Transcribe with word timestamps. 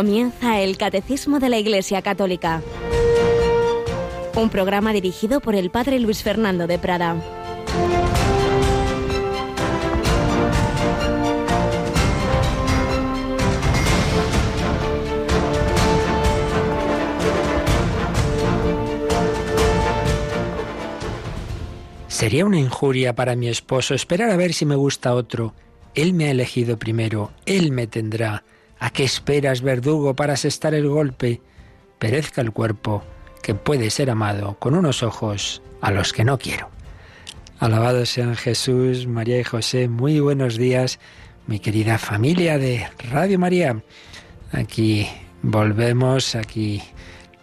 Comienza 0.00 0.58
el 0.60 0.78
Catecismo 0.78 1.40
de 1.40 1.50
la 1.50 1.58
Iglesia 1.58 2.00
Católica, 2.00 2.62
un 4.34 4.48
programa 4.48 4.94
dirigido 4.94 5.40
por 5.40 5.54
el 5.54 5.68
Padre 5.68 6.00
Luis 6.00 6.22
Fernando 6.22 6.66
de 6.66 6.78
Prada. 6.78 7.16
Sería 22.08 22.46
una 22.46 22.58
injuria 22.58 23.14
para 23.14 23.36
mi 23.36 23.48
esposo 23.48 23.92
esperar 23.92 24.30
a 24.30 24.36
ver 24.38 24.54
si 24.54 24.64
me 24.64 24.76
gusta 24.76 25.14
otro. 25.14 25.52
Él 25.94 26.14
me 26.14 26.24
ha 26.24 26.30
elegido 26.30 26.78
primero, 26.78 27.32
él 27.44 27.70
me 27.70 27.86
tendrá. 27.86 28.44
¿A 28.80 28.90
qué 28.90 29.04
esperas, 29.04 29.60
verdugo, 29.60 30.16
para 30.16 30.32
asestar 30.32 30.72
el 30.72 30.88
golpe? 30.88 31.42
Perezca 31.98 32.40
el 32.40 32.50
cuerpo, 32.50 33.04
que 33.42 33.54
puede 33.54 33.90
ser 33.90 34.10
amado 34.10 34.58
con 34.58 34.74
unos 34.74 35.02
ojos 35.02 35.62
a 35.82 35.90
los 35.90 36.14
que 36.14 36.24
no 36.24 36.38
quiero. 36.38 36.70
Alabado 37.58 38.06
sean 38.06 38.36
Jesús, 38.36 39.06
María 39.06 39.38
y 39.38 39.44
José. 39.44 39.86
Muy 39.86 40.18
buenos 40.18 40.56
días, 40.56 40.98
mi 41.46 41.60
querida 41.60 41.98
familia 41.98 42.56
de 42.56 42.86
Radio 43.10 43.38
María. 43.38 43.82
Aquí 44.50 45.06
volvemos, 45.42 46.34
aquí 46.34 46.82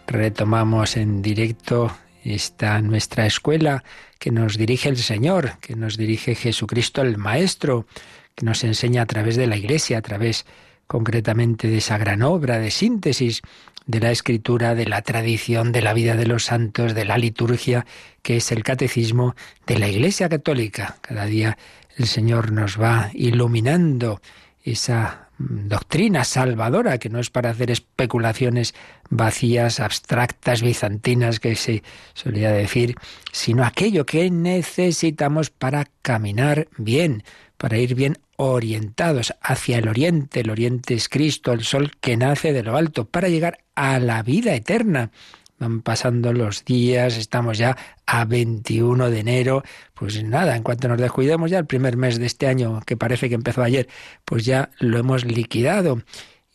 retomamos 0.08 0.96
en 0.96 1.22
directo 1.22 1.96
esta 2.24 2.82
nuestra 2.82 3.26
escuela 3.26 3.84
que 4.18 4.32
nos 4.32 4.58
dirige 4.58 4.88
el 4.88 4.96
Señor, 4.96 5.52
que 5.60 5.76
nos 5.76 5.96
dirige 5.96 6.34
Jesucristo 6.34 7.02
el 7.02 7.16
Maestro, 7.16 7.86
que 8.34 8.44
nos 8.44 8.64
enseña 8.64 9.02
a 9.02 9.06
través 9.06 9.36
de 9.36 9.46
la 9.46 9.56
Iglesia, 9.56 9.98
a 9.98 10.02
través 10.02 10.46
concretamente 10.88 11.68
de 11.68 11.78
esa 11.78 11.98
gran 11.98 12.22
obra 12.22 12.58
de 12.58 12.72
síntesis 12.72 13.42
de 13.86 14.00
la 14.00 14.10
escritura, 14.10 14.74
de 14.74 14.86
la 14.86 15.02
tradición, 15.02 15.70
de 15.70 15.82
la 15.82 15.94
vida 15.94 16.16
de 16.16 16.26
los 16.26 16.46
santos, 16.46 16.94
de 16.94 17.04
la 17.04 17.16
liturgia, 17.16 17.86
que 18.22 18.38
es 18.38 18.50
el 18.50 18.64
catecismo 18.64 19.36
de 19.66 19.78
la 19.78 19.88
Iglesia 19.88 20.28
Católica. 20.28 20.96
Cada 21.00 21.24
día 21.24 21.56
el 21.96 22.06
Señor 22.06 22.52
nos 22.52 22.80
va 22.80 23.10
iluminando 23.14 24.20
esa 24.62 25.28
doctrina 25.38 26.24
salvadora, 26.24 26.98
que 26.98 27.08
no 27.08 27.20
es 27.20 27.30
para 27.30 27.50
hacer 27.50 27.70
especulaciones 27.70 28.74
vacías, 29.08 29.80
abstractas, 29.80 30.62
bizantinas, 30.62 31.38
que 31.38 31.54
se 31.54 31.82
solía 32.12 32.50
decir, 32.50 32.96
sino 33.32 33.64
aquello 33.64 34.04
que 34.04 34.30
necesitamos 34.30 35.50
para 35.50 35.86
caminar 36.02 36.68
bien, 36.76 37.22
para 37.56 37.78
ir 37.78 37.94
bien 37.94 38.18
orientados 38.38 39.34
hacia 39.42 39.78
el 39.78 39.88
oriente. 39.88 40.40
El 40.40 40.50
oriente 40.50 40.94
es 40.94 41.08
Cristo, 41.08 41.52
el 41.52 41.64
sol 41.64 41.90
que 42.00 42.16
nace 42.16 42.52
de 42.52 42.62
lo 42.62 42.76
alto, 42.76 43.04
para 43.04 43.28
llegar 43.28 43.58
a 43.74 43.98
la 43.98 44.22
vida 44.22 44.54
eterna. 44.54 45.10
Van 45.58 45.82
pasando 45.82 46.32
los 46.32 46.64
días, 46.64 47.16
estamos 47.16 47.58
ya 47.58 47.76
a 48.06 48.24
21 48.24 49.10
de 49.10 49.18
enero, 49.18 49.64
pues 49.92 50.22
nada, 50.22 50.54
en 50.56 50.62
cuanto 50.62 50.86
nos 50.86 51.00
descuidemos 51.00 51.50
ya 51.50 51.58
el 51.58 51.66
primer 51.66 51.96
mes 51.96 52.20
de 52.20 52.26
este 52.26 52.46
año, 52.46 52.80
que 52.86 52.96
parece 52.96 53.28
que 53.28 53.34
empezó 53.34 53.64
ayer, 53.64 53.88
pues 54.24 54.44
ya 54.44 54.70
lo 54.78 54.98
hemos 54.98 55.24
liquidado. 55.24 56.00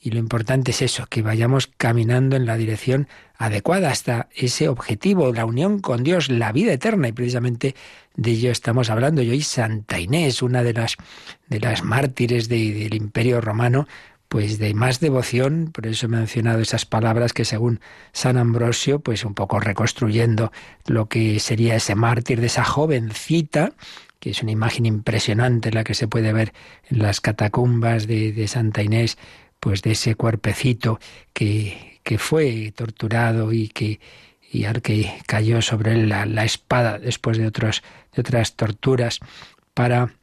Y 0.05 0.11
lo 0.11 0.19
importante 0.19 0.71
es 0.71 0.81
eso, 0.81 1.05
que 1.09 1.21
vayamos 1.21 1.67
caminando 1.77 2.35
en 2.35 2.45
la 2.45 2.57
dirección 2.57 3.07
adecuada 3.37 3.89
hasta 3.89 4.27
ese 4.35 4.67
objetivo, 4.67 5.31
la 5.31 5.45
unión 5.45 5.79
con 5.79 6.03
Dios, 6.03 6.29
la 6.29 6.51
vida 6.51 6.73
eterna. 6.73 7.07
Y 7.07 7.13
precisamente 7.13 7.73
de 8.13 8.31
ello 8.31 8.51
estamos 8.51 8.89
hablando. 8.89 9.21
Y 9.21 9.29
hoy 9.29 9.41
Santa 9.41 10.01
Inés, 10.01 10.41
una 10.41 10.61
de 10.61 10.73
las, 10.73 10.97
de 11.47 11.61
las 11.61 11.83
mártires 11.85 12.50
del 12.50 12.94
Imperio 12.94 13.39
Romano, 13.39 13.88
pues 14.28 14.59
de 14.59 14.73
más 14.73 15.00
devoción, 15.00 15.69
por 15.72 15.88
eso 15.88 16.07
he 16.07 16.09
mencionado 16.09 16.59
esas 16.59 16.85
palabras 16.85 17.31
que 17.31 17.45
según 17.45 17.79
San 18.11 18.35
Ambrosio, 18.35 18.99
pues 18.99 19.23
un 19.23 19.35
poco 19.35 19.61
reconstruyendo 19.61 20.51
lo 20.85 21.07
que 21.07 21.39
sería 21.39 21.75
ese 21.75 21.95
mártir 21.95 22.41
de 22.41 22.47
esa 22.47 22.66
jovencita, 22.66 23.72
que 24.19 24.31
es 24.31 24.44
una 24.44 24.51
imagen 24.51 24.85
impresionante 24.85 25.72
la 25.72 25.85
que 25.85 25.94
se 25.94 26.09
puede 26.09 26.33
ver 26.33 26.51
en 26.89 26.99
las 26.99 27.22
catacumbas 27.22 28.05
de, 28.05 28.33
de 28.33 28.47
Santa 28.49 28.81
Inés, 28.81 29.17
pues 29.63 29.81
de 29.81 29.91
ese 29.91 30.16
cuerpecito 30.16 31.00
que, 31.31 32.01
que 32.03 32.18
fue 32.18 32.74
torturado 32.75 33.53
y 33.53 33.69
que 33.69 34.01
y 34.51 34.66
al 34.66 34.81
que 34.81 35.22
cayó 35.25 35.62
sobre 35.62 35.94
él 35.94 36.09
la, 36.09 36.25
la, 36.25 36.44
espada 36.44 37.00
después 37.00 37.38
de 37.38 37.47
otros 37.47 37.81
de 38.13 38.19
otras 38.19 38.57
torturas 38.57 39.22
para 39.73 40.16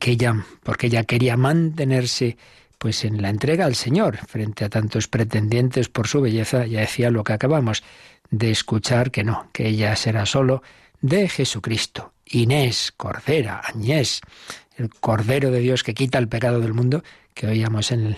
que 0.00 0.12
ella 0.12 0.46
porque 0.62 0.86
ella 0.86 1.04
quería 1.04 1.36
mantenerse 1.36 2.38
pues 2.78 3.04
en 3.04 3.20
la 3.20 3.28
entrega 3.28 3.66
al 3.66 3.74
Señor 3.74 4.16
frente 4.26 4.64
a 4.64 4.70
tantos 4.70 5.08
pretendientes 5.08 5.90
por 5.90 6.08
su 6.08 6.22
belleza. 6.22 6.64
Ya 6.64 6.80
decía 6.80 7.10
lo 7.10 7.22
que 7.22 7.34
acabamos 7.34 7.82
de 8.30 8.50
escuchar 8.50 9.10
que 9.10 9.24
no 9.24 9.50
que 9.52 9.68
ella 9.68 9.94
será 9.94 10.24
solo 10.24 10.62
de 11.02 11.28
Jesucristo. 11.28 12.14
Inés 12.24 12.94
Cordera 12.96 13.60
Añés 13.62 14.22
el 14.76 14.90
Cordero 14.90 15.50
de 15.50 15.60
Dios 15.60 15.82
que 15.82 15.94
quita 15.94 16.18
el 16.18 16.28
pecado 16.28 16.60
del 16.60 16.74
mundo 16.74 17.04
que 17.34 17.48
oíamos 17.48 17.90
en, 17.92 18.16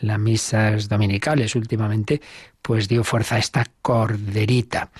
las 0.00 0.18
misas 0.18 0.88
dominicales 0.88 1.56
últimamente, 1.56 2.20
pues 2.62 2.88
dio 2.88 3.04
fuerza 3.04 3.36
a 3.36 3.38
esta 3.38 3.66
corderita. 3.82 4.90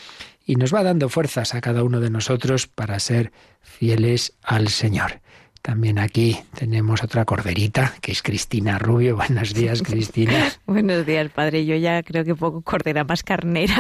Y 0.45 0.57
nos 0.57 0.75
va 0.75 0.83
dando 0.83 1.09
fuerzas 1.09 1.55
a 1.55 1.61
cada 1.61 1.83
uno 1.83 2.01
de 2.01 2.11
nosotros 2.11 2.67
para 2.67 2.99
ser 3.01 3.33
fieles 3.63 4.35
al 4.43 4.69
Señor. 4.69 5.21
También 5.67 5.99
aquí 5.99 6.39
tenemos 6.57 7.03
otra 7.03 7.25
corderita, 7.25 7.93
que 8.01 8.13
es 8.13 8.23
Cristina 8.23 8.79
Rubio. 8.79 9.17
Buenos 9.27 9.53
días, 9.53 9.83
Cristina. 9.83 10.53
Buenos 10.65 11.05
días, 11.05 11.29
padre. 11.33 11.67
Yo 11.67 11.75
ya 11.75 12.05
creo 12.05 12.25
que 12.25 12.37
poco 12.37 12.61
cordera, 12.61 13.03
más 13.03 13.25
carnera. 13.25 13.75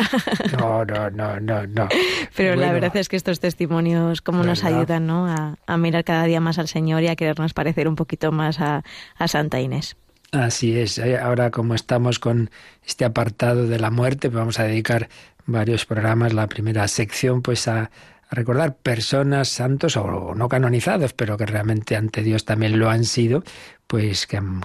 no, 0.59 0.85
no, 0.85 1.11
no, 1.11 1.39
no, 1.39 1.65
no. 1.65 1.89
Pero 2.35 2.57
bueno, 2.57 2.63
la 2.63 2.73
verdad 2.73 2.97
es 2.97 3.09
que 3.09 3.15
estos 3.15 3.39
testimonios, 3.39 4.21
cómo 4.21 4.43
nos 4.43 4.65
ayudan 4.65 5.07
¿no? 5.07 5.29
a, 5.29 5.59
a, 5.65 5.77
mirar 5.77 6.03
cada 6.03 6.25
día 6.25 6.41
más 6.41 6.59
al 6.59 6.67
Señor 6.67 7.05
y 7.05 7.07
a 7.07 7.15
querernos 7.15 7.55
parecer 7.55 7.87
un 7.87 7.95
poquito 7.95 8.33
más 8.33 8.59
a, 8.61 8.83
a 9.17 9.29
Santa 9.29 9.61
Inés. 9.61 9.97
Así 10.33 10.77
es. 10.77 10.99
Ahora 10.99 11.53
como 11.53 11.77
estamos 11.77 12.19
con 12.19 12.51
este 12.85 13.05
apartado 13.05 13.69
de 13.69 13.79
la 13.79 13.93
muerte, 13.93 14.29
vamos 14.29 14.59
a 14.59 14.65
dedicar 14.65 15.09
varios 15.47 15.87
programas, 15.87 16.33
la 16.33 16.49
primera 16.49 16.89
sección, 16.89 17.43
pues 17.43 17.69
a 17.69 17.93
a 18.29 18.35
recordar 18.35 18.77
personas 18.77 19.49
santos 19.49 19.97
o 19.97 20.35
no 20.35 20.49
canonizados, 20.49 21.13
pero 21.13 21.37
que 21.37 21.47
realmente 21.47 21.97
ante 21.97 22.23
Dios 22.23 22.45
también 22.45 22.79
lo 22.79 22.91
han 22.91 23.05
sido, 23.05 23.45
pues 23.87 24.27
que 24.27 24.37
han, 24.37 24.61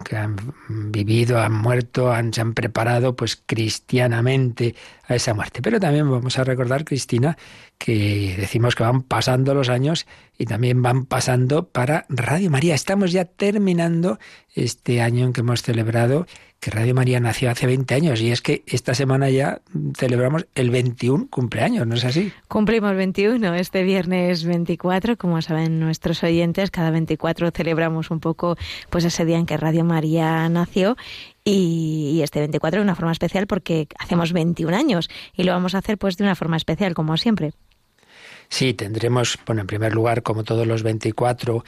vivido, 0.67 1.39
han 1.39 1.53
muerto, 1.53 2.11
han, 2.11 2.33
se 2.33 2.41
han 2.41 2.53
preparado 2.53 3.15
pues 3.15 3.41
cristianamente 3.45 4.75
a 5.07 5.15
esa 5.15 5.33
muerte. 5.33 5.61
Pero 5.61 5.79
también 5.79 6.09
vamos 6.09 6.39
a 6.39 6.43
recordar, 6.43 6.85
Cristina, 6.85 7.37
que 7.83 8.35
decimos 8.37 8.75
que 8.75 8.83
van 8.83 9.01
pasando 9.01 9.55
los 9.55 9.67
años 9.69 10.05
y 10.37 10.45
también 10.45 10.83
van 10.83 11.05
pasando 11.05 11.67
para 11.67 12.05
Radio 12.09 12.51
María. 12.51 12.75
Estamos 12.75 13.11
ya 13.11 13.25
terminando 13.25 14.19
este 14.53 15.01
año 15.01 15.25
en 15.25 15.33
que 15.33 15.41
hemos 15.41 15.63
celebrado 15.63 16.27
que 16.59 16.69
Radio 16.69 16.93
María 16.93 17.19
nació 17.19 17.49
hace 17.49 17.65
20 17.65 17.95
años 17.95 18.21
y 18.21 18.29
es 18.29 18.43
que 18.43 18.61
esta 18.67 18.93
semana 18.93 19.31
ya 19.31 19.61
celebramos 19.97 20.45
el 20.53 20.69
21 20.69 21.27
cumpleaños, 21.31 21.87
¿no 21.87 21.95
es 21.95 22.05
así? 22.05 22.31
Cumplimos 22.47 22.95
21 22.95 23.55
este 23.55 23.81
viernes 23.81 24.45
24, 24.45 25.17
como 25.17 25.41
saben 25.41 25.79
nuestros 25.79 26.21
oyentes, 26.23 26.69
cada 26.69 26.91
24 26.91 27.49
celebramos 27.49 28.11
un 28.11 28.19
poco 28.19 28.57
pues 28.91 29.05
ese 29.05 29.25
día 29.25 29.39
en 29.39 29.47
que 29.47 29.57
Radio 29.57 29.83
María 29.83 30.47
nació 30.49 30.97
y, 31.43 32.21
este 32.21 32.37
24 32.41 32.81
de 32.81 32.83
una 32.83 32.95
forma 32.95 33.11
especial 33.11 33.47
porque 33.47 33.87
hacemos 33.97 34.31
21 34.31 34.77
años 34.77 35.09
y 35.33 35.45
lo 35.45 35.53
vamos 35.53 35.73
a 35.73 35.79
hacer 35.79 35.97
pues 35.97 36.15
de 36.17 36.25
una 36.25 36.35
forma 36.35 36.57
especial 36.57 36.93
como 36.93 37.17
siempre. 37.17 37.53
Sí, 38.51 38.73
tendremos, 38.73 39.39
bueno, 39.47 39.61
en 39.61 39.67
primer 39.67 39.93
lugar, 39.93 40.23
como 40.23 40.43
todos 40.43 40.67
los 40.67 40.83
24, 40.83 41.63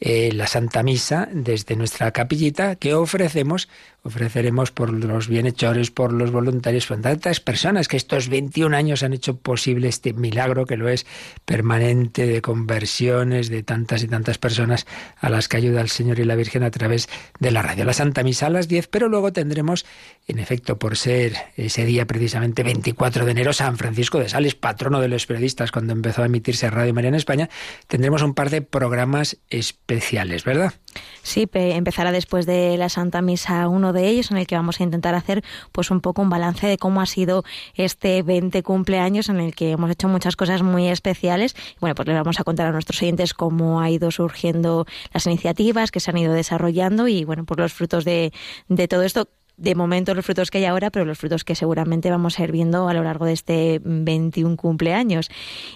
eh, 0.00 0.32
la 0.32 0.46
Santa 0.46 0.82
Misa 0.82 1.28
desde 1.30 1.76
nuestra 1.76 2.10
capillita 2.10 2.74
que 2.76 2.94
ofrecemos, 2.94 3.68
ofreceremos 4.02 4.70
por 4.70 4.92
los 4.92 5.28
bienhechores, 5.28 5.90
por 5.90 6.12
los 6.12 6.30
voluntarios, 6.30 6.86
por 6.86 7.00
tantas 7.00 7.40
personas 7.40 7.88
que 7.88 7.96
estos 7.96 8.28
21 8.28 8.76
años 8.76 9.02
han 9.02 9.12
hecho 9.12 9.36
posible 9.36 9.88
este 9.88 10.12
milagro 10.12 10.66
que 10.66 10.76
lo 10.76 10.88
es 10.88 11.06
permanente 11.44 12.26
de 12.26 12.42
conversiones 12.42 13.48
de 13.48 13.62
tantas 13.62 14.02
y 14.02 14.08
tantas 14.08 14.38
personas 14.38 14.86
a 15.18 15.28
las 15.28 15.48
que 15.48 15.56
ayuda 15.56 15.80
el 15.80 15.88
Señor 15.88 16.18
y 16.18 16.24
la 16.24 16.36
Virgen 16.36 16.62
a 16.62 16.70
través 16.70 17.08
de 17.38 17.50
la 17.50 17.62
radio. 17.62 17.84
La 17.84 17.92
Santa 17.92 18.22
Misa 18.22 18.46
a 18.46 18.50
las 18.50 18.68
10, 18.68 18.88
pero 18.88 19.08
luego 19.08 19.32
tendremos, 19.32 19.86
en 20.26 20.38
efecto, 20.38 20.78
por 20.78 20.96
ser 20.96 21.36
ese 21.56 21.84
día 21.84 22.06
precisamente 22.06 22.62
24 22.62 23.24
de 23.24 23.30
enero, 23.30 23.52
San 23.52 23.78
Francisco 23.78 24.18
de 24.18 24.28
Sales, 24.28 24.54
patrono 24.54 25.00
de 25.00 25.08
los 25.08 25.26
periodistas 25.26 25.70
cuando 25.70 25.92
empezó 25.92 26.22
a 26.22 26.26
emitirse 26.26 26.70
Radio 26.70 26.92
María 26.94 27.08
en 27.08 27.14
España, 27.14 27.48
tendremos 27.86 28.22
un 28.22 28.34
par 28.34 28.50
de 28.50 28.62
programas 28.62 29.38
especiales 29.48 29.82
especiales, 29.92 30.44
¿verdad? 30.44 30.74
Sí, 31.22 31.48
empezará 31.52 32.12
después 32.12 32.46
de 32.46 32.76
la 32.76 32.88
Santa 32.88 33.22
Misa 33.22 33.68
uno 33.68 33.92
de 33.92 34.08
ellos, 34.08 34.30
en 34.30 34.38
el 34.38 34.46
que 34.46 34.56
vamos 34.56 34.80
a 34.80 34.84
intentar 34.84 35.14
hacer 35.14 35.42
pues 35.72 35.90
un 35.90 36.00
poco 36.00 36.22
un 36.22 36.30
balance 36.30 36.66
de 36.66 36.78
cómo 36.78 37.00
ha 37.00 37.06
sido 37.06 37.44
este 37.74 38.22
20 38.22 38.62
cumpleaños, 38.62 39.28
en 39.28 39.40
el 39.40 39.54
que 39.54 39.72
hemos 39.72 39.90
hecho 39.90 40.08
muchas 40.08 40.36
cosas 40.36 40.62
muy 40.62 40.88
especiales. 40.88 41.54
Bueno, 41.80 41.94
pues 41.94 42.08
le 42.08 42.14
vamos 42.14 42.40
a 42.40 42.44
contar 42.44 42.66
a 42.66 42.72
nuestros 42.72 43.00
oyentes 43.02 43.34
cómo 43.34 43.80
ha 43.80 43.90
ido 43.90 44.10
surgiendo 44.10 44.86
las 45.12 45.26
iniciativas 45.26 45.90
que 45.90 46.00
se 46.00 46.10
han 46.10 46.18
ido 46.18 46.32
desarrollando 46.32 47.08
y 47.08 47.24
bueno, 47.24 47.44
pues 47.44 47.58
los 47.58 47.72
frutos 47.72 48.04
de, 48.04 48.32
de 48.68 48.88
todo 48.88 49.02
esto 49.02 49.28
de 49.56 49.74
momento 49.74 50.14
los 50.14 50.24
frutos 50.24 50.50
que 50.50 50.58
hay 50.58 50.64
ahora, 50.64 50.90
pero 50.90 51.04
los 51.04 51.18
frutos 51.18 51.44
que 51.44 51.54
seguramente 51.54 52.10
vamos 52.10 52.38
a 52.38 52.44
ir 52.44 52.52
viendo 52.52 52.88
a 52.88 52.94
lo 52.94 53.02
largo 53.02 53.26
de 53.26 53.32
este 53.32 53.80
21 53.84 54.56
cumpleaños. 54.56 55.28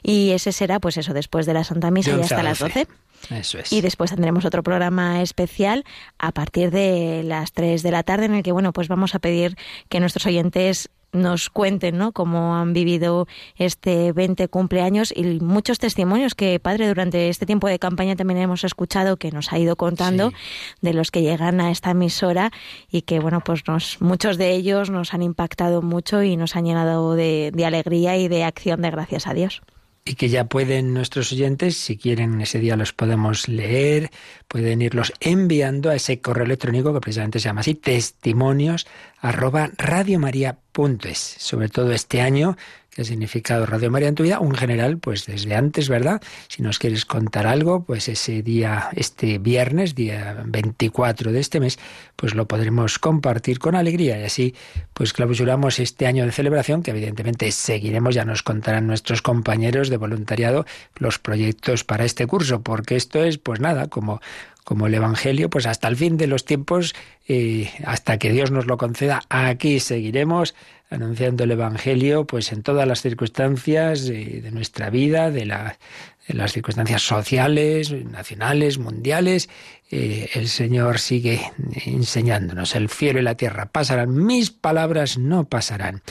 Y 0.02 0.30
ese 0.30 0.52
será, 0.52 0.80
pues 0.80 0.96
eso, 0.96 1.14
después 1.14 1.46
de 1.46 1.54
la 1.54 1.64
Santa 1.64 1.90
Misa 1.90 2.16
y 2.16 2.20
hasta 2.20 2.42
las 2.42 2.58
12. 2.58 2.86
Eso 3.30 3.58
es. 3.58 3.72
Y 3.72 3.80
después 3.80 4.10
tendremos 4.10 4.44
otro 4.44 4.62
programa 4.62 5.22
especial 5.22 5.84
a 6.18 6.32
partir 6.32 6.70
de 6.70 7.22
las 7.24 7.52
3 7.52 7.82
de 7.82 7.90
la 7.90 8.02
tarde 8.02 8.26
en 8.26 8.34
el 8.34 8.42
que, 8.42 8.52
bueno, 8.52 8.72
pues 8.72 8.88
vamos 8.88 9.14
a 9.14 9.18
pedir 9.18 9.56
que 9.88 10.00
nuestros 10.00 10.26
oyentes 10.26 10.90
nos 11.16 11.50
cuenten 11.50 11.98
¿no? 11.98 12.12
cómo 12.12 12.56
han 12.56 12.72
vivido 12.72 13.26
este 13.56 14.12
20 14.12 14.48
cumpleaños 14.48 15.12
y 15.14 15.40
muchos 15.40 15.78
testimonios 15.78 16.34
que, 16.34 16.60
padre, 16.60 16.88
durante 16.88 17.28
este 17.28 17.46
tiempo 17.46 17.68
de 17.68 17.78
campaña 17.78 18.16
también 18.16 18.40
hemos 18.40 18.64
escuchado 18.64 19.16
que 19.16 19.30
nos 19.30 19.52
ha 19.52 19.58
ido 19.58 19.76
contando 19.76 20.32
de 20.80 20.92
los 20.92 21.10
que 21.10 21.22
llegan 21.22 21.60
a 21.60 21.70
esta 21.70 21.90
emisora 21.90 22.50
y 22.90 23.02
que, 23.02 23.18
bueno, 23.18 23.40
pues 23.40 23.66
nos, 23.66 24.00
muchos 24.00 24.38
de 24.38 24.52
ellos 24.52 24.90
nos 24.90 25.14
han 25.14 25.22
impactado 25.22 25.82
mucho 25.82 26.22
y 26.22 26.36
nos 26.36 26.56
han 26.56 26.64
llenado 26.64 27.14
de, 27.14 27.50
de 27.54 27.66
alegría 27.66 28.16
y 28.16 28.28
de 28.28 28.44
acción 28.44 28.82
de 28.82 28.90
gracias 28.90 29.26
a 29.26 29.34
Dios 29.34 29.62
y 30.06 30.14
que 30.14 30.28
ya 30.28 30.44
pueden 30.44 30.94
nuestros 30.94 31.32
oyentes, 31.32 31.76
si 31.76 31.98
quieren 31.98 32.40
ese 32.40 32.60
día 32.60 32.76
los 32.76 32.92
podemos 32.92 33.48
leer, 33.48 34.12
pueden 34.46 34.80
irlos 34.80 35.12
enviando 35.18 35.90
a 35.90 35.96
ese 35.96 36.20
correo 36.20 36.44
electrónico 36.44 36.94
que 36.94 37.00
precisamente 37.00 37.40
se 37.40 37.46
llama 37.46 37.62
así, 37.62 37.74
testimonios 37.74 38.86
arroba 39.20 39.68
radiomaria.es. 39.76 41.18
Sobre 41.18 41.68
todo 41.68 41.90
este 41.90 42.20
año 42.20 42.56
ha 43.02 43.04
significado 43.04 43.66
Radio 43.66 43.90
María 43.90 44.08
en 44.08 44.14
tu 44.14 44.22
vida, 44.22 44.40
un 44.40 44.54
general, 44.54 44.98
pues 44.98 45.26
desde 45.26 45.54
antes, 45.54 45.88
¿verdad? 45.88 46.22
Si 46.48 46.62
nos 46.62 46.78
quieres 46.78 47.04
contar 47.04 47.46
algo, 47.46 47.84
pues 47.84 48.08
ese 48.08 48.42
día, 48.42 48.88
este 48.94 49.38
viernes, 49.38 49.94
día 49.94 50.42
24 50.46 51.32
de 51.32 51.40
este 51.40 51.60
mes, 51.60 51.78
pues 52.16 52.34
lo 52.34 52.46
podremos 52.46 52.98
compartir 52.98 53.58
con 53.58 53.74
alegría 53.74 54.18
y 54.20 54.24
así, 54.24 54.54
pues 54.94 55.12
clausuramos 55.12 55.78
este 55.78 56.06
año 56.06 56.24
de 56.24 56.32
celebración 56.32 56.82
que 56.82 56.90
evidentemente 56.90 57.50
seguiremos, 57.52 58.14
ya 58.14 58.24
nos 58.24 58.42
contarán 58.42 58.86
nuestros 58.86 59.22
compañeros 59.22 59.88
de 59.88 59.96
voluntariado 59.96 60.66
los 60.96 61.18
proyectos 61.18 61.84
para 61.84 62.04
este 62.04 62.26
curso, 62.26 62.62
porque 62.62 62.96
esto 62.96 63.22
es, 63.22 63.38
pues 63.38 63.60
nada, 63.60 63.88
como 63.88 64.20
como 64.66 64.88
el 64.88 64.94
Evangelio, 64.94 65.48
pues 65.48 65.64
hasta 65.64 65.86
el 65.86 65.94
fin 65.94 66.16
de 66.16 66.26
los 66.26 66.44
tiempos, 66.44 66.92
eh, 67.28 67.70
hasta 67.84 68.18
que 68.18 68.32
Dios 68.32 68.50
nos 68.50 68.66
lo 68.66 68.78
conceda, 68.78 69.22
aquí 69.28 69.78
seguiremos 69.78 70.56
anunciando 70.90 71.44
el 71.44 71.50
Evangelio, 71.50 72.26
pues 72.26 72.52
en 72.52 72.62
todas 72.62 72.86
las 72.86 73.02
circunstancias 73.02 74.06
de, 74.06 74.48
nuestra 74.52 74.90
vida, 74.90 75.30
de, 75.30 75.46
las 75.46 76.52
circunstancias 76.52 77.02
sociales, 77.02 77.92
nacionales, 77.92 78.78
mundiales. 78.78 79.48
Eh, 79.90 80.30
el 80.34 80.48
Señor 80.48 80.98
sigue 80.98 81.40
enseñándonos, 81.84 82.74
el 82.74 82.88
cielo 82.88 83.20
y 83.20 83.22
la 83.22 83.36
tierra 83.36 83.66
pasarán, 83.66 84.26
mis 84.26 84.50
palabras 84.50 85.18
no 85.18 85.44
pasarán. 85.44 86.02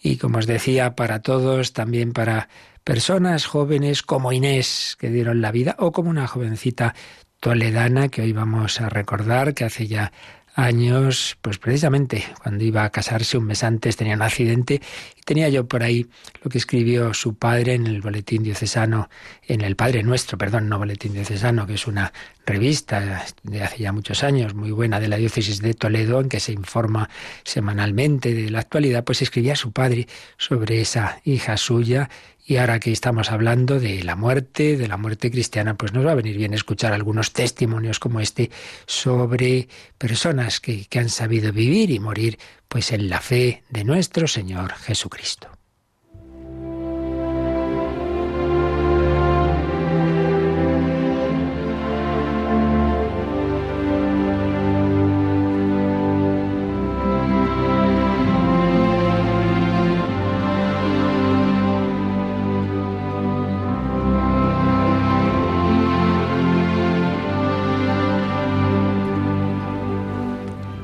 Y 0.00 0.16
como 0.16 0.38
os 0.38 0.46
decía, 0.46 0.96
para 0.96 1.22
todos, 1.22 1.72
también 1.72 2.12
para 2.12 2.48
personas 2.84 3.46
jóvenes 3.46 4.02
como 4.02 4.32
Inés, 4.32 4.96
que 4.98 5.10
dieron 5.10 5.40
la 5.40 5.52
vida, 5.52 5.76
o 5.78 5.92
como 5.92 6.10
una 6.10 6.26
jovencita 6.26 6.94
toledana 7.38 8.08
que 8.08 8.22
hoy 8.22 8.32
vamos 8.32 8.80
a 8.80 8.88
recordar, 8.88 9.54
que 9.54 9.64
hace 9.64 9.86
ya 9.86 10.12
años, 10.54 11.38
pues 11.40 11.58
precisamente 11.58 12.24
cuando 12.42 12.62
iba 12.64 12.84
a 12.84 12.90
casarse 12.90 13.38
un 13.38 13.44
mes 13.44 13.64
antes 13.64 13.96
tenía 13.96 14.14
un 14.14 14.22
accidente 14.22 14.82
y 15.16 15.22
tenía 15.22 15.48
yo 15.48 15.66
por 15.66 15.82
ahí 15.82 16.06
lo 16.42 16.50
que 16.50 16.58
escribió 16.58 17.14
su 17.14 17.34
padre 17.34 17.74
en 17.74 17.86
el 17.86 18.02
boletín 18.02 18.42
diocesano, 18.42 19.08
en 19.46 19.62
el 19.62 19.76
Padre 19.76 20.02
Nuestro, 20.02 20.36
perdón, 20.36 20.68
no 20.68 20.78
boletín 20.78 21.14
diocesano, 21.14 21.66
que 21.66 21.74
es 21.74 21.86
una 21.86 22.12
revista 22.44 23.24
de 23.42 23.62
hace 23.62 23.78
ya 23.78 23.92
muchos 23.92 24.22
años 24.22 24.54
muy 24.54 24.72
buena 24.72 25.00
de 25.00 25.08
la 25.08 25.16
diócesis 25.16 25.62
de 25.62 25.74
Toledo 25.74 26.20
en 26.20 26.28
que 26.28 26.40
se 26.40 26.52
informa 26.52 27.08
semanalmente 27.44 28.34
de 28.34 28.50
la 28.50 28.60
actualidad, 28.60 29.04
pues 29.04 29.22
escribía 29.22 29.56
su 29.56 29.72
padre 29.72 30.06
sobre 30.36 30.80
esa 30.80 31.20
hija 31.24 31.56
suya 31.56 32.10
y 32.44 32.56
ahora 32.56 32.80
que 32.80 32.92
estamos 32.92 33.30
hablando 33.30 33.78
de 33.78 34.02
la 34.02 34.16
muerte, 34.16 34.76
de 34.76 34.88
la 34.88 34.96
muerte 34.96 35.30
cristiana, 35.30 35.76
pues 35.76 35.92
nos 35.92 36.04
va 36.04 36.12
a 36.12 36.16
venir 36.16 36.36
bien 36.36 36.54
escuchar 36.54 36.92
algunos 36.92 37.32
testimonios 37.32 37.98
como 37.98 38.20
este 38.20 38.50
sobre 38.86 39.68
personas 39.98 40.60
que, 40.60 40.86
que 40.86 40.98
han 40.98 41.08
sabido 41.08 41.52
vivir 41.52 41.90
y 41.90 42.00
morir 42.00 42.38
pues 42.68 42.92
en 42.92 43.08
la 43.08 43.20
fe 43.20 43.62
de 43.70 43.84
nuestro 43.84 44.26
Señor 44.26 44.72
Jesucristo. 44.74 45.61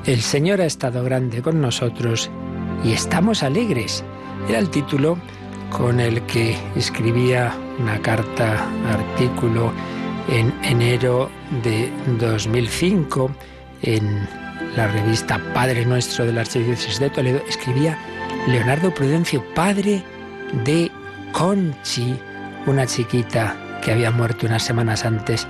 El 0.09 0.23
Señor 0.23 0.63
ha 0.63 0.65
estado 0.65 1.05
grande 1.05 1.43
con 1.43 1.61
nosotros 1.61 2.31
y 2.83 2.93
estamos 2.93 3.43
alegres. 3.43 4.03
Era 4.49 4.59
el 4.59 4.71
título 4.71 5.19
con 5.69 6.01
el 6.01 6.23
que 6.23 6.57
escribía 6.77 7.55
una 7.79 8.01
carta, 8.01 8.67
artículo 8.89 9.71
en 10.31 10.51
enero 10.63 11.29
de 11.63 11.93
2005 12.19 13.31
en 13.83 14.27
la 14.79 14.89
revista 14.89 15.43
Padre 15.53 15.85
Nuestro 15.85 16.25
de 16.25 16.33
la 16.33 16.41
Archidiócesis 16.41 16.99
de 17.01 17.11
Toledo, 17.11 17.43
escribía 17.47 17.99
Leonardo 18.47 18.95
Prudencio, 18.95 19.45
padre 19.55 20.03
de 20.65 20.91
Conchi, 21.33 22.19
una 22.65 22.87
chiquita 22.87 23.81
que 23.85 23.93
había 23.93 24.11
muerto 24.11 24.47
unas 24.47 24.63
semanas 24.63 25.05
antes 25.05 25.47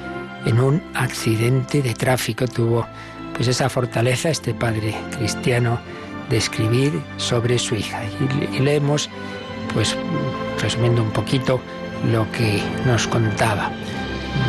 en 0.46 0.58
un 0.58 0.82
accidente 0.94 1.80
de 1.80 1.94
tráfico. 1.94 2.48
Tuvo 2.48 2.88
pues 3.38 3.46
esa 3.48 3.68
fortaleza, 3.68 4.30
este 4.30 4.52
padre 4.52 4.96
cristiano, 5.16 5.80
de 6.28 6.36
escribir 6.36 7.00
sobre 7.18 7.56
su 7.58 7.76
hija. 7.76 8.02
Y, 8.52 8.58
leemos, 8.58 9.08
pues 9.72 9.96
resumiendo 10.60 11.02
un 11.02 11.12
poquito 11.12 11.60
lo 12.10 12.30
que 12.32 12.60
nos 12.84 13.06
contaba. 13.06 13.70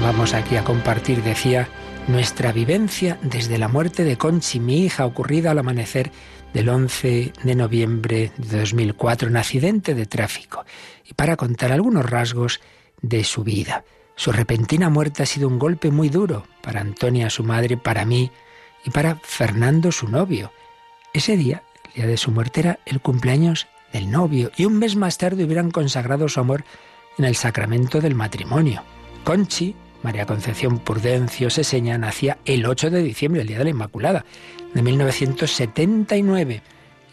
Vamos 0.02 0.34
aquí 0.34 0.56
a 0.56 0.64
compartir, 0.64 1.22
decía, 1.22 1.70
nuestra 2.08 2.52
vivencia 2.52 3.20
desde 3.22 3.60
la 3.60 3.68
muerte 3.68 4.04
de 4.04 4.18
Conchi, 4.18 4.60
mi 4.60 4.86
hija, 4.86 5.06
ocurrida 5.06 5.52
al 5.52 5.60
amanecer 5.60 6.12
del 6.52 6.68
11 6.68 7.34
de 7.44 7.56
noviembre 7.56 8.32
de 8.38 8.60
2004, 8.60 9.30
un 9.30 9.38
accidente 9.38 9.94
de 9.94 10.08
tráfico, 10.08 10.66
y 11.06 11.14
para 11.14 11.38
contar 11.38 11.72
algunos 11.72 12.10
rasgos 12.10 12.60
de 13.04 13.24
su 13.24 13.44
vida. 13.44 13.84
Su 14.16 14.32
repentina 14.32 14.90
muerte 14.90 15.22
ha 15.22 15.28
sido 15.28 15.48
un 15.48 15.60
golpe 15.60 15.92
muy 15.92 16.10
duro 16.10 16.46
para 16.64 16.82
Antonia, 16.82 17.30
su 17.30 17.44
madre, 17.44 17.78
para 17.78 18.04
mí, 18.04 18.32
y 18.86 18.90
para 18.90 19.16
Fernando, 19.16 19.92
su 19.92 20.08
novio. 20.08 20.52
Ese 21.14 21.38
día, 21.38 21.64
el 21.86 21.94
día 21.94 22.08
de 22.08 22.18
su 22.18 22.32
muerte, 22.32 22.62
era 22.62 22.80
el 22.86 23.02
cumpleaños 23.02 23.68
del 23.94 24.12
novio 24.12 24.52
y 24.56 24.66
un 24.66 24.78
mes 24.78 24.96
más 24.96 25.18
tarde 25.18 25.44
hubieran 25.44 25.72
consagrado 25.72 26.30
su 26.30 26.40
amor 26.40 26.64
en 27.18 27.26
el 27.26 27.36
sacramento 27.36 28.02
del 28.02 28.16
matrimonio. 28.16 28.84
Conchi, 29.24 29.76
María 30.04 30.26
Concepción 30.26 30.80
Prudencio 30.80 31.50
Seseña, 31.50 31.98
nacía 31.98 32.38
el 32.46 32.66
8 32.66 32.90
de 32.90 33.04
diciembre, 33.04 33.42
el 33.42 33.48
día 33.48 33.58
de 33.58 33.66
la 33.66 33.70
Inmaculada, 33.72 34.26
de 34.74 34.82
1979, 34.82 36.62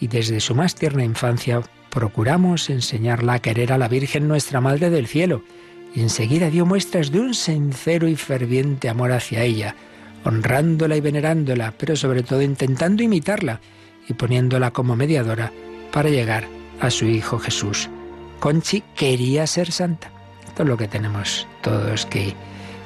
y 0.01 0.07
desde 0.07 0.41
su 0.41 0.55
más 0.55 0.75
tierna 0.75 1.05
infancia 1.05 1.63
procuramos 1.91 2.71
enseñarla 2.71 3.35
a 3.35 3.39
querer 3.41 3.73
a 3.73 3.79
la 3.79 3.89
Virgen 3.89 4.29
nuestra 4.29 4.61
Madre 4.61 4.91
del 4.91 5.09
Cielo, 5.09 5.43
y 5.95 6.03
enseguida 6.03 6.51
dio 6.51 6.67
muestras 6.67 7.11
de 7.11 7.21
un 7.21 7.35
sincero 7.35 8.07
y 8.07 8.17
ferviente 8.17 8.89
amor 8.89 9.13
hacia 9.13 9.43
ella, 9.43 9.75
honrándola 10.27 10.97
y 10.97 11.01
venerándola, 11.01 11.73
pero 11.79 11.95
sobre 11.95 12.23
todo 12.23 12.43
intentando 12.43 13.03
imitarla 13.03 13.61
y 14.09 14.15
poniéndola 14.15 14.73
como 14.73 14.97
mediadora 14.97 15.53
para 15.93 16.11
llegar 16.11 16.49
a 16.81 16.91
su 16.91 17.07
Hijo 17.07 17.39
Jesús. 17.39 17.89
Conchi 18.41 18.83
quería 18.97 19.47
ser 19.47 19.71
santa. 19.71 20.11
Esto 20.45 20.65
es 20.65 20.69
lo 20.69 20.77
que 20.77 20.89
tenemos 20.89 21.47
todos 21.63 22.07
que, 22.07 22.35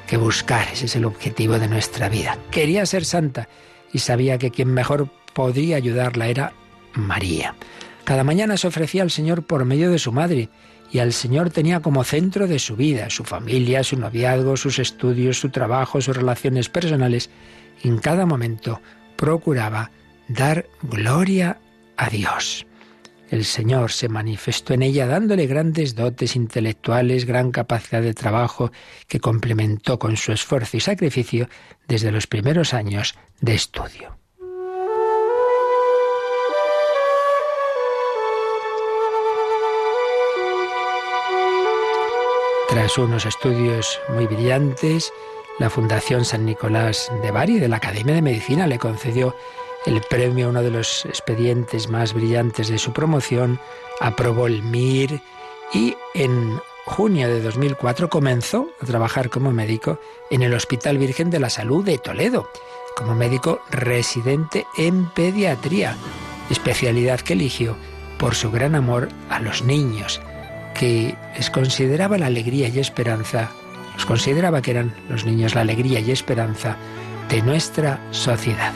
que 0.07 0.17
buscar, 0.17 0.67
ese 0.71 0.85
es 0.85 0.95
el 0.95 1.05
objetivo 1.05 1.57
de 1.57 1.67
nuestra 1.67 2.09
vida. 2.09 2.37
Quería 2.51 2.85
ser 2.85 3.05
santa 3.05 3.49
y 3.91 3.99
sabía 3.99 4.37
que 4.37 4.51
quien 4.51 4.71
mejor 4.71 5.09
podría 5.33 5.77
ayudarla 5.77 6.27
era 6.27 6.53
María. 6.93 7.55
Cada 8.03 8.23
mañana 8.23 8.55
se 8.57 8.67
ofrecía 8.67 9.01
al 9.01 9.11
Señor 9.11 9.43
por 9.43 9.65
medio 9.65 9.89
de 9.89 9.99
su 9.99 10.11
madre 10.11 10.49
y 10.91 10.99
al 10.99 11.13
Señor 11.13 11.49
tenía 11.49 11.79
como 11.79 12.03
centro 12.03 12.47
de 12.47 12.59
su 12.59 12.75
vida, 12.75 13.09
su 13.09 13.23
familia, 13.23 13.83
su 13.83 13.97
noviazgo, 13.97 14.57
sus 14.57 14.77
estudios, 14.77 15.39
su 15.39 15.49
trabajo, 15.49 16.01
sus 16.01 16.15
relaciones 16.15 16.67
personales. 16.67 17.29
Y 17.81 17.87
en 17.87 17.99
cada 17.99 18.25
momento 18.25 18.81
procuraba 19.15 19.91
dar 20.27 20.67
gloria 20.83 21.59
a 21.95 22.09
Dios. 22.09 22.65
El 23.29 23.45
Señor 23.45 23.93
se 23.93 24.09
manifestó 24.09 24.73
en 24.73 24.81
ella 24.81 25.07
dándole 25.07 25.47
grandes 25.47 25.95
dotes 25.95 26.35
intelectuales, 26.35 27.25
gran 27.25 27.51
capacidad 27.51 28.01
de 28.01 28.13
trabajo 28.13 28.73
que 29.07 29.21
complementó 29.21 29.97
con 29.97 30.17
su 30.17 30.33
esfuerzo 30.33 30.75
y 30.75 30.81
sacrificio 30.81 31.47
desde 31.87 32.11
los 32.11 32.27
primeros 32.27 32.73
años 32.73 33.15
de 33.39 33.53
estudio. 33.53 34.20
Tras 42.71 42.97
unos 42.97 43.25
estudios 43.25 43.99
muy 44.07 44.27
brillantes, 44.27 45.11
la 45.59 45.69
Fundación 45.69 46.23
San 46.23 46.45
Nicolás 46.45 47.11
de 47.21 47.29
Bari 47.29 47.59
de 47.59 47.67
la 47.67 47.75
Academia 47.75 48.15
de 48.15 48.21
Medicina 48.21 48.65
le 48.65 48.79
concedió 48.79 49.35
el 49.85 49.99
premio 50.09 50.45
a 50.45 50.49
uno 50.51 50.61
de 50.61 50.71
los 50.71 51.05
expedientes 51.05 51.89
más 51.89 52.13
brillantes 52.13 52.69
de 52.69 52.77
su 52.77 52.93
promoción, 52.93 53.59
aprobó 53.99 54.47
el 54.47 54.63
MIR 54.63 55.21
y 55.73 55.97
en 56.13 56.61
junio 56.85 57.27
de 57.27 57.41
2004 57.41 58.09
comenzó 58.09 58.69
a 58.81 58.85
trabajar 58.85 59.29
como 59.29 59.51
médico 59.51 59.99
en 60.29 60.41
el 60.41 60.53
Hospital 60.53 60.97
Virgen 60.97 61.29
de 61.29 61.41
la 61.41 61.49
Salud 61.49 61.83
de 61.83 61.97
Toledo, 61.97 62.49
como 62.95 63.15
médico 63.15 63.59
residente 63.69 64.65
en 64.77 65.09
pediatría, 65.09 65.97
especialidad 66.49 67.19
que 67.19 67.33
eligió 67.33 67.75
por 68.17 68.33
su 68.33 68.49
gran 68.49 68.75
amor 68.75 69.09
a 69.29 69.41
los 69.41 69.61
niños, 69.61 70.21
que 70.73 71.15
les 71.35 71.49
consideraba 71.49 72.17
la 72.17 72.27
alegría 72.27 72.67
y 72.67 72.79
esperanza, 72.79 73.51
los 73.93 74.05
consideraba 74.05 74.61
que 74.61 74.71
eran 74.71 74.93
los 75.09 75.25
niños 75.25 75.55
la 75.55 75.61
alegría 75.61 75.99
y 75.99 76.11
esperanza 76.11 76.77
de 77.29 77.41
nuestra 77.41 77.99
sociedad. 78.11 78.73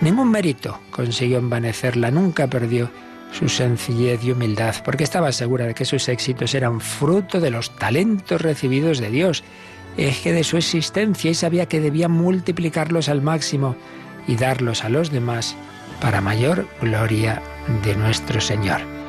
Ningún 0.00 0.30
mérito 0.30 0.80
consiguió 0.90 1.38
envanecerla, 1.38 2.10
nunca 2.10 2.46
perdió 2.48 2.90
su 3.32 3.48
sencillez 3.48 4.22
y 4.24 4.32
humildad, 4.32 4.74
porque 4.84 5.04
estaba 5.04 5.32
segura 5.32 5.66
de 5.66 5.74
que 5.74 5.84
sus 5.84 6.08
éxitos 6.08 6.54
eran 6.54 6.80
fruto 6.80 7.40
de 7.40 7.50
los 7.50 7.74
talentos 7.76 8.40
recibidos 8.40 8.98
de 8.98 9.10
Dios, 9.10 9.42
eje 9.96 10.32
de 10.32 10.44
su 10.44 10.56
existencia 10.56 11.30
y 11.30 11.34
sabía 11.34 11.66
que 11.66 11.80
debía 11.80 12.08
multiplicarlos 12.08 13.08
al 13.08 13.22
máximo 13.22 13.76
y 14.26 14.36
darlos 14.36 14.84
a 14.84 14.88
los 14.88 15.10
demás 15.10 15.56
para 16.00 16.20
mayor 16.20 16.68
gloria 16.80 17.42
de 17.82 17.96
nuestro 17.96 18.40
Señor. 18.40 19.03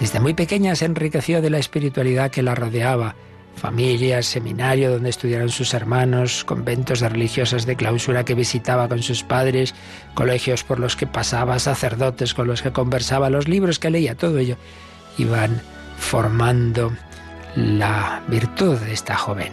Desde 0.00 0.18
muy 0.18 0.32
pequeña 0.32 0.74
se 0.74 0.86
enriqueció 0.86 1.42
de 1.42 1.50
la 1.50 1.58
espiritualidad 1.58 2.30
que 2.30 2.42
la 2.42 2.54
rodeaba, 2.54 3.16
familias, 3.54 4.24
seminario 4.24 4.90
donde 4.90 5.10
estudiaron 5.10 5.50
sus 5.50 5.74
hermanos, 5.74 6.42
conventos 6.44 7.00
de 7.00 7.10
religiosas 7.10 7.66
de 7.66 7.76
clausura 7.76 8.24
que 8.24 8.34
visitaba 8.34 8.88
con 8.88 9.02
sus 9.02 9.22
padres, 9.22 9.74
colegios 10.14 10.64
por 10.64 10.80
los 10.80 10.96
que 10.96 11.06
pasaba, 11.06 11.58
sacerdotes 11.58 12.32
con 12.32 12.46
los 12.46 12.62
que 12.62 12.72
conversaba, 12.72 13.28
los 13.28 13.46
libros 13.46 13.78
que 13.78 13.90
leía, 13.90 14.14
todo 14.14 14.38
ello 14.38 14.56
iban 15.18 15.60
formando 15.98 16.92
la 17.54 18.22
virtud 18.26 18.78
de 18.78 18.94
esta 18.94 19.16
joven. 19.16 19.52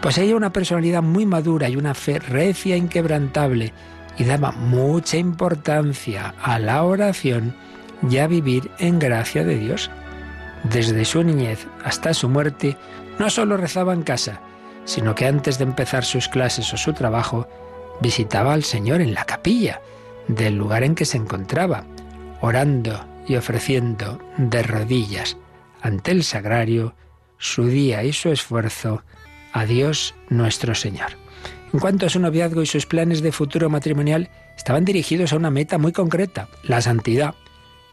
Poseía 0.00 0.36
una 0.36 0.52
personalidad 0.52 1.02
muy 1.02 1.26
madura 1.26 1.68
y 1.68 1.74
una 1.74 1.94
fe 1.94 2.20
recia 2.20 2.76
inquebrantable 2.76 3.72
y 4.16 4.22
daba 4.22 4.52
mucha 4.52 5.16
importancia 5.16 6.34
a 6.40 6.60
la 6.60 6.84
oración 6.84 7.56
y 8.08 8.18
a 8.18 8.26
vivir 8.26 8.70
en 8.78 8.98
gracia 8.98 9.44
de 9.44 9.58
Dios. 9.58 9.90
Desde 10.64 11.04
su 11.04 11.22
niñez 11.22 11.66
hasta 11.84 12.14
su 12.14 12.28
muerte, 12.28 12.76
no 13.18 13.30
solo 13.30 13.56
rezaba 13.56 13.92
en 13.92 14.02
casa, 14.02 14.40
sino 14.84 15.14
que 15.14 15.26
antes 15.26 15.58
de 15.58 15.64
empezar 15.64 16.04
sus 16.04 16.28
clases 16.28 16.72
o 16.72 16.76
su 16.76 16.92
trabajo, 16.92 17.48
visitaba 18.00 18.52
al 18.52 18.64
Señor 18.64 19.00
en 19.00 19.14
la 19.14 19.24
capilla 19.24 19.80
del 20.28 20.56
lugar 20.56 20.82
en 20.82 20.94
que 20.94 21.04
se 21.04 21.16
encontraba, 21.16 21.84
orando 22.40 23.04
y 23.26 23.36
ofreciendo 23.36 24.20
de 24.36 24.62
rodillas 24.62 25.36
ante 25.80 26.12
el 26.12 26.24
sagrario 26.24 26.94
su 27.38 27.66
día 27.66 28.04
y 28.04 28.12
su 28.12 28.30
esfuerzo 28.30 29.02
a 29.52 29.64
Dios 29.66 30.14
nuestro 30.28 30.74
Señor. 30.74 31.10
En 31.72 31.80
cuanto 31.80 32.06
a 32.06 32.08
su 32.08 32.20
noviazgo 32.20 32.62
y 32.62 32.66
sus 32.66 32.86
planes 32.86 33.22
de 33.22 33.32
futuro 33.32 33.70
matrimonial, 33.70 34.30
estaban 34.56 34.84
dirigidos 34.84 35.32
a 35.32 35.36
una 35.36 35.50
meta 35.50 35.78
muy 35.78 35.92
concreta, 35.92 36.48
la 36.64 36.80
santidad. 36.82 37.34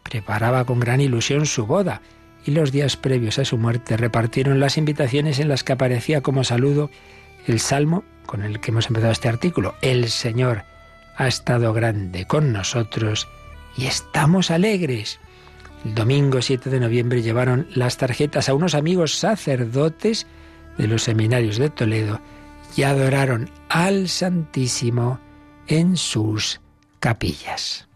Preparaba 0.03 0.65
con 0.65 0.79
gran 0.79 1.01
ilusión 1.01 1.45
su 1.45 1.65
boda 1.65 2.01
y 2.45 2.51
los 2.51 2.71
días 2.71 2.97
previos 2.97 3.39
a 3.39 3.45
su 3.45 3.57
muerte 3.57 3.97
repartieron 3.97 4.59
las 4.59 4.77
invitaciones 4.77 5.39
en 5.39 5.49
las 5.49 5.63
que 5.63 5.73
aparecía 5.73 6.21
como 6.21 6.43
saludo 6.43 6.89
el 7.47 7.59
salmo 7.59 8.03
con 8.25 8.43
el 8.43 8.59
que 8.59 8.71
hemos 8.71 8.87
empezado 8.87 9.11
este 9.11 9.27
artículo. 9.27 9.75
El 9.81 10.09
Señor 10.09 10.63
ha 11.17 11.27
estado 11.27 11.73
grande 11.73 12.25
con 12.25 12.53
nosotros 12.53 13.27
y 13.75 13.87
estamos 13.87 14.51
alegres. 14.51 15.19
El 15.83 15.95
domingo 15.95 16.41
7 16.41 16.69
de 16.69 16.79
noviembre 16.79 17.21
llevaron 17.21 17.67
las 17.73 17.97
tarjetas 17.97 18.49
a 18.49 18.53
unos 18.53 18.75
amigos 18.75 19.15
sacerdotes 19.15 20.27
de 20.77 20.87
los 20.87 21.03
seminarios 21.03 21.57
de 21.57 21.69
Toledo 21.69 22.21
y 22.75 22.83
adoraron 22.83 23.49
al 23.67 24.07
Santísimo 24.07 25.19
en 25.67 25.97
sus 25.97 26.61
capillas. 26.99 27.88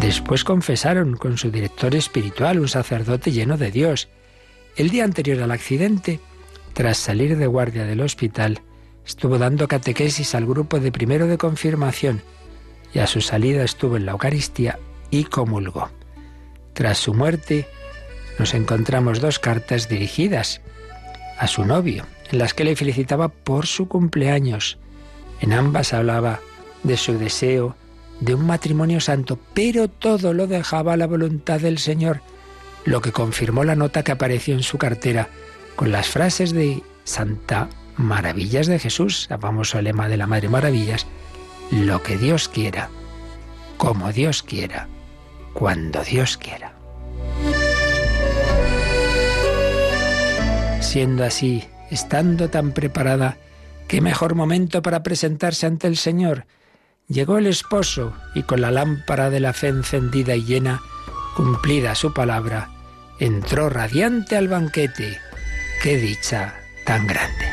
Después 0.00 0.44
confesaron 0.44 1.16
con 1.16 1.38
su 1.38 1.50
director 1.50 1.94
espiritual, 1.94 2.60
un 2.60 2.68
sacerdote 2.68 3.32
lleno 3.32 3.56
de 3.56 3.70
Dios. 3.70 4.08
El 4.76 4.90
día 4.90 5.04
anterior 5.04 5.42
al 5.42 5.50
accidente, 5.50 6.20
tras 6.72 6.98
salir 6.98 7.36
de 7.36 7.46
guardia 7.46 7.84
del 7.84 8.00
hospital, 8.00 8.60
estuvo 9.04 9.38
dando 9.38 9.66
catequesis 9.66 10.34
al 10.34 10.46
grupo 10.46 10.78
de 10.78 10.92
primero 10.92 11.26
de 11.26 11.36
confirmación 11.36 12.22
y 12.94 13.00
a 13.00 13.06
su 13.06 13.20
salida 13.20 13.64
estuvo 13.64 13.96
en 13.96 14.06
la 14.06 14.12
Eucaristía 14.12 14.78
y 15.10 15.24
comulgó. 15.24 15.90
Tras 16.74 16.98
su 16.98 17.12
muerte, 17.12 17.66
nos 18.38 18.54
encontramos 18.54 19.20
dos 19.20 19.38
cartas 19.40 19.88
dirigidas 19.88 20.60
a 21.38 21.48
su 21.48 21.64
novio, 21.64 22.06
en 22.30 22.38
las 22.38 22.54
que 22.54 22.64
le 22.64 22.76
felicitaba 22.76 23.28
por 23.28 23.66
su 23.66 23.88
cumpleaños. 23.88 24.78
En 25.40 25.52
ambas 25.52 25.92
hablaba 25.92 26.40
de 26.84 26.96
su 26.96 27.18
deseo 27.18 27.76
de 28.20 28.34
un 28.34 28.46
matrimonio 28.46 29.00
santo, 29.00 29.38
pero 29.54 29.88
todo 29.88 30.32
lo 30.32 30.46
dejaba 30.46 30.94
a 30.94 30.96
la 30.96 31.06
voluntad 31.06 31.60
del 31.60 31.78
Señor, 31.78 32.20
lo 32.84 33.00
que 33.00 33.12
confirmó 33.12 33.64
la 33.64 33.76
nota 33.76 34.02
que 34.02 34.12
apareció 34.12 34.54
en 34.54 34.62
su 34.62 34.78
cartera 34.78 35.28
con 35.76 35.92
las 35.92 36.08
frases 36.08 36.52
de 36.52 36.82
Santa 37.04 37.68
Maravillas 37.96 38.66
de 38.66 38.78
Jesús, 38.78 39.26
el 39.30 39.38
famoso 39.38 39.80
lema 39.82 40.08
de 40.08 40.16
la 40.16 40.26
Madre 40.26 40.48
Maravillas, 40.48 41.06
lo 41.70 42.02
que 42.02 42.16
Dios 42.16 42.48
quiera, 42.48 42.90
como 43.76 44.12
Dios 44.12 44.42
quiera, 44.42 44.88
cuando 45.52 46.02
Dios 46.02 46.36
quiera. 46.36 46.74
Siendo 50.80 51.24
así, 51.24 51.64
estando 51.90 52.48
tan 52.48 52.72
preparada, 52.72 53.36
qué 53.88 54.00
mejor 54.00 54.34
momento 54.34 54.82
para 54.82 55.02
presentarse 55.02 55.66
ante 55.66 55.86
el 55.86 55.96
Señor, 55.96 56.46
Llegó 57.08 57.38
el 57.38 57.46
esposo 57.46 58.12
y 58.34 58.42
con 58.42 58.60
la 58.60 58.70
lámpara 58.70 59.30
de 59.30 59.40
la 59.40 59.54
fe 59.54 59.68
encendida 59.68 60.36
y 60.36 60.44
llena, 60.44 60.82
cumplida 61.34 61.94
su 61.94 62.12
palabra, 62.12 62.68
entró 63.18 63.70
radiante 63.70 64.36
al 64.36 64.48
banquete. 64.48 65.18
¡Qué 65.82 65.96
dicha 65.96 66.54
tan 66.84 67.06
grande! 67.06 67.46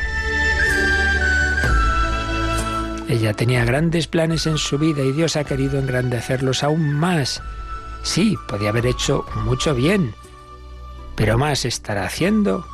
Ella 3.08 3.32
tenía 3.32 3.64
grandes 3.64 4.06
planes 4.06 4.46
en 4.46 4.58
su 4.58 4.76
vida 4.76 5.02
y 5.02 5.12
Dios 5.12 5.36
ha 5.36 5.44
querido 5.44 5.78
engrandecerlos 5.78 6.62
aún 6.62 6.92
más. 6.92 7.42
Sí, 8.02 8.36
podía 8.48 8.68
haber 8.68 8.84
hecho 8.84 9.24
mucho 9.36 9.74
bien, 9.74 10.14
pero 11.14 11.38
más 11.38 11.64
estará 11.64 12.04
haciendo 12.04 12.66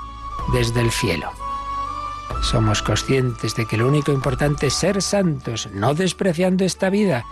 desde 0.52 0.80
el 0.80 0.90
cielo. 0.90 1.30
Somos 2.42 2.82
conscientes 2.82 3.54
de 3.54 3.66
que 3.66 3.76
lo 3.76 3.88
único 3.88 4.12
importante 4.12 4.66
es 4.66 4.74
ser 4.74 5.00
santos, 5.00 5.68
no 5.72 5.94
despreciando 5.94 6.64
esta 6.64 6.90
vida, 6.90 7.24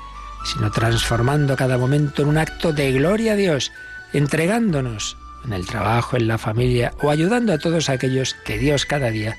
sino 0.45 0.71
transformando 0.71 1.57
cada 1.57 1.77
momento 1.77 2.23
en 2.23 2.29
un 2.29 2.39
acto 2.39 2.73
de 2.73 2.93
gloria 2.93 3.33
a 3.33 3.37
Dios, 3.37 3.73
entregándonos 4.13 5.17
en 5.45 5.53
el 5.53 5.67
trabajo, 5.67 6.17
en 6.17 6.29
la 6.29 6.39
familia 6.39 6.95
o 7.03 7.11
ayudando 7.11 7.53
a 7.53 7.59
todos 7.59 7.89
aquellos 7.89 8.35
que 8.45 8.59
Dios 8.59 8.87
cada 8.87 9.11
día 9.11 9.37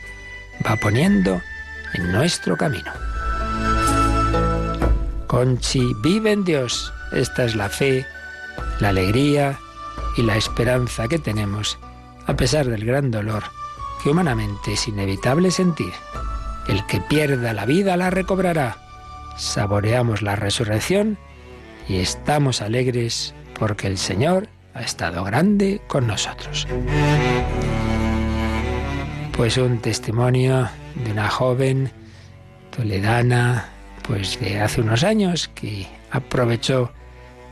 va 0.68 0.76
poniendo 0.76 1.42
en 1.94 2.12
nuestro 2.12 2.58
camino. 2.58 2.92
Conchi, 5.28 5.94
vive 6.02 6.34
en 6.34 6.44
Dios. 6.44 6.94
Esta 7.14 7.46
es 7.46 7.56
la 7.56 7.70
fe, 7.70 8.06
la 8.80 8.90
alegría 8.90 9.58
y 10.18 10.24
la 10.24 10.36
esperanza 10.36 11.08
que 11.08 11.18
tenemos 11.18 11.80
a 12.28 12.36
pesar 12.36 12.68
del 12.68 12.86
gran 12.86 13.10
dolor 13.12 13.44
que 14.02 14.10
humanamente 14.10 14.74
es 14.74 14.88
inevitable 14.88 15.52
sentir. 15.52 15.94
El 16.68 16.86
que 16.86 17.02
pierda 17.02 17.54
la 17.54 17.66
vida 17.66 17.98
la 17.98 18.10
recobrará. 18.10 18.78
Saboreamos 19.38 20.22
la 20.22 20.36
resurrección 20.36 21.18
y 21.88 21.98
estamos 21.98 22.62
alegres 22.62 23.34
porque 23.60 23.88
el 23.88 23.98
Señor 23.98 24.48
ha 24.74 24.82
estado 24.82 25.24
grande 25.24 25.82
con 25.88 26.08
nosotros. 26.08 26.68
Pues 29.36 29.58
un 29.58 29.80
testimonio 29.80 30.70
de 30.96 31.12
una 31.12 31.30
joven 31.30 31.92
toledana, 32.76 33.70
pues 34.08 34.40
de 34.40 34.62
hace 34.62 34.82
unos 34.82 35.04
años, 35.04 35.50
que 35.56 35.88
aprovechó 36.12 36.92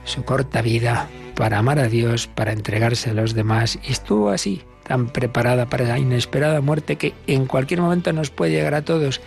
su 0.03 0.23
corta 0.23 0.61
vida 0.61 1.07
para 1.35 1.59
amar 1.59 1.79
a 1.79 1.87
Dios, 1.87 2.27
para 2.27 2.51
entregarse 2.51 3.11
a 3.11 3.13
los 3.13 3.33
demás, 3.33 3.79
y 3.87 3.91
estuvo 3.91 4.29
así, 4.29 4.63
tan 4.89 5.07
preparada 5.07 5.67
para 5.67 5.83
esa 5.83 5.99
inesperada 5.99 6.61
muerte 6.61 6.95
que 6.95 7.13
en 7.27 7.45
cualquier 7.45 7.79
momento 7.79 8.11
nos 8.11 8.31
puede 8.31 8.53
llegar 8.53 8.73
a 8.73 8.81
todos. 8.81 9.21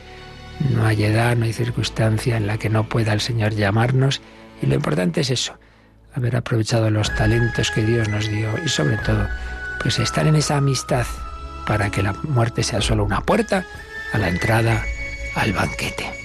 No 0.74 0.84
hay 0.84 1.04
edad, 1.04 1.36
no 1.36 1.44
hay 1.44 1.52
circunstancia 1.52 2.36
en 2.36 2.48
la 2.48 2.58
que 2.58 2.68
no 2.68 2.88
pueda 2.88 3.12
el 3.12 3.20
Señor 3.20 3.54
llamarnos 3.54 4.20
y 4.60 4.66
lo 4.66 4.74
importante 4.74 5.20
es 5.20 5.30
eso, 5.30 5.56
haber 6.14 6.34
aprovechado 6.34 6.90
los 6.90 7.14
talentos 7.14 7.70
que 7.70 7.84
Dios 7.84 8.08
nos 8.08 8.28
dio 8.28 8.50
y 8.64 8.68
sobre 8.68 8.96
todo, 8.98 9.28
pues 9.80 10.00
estar 10.00 10.26
en 10.26 10.34
esa 10.34 10.56
amistad 10.56 11.06
para 11.64 11.90
que 11.90 12.02
la 12.02 12.12
muerte 12.24 12.64
sea 12.64 12.80
solo 12.80 13.04
una 13.04 13.20
puerta 13.20 13.64
a 14.12 14.18
la 14.18 14.30
entrada 14.30 14.82
al 15.36 15.52
banquete. 15.52 16.21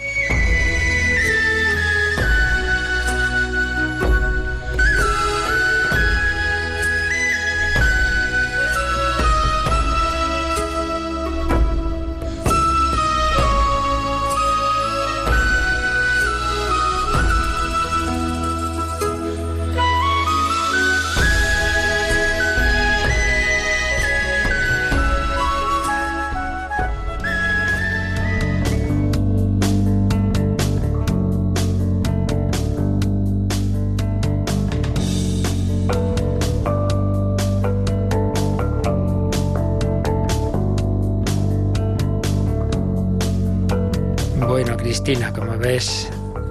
Como 45.34 45.58
ves, 45.58 46.10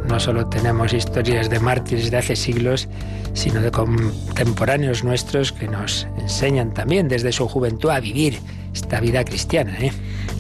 no 0.09 0.19
solo 0.19 0.47
tenemos 0.47 0.95
historias 0.95 1.51
de 1.51 1.61
mártires 1.61 2.11
de 2.11 2.17
hace 2.17 2.35
siglos, 2.35 2.89
sino 3.35 3.61
de 3.61 3.71
contemporáneos 3.71 5.05
nuestros 5.05 5.53
que 5.53 5.69
nos 5.69 6.07
enseñan 6.19 6.73
también 6.73 7.07
desde 7.07 7.33
su 7.33 7.47
juventud 7.49 7.91
a 7.91 8.01
vivir 8.01 8.39
esta 8.73 8.99
vida 9.01 9.25
cristiana. 9.25 9.77
¿eh? 9.79 9.93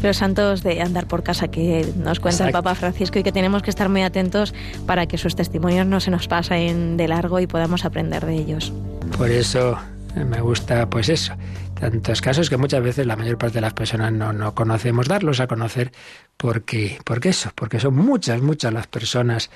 Los 0.03 0.17
santos 0.17 0.63
de 0.63 0.81
andar 0.81 1.07
por 1.07 1.23
casa 1.25 1.49
que 1.49 1.87
nos 1.99 2.19
cuenta 2.19 2.47
el 2.47 2.53
Papa 2.53 2.75
Francisco 2.75 3.19
y 3.19 3.23
que 3.23 3.33
tenemos 3.33 3.63
que 3.63 3.69
estar 3.69 3.91
muy 3.91 4.01
atentos 4.01 4.55
para 4.87 5.05
que 5.05 5.19
sus 5.19 5.37
testimonios 5.37 5.87
no 5.87 6.01
se 6.01 6.11
nos 6.11 6.27
pasen 6.27 6.97
de 6.97 7.09
largo 7.09 7.39
y 7.41 7.47
podamos 7.47 7.85
aprender 7.85 8.25
de 8.25 8.35
ellos. 8.35 8.73
Por 9.19 9.31
eso 9.31 9.77
me 10.15 10.41
gusta 10.41 10.89
pues 10.89 11.11
eso, 11.11 11.35
tantos 11.79 12.23
casos 12.23 12.49
que 12.49 12.57
muchas 12.57 12.83
veces 12.83 13.07
la 13.07 13.17
mayor 13.17 13.37
parte 13.37 13.57
de 13.57 13.61
las 13.61 13.75
personas 13.75 14.13
no, 14.13 14.33
no 14.33 14.55
conocemos, 14.55 15.09
darlos 15.09 15.41
a 15.41 15.47
conocer 15.47 15.93
porque, 16.37 16.99
porque 17.05 17.29
eso, 17.31 17.51
porque 17.55 17.79
son 17.79 17.95
muchas, 17.95 18.41
muchas 18.41 18.73
las 18.73 18.87
personas, 18.87 19.51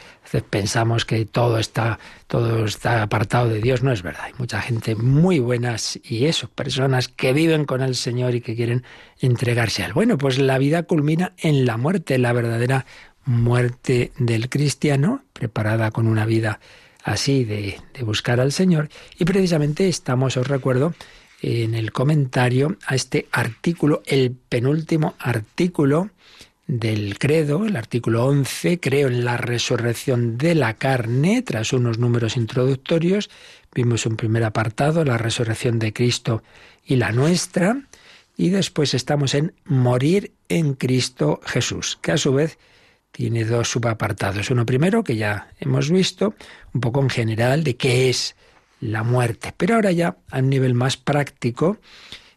pensamos 0.50 1.04
que 1.04 1.24
todo 1.24 1.58
está, 1.58 1.98
todo 2.26 2.64
está 2.66 3.02
apartado 3.02 3.48
de 3.48 3.60
Dios, 3.60 3.82
no 3.82 3.90
es 3.90 4.02
verdad, 4.02 4.24
hay 4.24 4.34
mucha 4.38 4.60
gente 4.60 4.94
muy 4.94 5.38
buenas 5.38 5.98
y 6.02 6.26
eso, 6.26 6.48
personas 6.48 7.08
que 7.08 7.32
viven 7.32 7.64
con 7.64 7.82
el 7.82 7.94
Señor 7.94 8.34
y 8.34 8.42
que 8.42 8.54
quieren 8.54 8.84
entregarse 9.20 9.82
a 9.82 9.86
Él. 9.86 9.92
Bueno, 9.94 10.18
pues 10.18 10.38
la 10.38 10.58
vida 10.58 10.82
culmina 10.82 11.32
en 11.38 11.64
la 11.64 11.78
muerte, 11.78 12.18
la 12.18 12.32
verdadera 12.32 12.86
muerte 13.24 14.12
del 14.18 14.48
cristiano, 14.48 15.24
preparada 15.32 15.90
con 15.90 16.06
una 16.06 16.26
vida 16.26 16.60
así 17.02 17.44
de, 17.44 17.80
de 17.94 18.04
buscar 18.04 18.40
al 18.40 18.52
Señor, 18.52 18.90
y 19.18 19.24
precisamente 19.24 19.88
estamos, 19.88 20.36
os 20.36 20.46
recuerdo, 20.46 20.94
en 21.42 21.74
el 21.74 21.92
comentario 21.92 22.76
a 22.87 22.94
este 22.94 23.26
artículo, 23.33 24.03
el 24.07 24.33
penúltimo 24.33 25.14
artículo 25.18 26.11
del 26.66 27.18
credo, 27.18 27.66
el 27.66 27.76
artículo 27.76 28.26
11, 28.26 28.79
creo 28.79 29.09
en 29.09 29.24
la 29.24 29.37
resurrección 29.37 30.38
de 30.38 30.55
la 30.55 30.74
carne, 30.74 31.42
tras 31.42 31.72
unos 31.72 31.98
números 31.98 32.37
introductorios, 32.37 33.29
vimos 33.74 34.07
un 34.07 34.16
primer 34.16 34.44
apartado, 34.44 35.05
la 35.05 35.18
resurrección 35.18 35.79
de 35.79 35.92
Cristo 35.92 36.42
y 36.85 36.96
la 36.96 37.11
nuestra, 37.11 37.83
y 38.37 38.50
después 38.50 38.94
estamos 38.94 39.35
en 39.35 39.53
morir 39.64 40.33
en 40.48 40.74
Cristo 40.74 41.40
Jesús, 41.44 41.98
que 42.00 42.12
a 42.12 42.16
su 42.16 42.33
vez 42.33 42.59
tiene 43.11 43.44
dos 43.44 43.68
subapartados. 43.68 44.50
Uno 44.50 44.64
primero, 44.64 45.03
que 45.03 45.16
ya 45.16 45.48
hemos 45.59 45.90
visto, 45.90 46.35
un 46.72 46.81
poco 46.81 47.00
en 47.00 47.11
general, 47.11 47.64
de 47.64 47.76
qué 47.76 48.11
es 48.11 48.37
la 48.81 49.03
muerte. 49.03 49.55
Pero 49.57 49.77
ahora 49.77 49.93
ya 49.93 50.16
a 50.31 50.38
un 50.38 50.51
nivel 50.51 50.75
más 50.75 50.97
práctico 50.97 51.79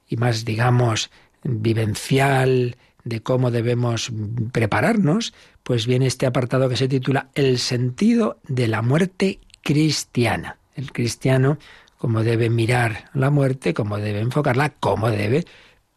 y 0.08 0.18
más, 0.18 0.46
digamos, 0.46 1.10
vivencial, 1.44 2.76
de 3.04 3.22
cómo 3.22 3.52
debemos 3.52 4.12
prepararnos, 4.52 5.34
pues 5.64 5.88
viene 5.88 6.08
este 6.08 6.26
apartado 6.26 6.70
que 6.70 6.78
se 6.78 6.88
titula 6.88 7.30
El 7.36 7.60
sentido 7.60 8.40
de 8.48 8.68
la 8.68 8.82
muerte 8.82 9.40
cristiana. 9.62 10.58
El 10.76 10.92
cristiano, 10.92 11.58
cómo 11.98 12.24
debe 12.24 12.50
mirar 12.50 13.10
la 13.14 13.30
muerte, 13.30 13.74
cómo 13.74 13.98
debe 13.98 14.20
enfocarla, 14.20 14.70
cómo 14.80 15.10
debe 15.10 15.46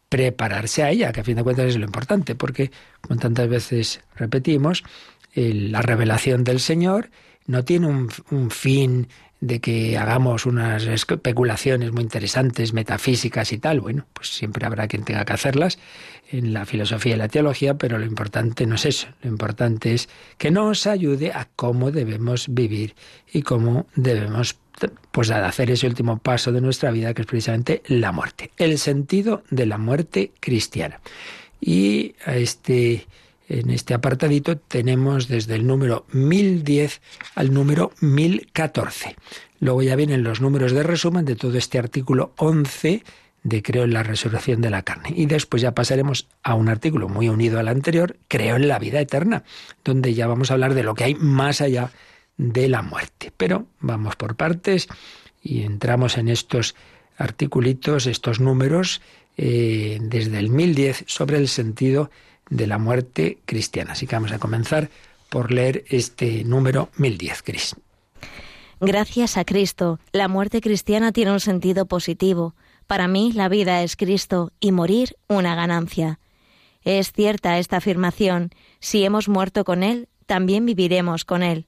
prepararse 0.09 0.83
a 0.83 0.91
ella, 0.91 1.13
que 1.13 1.21
a 1.21 1.25
fin 1.25 1.37
de 1.37 1.43
cuentas 1.43 1.67
es 1.67 1.77
lo 1.77 1.85
importante, 1.85 2.35
porque, 2.35 2.71
como 3.01 3.19
tantas 3.19 3.49
veces 3.49 4.01
repetimos, 4.15 4.85
la 5.35 5.83
revelación 5.83 6.45
del 6.45 6.61
Señor 6.61 7.11
no 7.47 7.65
tiene 7.65 7.87
un, 7.87 8.09
un 8.31 8.51
fin 8.51 9.09
de 9.47 9.61
que 9.61 9.97
hagamos 9.97 10.45
unas 10.45 10.85
especulaciones 10.85 11.93
muy 11.93 12.03
interesantes, 12.03 12.73
metafísicas 12.73 13.53
y 13.53 13.59
tal, 13.59 13.81
bueno, 13.81 14.07
pues 14.13 14.29
siempre 14.29 14.67
habrá 14.67 14.89
quien 14.89 15.05
tenga 15.05 15.25
que 15.25 15.33
hacerlas 15.33 15.79
en 16.31 16.53
la 16.53 16.67
filosofía 16.67 17.15
y 17.15 17.19
la 17.19 17.29
teología, 17.29 17.75
pero 17.75 17.99
lo 17.99 18.05
importante 18.05 18.67
no 18.67 18.75
es 18.75 18.85
eso, 18.87 19.09
lo 19.23 19.31
importante 19.31 19.95
es 19.95 20.09
que 20.37 20.51
nos 20.51 20.87
ayude 20.87 21.33
a 21.33 21.49
cómo 21.55 21.93
debemos 21.93 22.47
vivir 22.49 22.95
y 23.33 23.43
cómo 23.43 23.87
debemos 23.95 24.59
pues 25.11 25.31
hacer 25.31 25.71
ese 25.71 25.87
último 25.87 26.19
paso 26.19 26.53
de 26.53 26.61
nuestra 26.61 26.91
vida 26.91 27.15
que 27.15 27.23
es 27.23 27.27
precisamente 27.27 27.83
la 27.87 28.13
muerte, 28.13 28.51
el 28.59 28.79
sentido 28.79 29.43
de 29.51 29.67
la 29.67 29.79
muerte 29.79 30.33
cristiana. 30.41 31.01
Y 31.61 32.15
a 32.27 32.37
este 32.37 33.07
en 33.49 33.71
este 33.71 33.95
apartadito 33.95 34.57
tenemos 34.59 35.29
desde 35.29 35.55
el 35.55 35.67
número 35.67 36.07
1010 36.13 37.01
al 37.35 37.55
número 37.55 37.93
1014. 38.01 39.17
Luego 39.61 39.83
ya 39.83 39.97
vienen 39.97 40.23
los 40.23 40.41
números 40.41 40.73
de 40.73 40.83
resumen 40.83 41.25
de 41.25 41.37
todo 41.37 41.57
este 41.57 41.79
artículo 41.79 42.33
11 42.37 43.03
de 43.43 43.63
Creo 43.63 43.85
en 43.85 43.93
la 43.93 44.03
resurrección 44.03 44.61
de 44.61 44.71
la 44.71 44.83
carne. 44.83 45.13
Y 45.15 45.27
después 45.27 45.63
ya 45.63 45.73
pasaremos 45.73 46.27
a 46.43 46.55
un 46.55 46.69
artículo 46.69 47.09
muy 47.09 47.29
unido 47.29 47.61
al 47.61 47.69
anterior, 47.69 48.17
Creo 48.27 48.57
en 48.57 48.67
la 48.67 48.81
vida 48.81 49.01
eterna, 49.01 49.45
donde 49.85 50.15
ya 50.15 50.27
vamos 50.27 50.51
a 50.51 50.55
hablar 50.55 50.75
de 50.75 50.83
lo 50.83 50.95
que 50.95 51.05
hay 51.05 51.15
más 51.15 51.61
allá 51.61 51.93
de 52.37 52.69
la 52.69 52.83
muerte. 52.83 53.33
Pero 53.37 53.67
vamos 53.79 54.17
por 54.17 54.35
partes 54.35 54.89
y 55.41 55.63
entramos 55.63 56.19
en 56.19 56.29
estos 56.29 56.75
articulitos, 57.17 58.07
estos 58.07 58.41
números, 58.41 59.01
eh, 59.37 59.99
desde 60.01 60.39
el 60.39 60.51
1010 60.51 61.05
sobre 61.07 61.39
el 61.39 61.47
sentido 61.47 62.11
de 62.51 62.67
la 62.67 62.79
muerte 62.79 63.39
cristiana. 63.45 63.93
Así 63.93 64.07
que 64.07 64.17
vamos 64.17 64.33
a 64.33 64.39
comenzar 64.39 64.91
por 65.29 65.53
leer 65.53 65.85
este 65.89 66.45
número 66.45 66.89
1010, 66.97 67.43
Cris. 67.43 67.77
Gracias 68.81 69.37
a 69.37 69.45
Cristo, 69.45 69.99
la 70.13 70.29
muerte 70.29 70.61
cristiana 70.61 71.13
tiene 71.13 71.33
un 71.33 71.41
sentido 71.41 71.87
positivo. 71.87 72.55
Para 72.87 73.09
mí 73.09 73.33
la 73.33 73.49
vida 73.49 73.83
es 73.83 73.97
Cristo 73.97 74.53
y 74.61 74.71
morir 74.71 75.17
una 75.29 75.55
ganancia. 75.55 76.21
Es 76.83 77.11
cierta 77.13 77.59
esta 77.59 77.79
afirmación. 77.79 78.51
Si 78.79 79.03
hemos 79.03 79.29
muerto 79.29 79.65
con 79.65 79.83
Él, 79.83 80.09
también 80.27 80.67
viviremos 80.67 81.25
con 81.25 81.43
Él. 81.43 81.67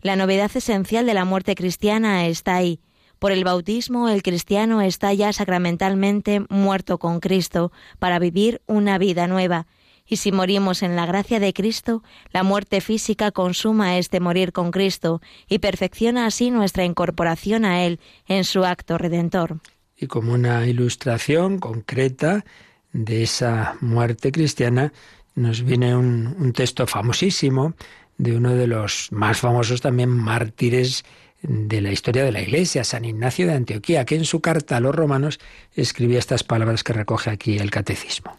La 0.00 0.16
novedad 0.16 0.50
esencial 0.54 1.06
de 1.06 1.14
la 1.14 1.24
muerte 1.24 1.54
cristiana 1.54 2.26
está 2.26 2.56
ahí. 2.56 2.80
Por 3.18 3.32
el 3.32 3.44
bautismo 3.44 4.08
el 4.08 4.22
cristiano 4.22 4.80
está 4.80 5.12
ya 5.12 5.32
sacramentalmente 5.32 6.44
muerto 6.48 6.98
con 6.98 7.20
Cristo 7.20 7.72
para 7.98 8.18
vivir 8.18 8.62
una 8.66 8.96
vida 8.96 9.26
nueva 9.26 9.66
y 10.08 10.16
si 10.16 10.32
morimos 10.32 10.82
en 10.82 10.96
la 10.96 11.06
gracia 11.06 11.38
de 11.38 11.52
Cristo, 11.52 12.02
la 12.32 12.42
muerte 12.42 12.80
física 12.80 13.30
consuma 13.30 13.98
este 13.98 14.20
morir 14.20 14.52
con 14.52 14.70
Cristo 14.70 15.20
y 15.48 15.58
perfecciona 15.58 16.26
así 16.26 16.50
nuestra 16.50 16.84
incorporación 16.84 17.64
a 17.64 17.84
Él 17.84 18.00
en 18.26 18.44
su 18.44 18.64
acto 18.64 18.96
redentor. 18.98 19.58
Y 19.96 20.06
como 20.06 20.32
una 20.32 20.66
ilustración 20.66 21.58
concreta 21.58 22.44
de 22.92 23.22
esa 23.22 23.76
muerte 23.80 24.32
cristiana, 24.32 24.92
nos 25.34 25.62
viene 25.62 25.94
un, 25.94 26.34
un 26.38 26.52
texto 26.52 26.86
famosísimo 26.86 27.74
de 28.16 28.36
uno 28.36 28.54
de 28.54 28.66
los 28.66 29.08
más 29.12 29.38
famosos 29.38 29.80
también 29.80 30.08
mártires 30.08 31.04
de 31.42 31.80
la 31.80 31.92
historia 31.92 32.24
de 32.24 32.32
la 32.32 32.42
Iglesia, 32.42 32.82
San 32.82 33.04
Ignacio 33.04 33.46
de 33.46 33.54
Antioquía, 33.54 34.04
que 34.04 34.16
en 34.16 34.24
su 34.24 34.40
carta 34.40 34.76
a 34.76 34.80
los 34.80 34.94
romanos 34.94 35.38
escribía 35.74 36.18
estas 36.18 36.42
palabras 36.42 36.82
que 36.82 36.92
recoge 36.92 37.30
aquí 37.30 37.58
el 37.58 37.70
catecismo. 37.70 38.36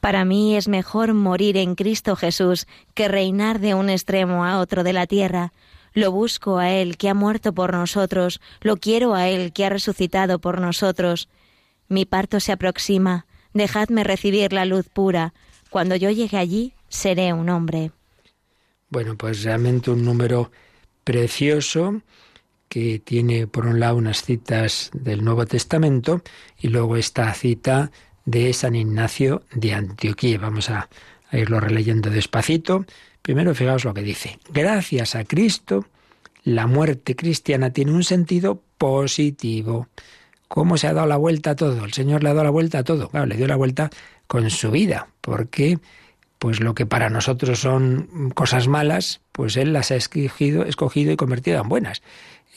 Para 0.00 0.24
mí 0.24 0.56
es 0.56 0.66
mejor 0.66 1.12
morir 1.14 1.56
en 1.56 1.74
Cristo 1.74 2.16
Jesús 2.16 2.66
que 2.94 3.08
reinar 3.08 3.60
de 3.60 3.74
un 3.74 3.90
extremo 3.90 4.44
a 4.44 4.58
otro 4.58 4.82
de 4.82 4.94
la 4.94 5.06
tierra. 5.06 5.52
Lo 5.92 6.10
busco 6.10 6.58
a 6.58 6.70
Él 6.70 6.96
que 6.96 7.08
ha 7.08 7.14
muerto 7.14 7.52
por 7.52 7.72
nosotros, 7.72 8.40
lo 8.60 8.76
quiero 8.76 9.14
a 9.14 9.28
Él 9.28 9.52
que 9.52 9.66
ha 9.66 9.68
resucitado 9.68 10.38
por 10.38 10.60
nosotros. 10.60 11.28
Mi 11.88 12.06
parto 12.06 12.40
se 12.40 12.52
aproxima, 12.52 13.26
dejadme 13.52 14.04
recibir 14.04 14.52
la 14.52 14.64
luz 14.64 14.88
pura. 14.88 15.34
Cuando 15.68 15.96
yo 15.96 16.10
llegue 16.10 16.38
allí, 16.38 16.72
seré 16.88 17.32
un 17.32 17.48
hombre. 17.50 17.90
Bueno, 18.88 19.16
pues 19.16 19.42
realmente 19.42 19.90
un 19.90 20.04
número 20.04 20.50
precioso 21.04 22.02
que 22.68 23.00
tiene 23.00 23.48
por 23.48 23.66
un 23.66 23.80
lado 23.80 23.96
unas 23.96 24.22
citas 24.22 24.90
del 24.94 25.24
Nuevo 25.24 25.44
Testamento 25.44 26.22
y 26.58 26.68
luego 26.68 26.96
esta 26.96 27.32
cita 27.34 27.90
de 28.30 28.52
San 28.52 28.76
Ignacio 28.76 29.42
de 29.52 29.74
Antioquía. 29.74 30.38
Vamos 30.38 30.70
a, 30.70 30.88
irlo 31.32 31.60
releyendo 31.60 32.10
despacito. 32.10 32.84
Primero 33.22 33.54
fijaos 33.54 33.84
lo 33.84 33.94
que 33.94 34.02
dice. 34.02 34.38
Gracias 34.52 35.14
a 35.14 35.24
Cristo, 35.24 35.86
la 36.44 36.66
muerte 36.66 37.14
cristiana 37.16 37.72
tiene 37.72 37.92
un 37.92 38.04
sentido 38.04 38.62
positivo. 38.78 39.88
¿Cómo 40.48 40.76
se 40.76 40.86
ha 40.86 40.92
dado 40.92 41.06
la 41.06 41.16
vuelta 41.16 41.50
a 41.50 41.56
todo? 41.56 41.84
El 41.84 41.92
Señor 41.92 42.22
le 42.22 42.30
ha 42.30 42.34
dado 42.34 42.44
la 42.44 42.50
vuelta 42.50 42.78
a 42.78 42.84
todo. 42.84 43.08
Claro, 43.08 43.26
le 43.26 43.36
dio 43.36 43.46
la 43.46 43.56
vuelta 43.56 43.90
con 44.26 44.48
su 44.50 44.70
vida, 44.70 45.08
porque 45.20 45.78
pues 46.38 46.60
lo 46.60 46.74
que 46.74 46.86
para 46.86 47.10
nosotros 47.10 47.60
son 47.60 48.32
cosas 48.34 48.66
malas, 48.66 49.20
pues 49.32 49.56
Él 49.56 49.72
las 49.72 49.90
ha 49.90 49.96
escogido, 49.96 50.64
escogido 50.64 51.12
y 51.12 51.16
convertido 51.16 51.60
en 51.60 51.68
buenas. 51.68 52.02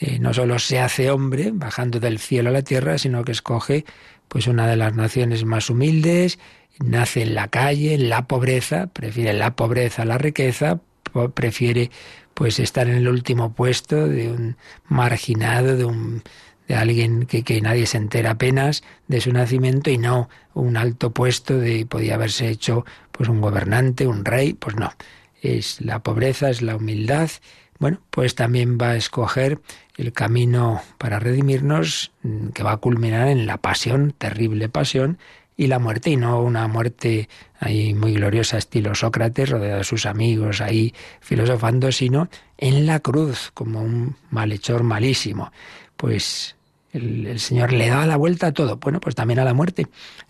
Eh, 0.00 0.18
no 0.18 0.34
solo 0.34 0.58
se 0.58 0.80
hace 0.80 1.10
hombre 1.10 1.50
bajando 1.52 2.00
del 2.00 2.18
cielo 2.18 2.50
a 2.50 2.52
la 2.52 2.62
tierra, 2.62 2.98
sino 2.98 3.24
que 3.24 3.32
escoge 3.32 3.84
pues 4.28 4.46
una 4.46 4.66
de 4.66 4.76
las 4.76 4.94
naciones 4.94 5.44
más 5.44 5.70
humildes, 5.70 6.38
nace 6.80 7.22
en 7.22 7.34
la 7.34 7.48
calle, 7.48 7.94
en 7.94 8.08
la 8.08 8.26
pobreza, 8.26 8.88
prefiere 8.88 9.32
la 9.32 9.54
pobreza 9.54 10.02
a 10.02 10.06
la 10.06 10.18
riqueza, 10.18 10.80
prefiere 11.34 11.90
pues 12.34 12.58
estar 12.58 12.88
en 12.88 12.96
el 12.96 13.08
último 13.08 13.52
puesto 13.52 14.08
de 14.08 14.32
un 14.32 14.56
marginado, 14.88 15.76
de 15.76 15.84
un 15.84 16.22
de 16.66 16.74
alguien 16.74 17.26
que, 17.26 17.42
que 17.42 17.60
nadie 17.60 17.86
se 17.86 17.98
entera 17.98 18.32
apenas 18.32 18.82
de 19.06 19.20
su 19.20 19.32
nacimiento 19.32 19.90
y 19.90 19.98
no 19.98 20.30
un 20.54 20.76
alto 20.76 21.12
puesto 21.12 21.58
de 21.58 21.84
podía 21.86 22.14
haberse 22.14 22.48
hecho 22.48 22.86
pues 23.12 23.28
un 23.28 23.40
gobernante, 23.40 24.06
un 24.06 24.24
rey, 24.24 24.54
pues 24.54 24.76
no. 24.76 24.90
Es 25.42 25.80
la 25.82 26.02
pobreza, 26.02 26.48
es 26.48 26.62
la 26.62 26.76
humildad. 26.76 27.30
Bueno, 27.78 28.00
pues 28.10 28.34
también 28.34 28.78
va 28.80 28.90
a 28.90 28.96
escoger 28.96 29.60
el 29.96 30.12
camino 30.12 30.82
para 30.98 31.18
redimirnos 31.18 32.12
mm, 32.22 32.48
que 32.48 32.62
va 32.62 32.72
a 32.72 32.76
culminar 32.78 33.28
en 33.28 33.46
la 33.46 33.58
pasión, 33.58 34.14
terrible 34.16 34.68
pasión, 34.68 35.18
y 35.56 35.68
la 35.68 35.78
muerte, 35.78 36.10
y 36.10 36.16
no 36.16 36.42
una 36.42 36.66
muerte 36.66 37.28
ahí 37.60 37.94
muy 37.94 38.14
gloriosa, 38.14 38.58
estilo 38.58 38.94
Sócrates, 38.94 39.50
rodeado 39.50 39.78
de 39.78 39.84
sus 39.84 40.04
amigos 40.04 40.60
ahí 40.60 40.92
filosofando, 41.20 41.92
sino 41.92 42.28
en 42.58 42.86
la 42.86 42.98
cruz, 43.00 43.52
como 43.54 43.80
un 43.80 44.16
malhechor 44.30 44.82
malísimo. 44.82 45.52
Pues 45.96 46.56
el, 46.92 47.26
el, 47.28 47.38
Señor 47.38 47.72
le 47.72 47.88
da 47.88 48.04
la 48.04 48.16
vuelta 48.16 48.48
a 48.48 48.52
todo. 48.52 48.78
Bueno, 48.78 48.98
pues 48.98 49.14
también 49.14 49.38
a 49.38 49.44
la 49.44 49.54
muerte. 49.54 49.86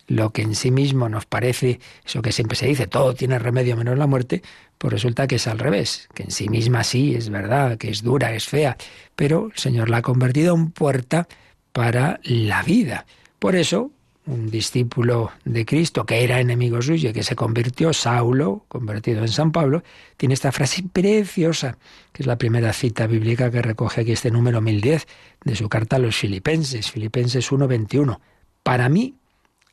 Lo 0.07 0.31
que 0.31 0.43
en 0.43 0.53
sí 0.53 0.69
mismo 0.69 1.09
nos 1.09 1.25
parece, 1.25 1.79
eso 2.05 2.21
que 2.21 2.31
siempre 2.31 2.55
se 2.55 2.67
dice, 2.67 2.85
todo 2.85 3.15
tiene 3.15 3.39
remedio 3.39 3.75
menos 3.75 3.97
la 3.97 4.05
muerte, 4.05 4.43
pues 4.77 4.93
resulta 4.93 5.27
que 5.27 5.35
es 5.35 5.47
al 5.47 5.59
revés, 5.59 6.09
que 6.13 6.23
en 6.23 6.31
sí 6.31 6.49
misma 6.49 6.83
sí, 6.83 7.15
es 7.15 7.29
verdad, 7.29 7.77
que 7.77 7.89
es 7.89 8.03
dura, 8.03 8.33
es 8.33 8.45
fea, 8.45 8.77
pero 9.15 9.47
el 9.53 9.57
Señor 9.57 9.89
la 9.89 9.97
ha 9.97 10.01
convertido 10.01 10.55
en 10.55 10.71
puerta 10.71 11.27
para 11.71 12.19
la 12.23 12.63
vida. 12.63 13.05
Por 13.39 13.55
eso, 13.55 13.91
un 14.27 14.49
discípulo 14.49 15.31
de 15.43 15.65
Cristo 15.65 16.05
que 16.05 16.23
era 16.23 16.39
enemigo 16.39 16.81
suyo 16.81 17.09
y 17.09 17.13
que 17.13 17.23
se 17.23 17.35
convirtió, 17.35 17.93
Saulo, 17.93 18.65
convertido 18.67 19.21
en 19.21 19.27
San 19.27 19.51
Pablo, 19.51 19.83
tiene 20.17 20.33
esta 20.33 20.51
frase 20.51 20.83
preciosa, 20.91 21.77
que 22.11 22.23
es 22.23 22.27
la 22.27 22.37
primera 22.37 22.73
cita 22.73 23.07
bíblica 23.07 23.51
que 23.51 23.61
recoge 23.61 24.01
aquí 24.01 24.11
este 24.11 24.31
número 24.31 24.61
1010 24.61 25.07
de 25.43 25.55
su 25.55 25.69
carta 25.69 25.97
a 25.97 25.99
los 25.99 26.15
filipenses, 26.15 26.91
Filipenses 26.91 27.51
1.21. 27.51 28.19
Para 28.63 28.89
mí, 28.89 29.15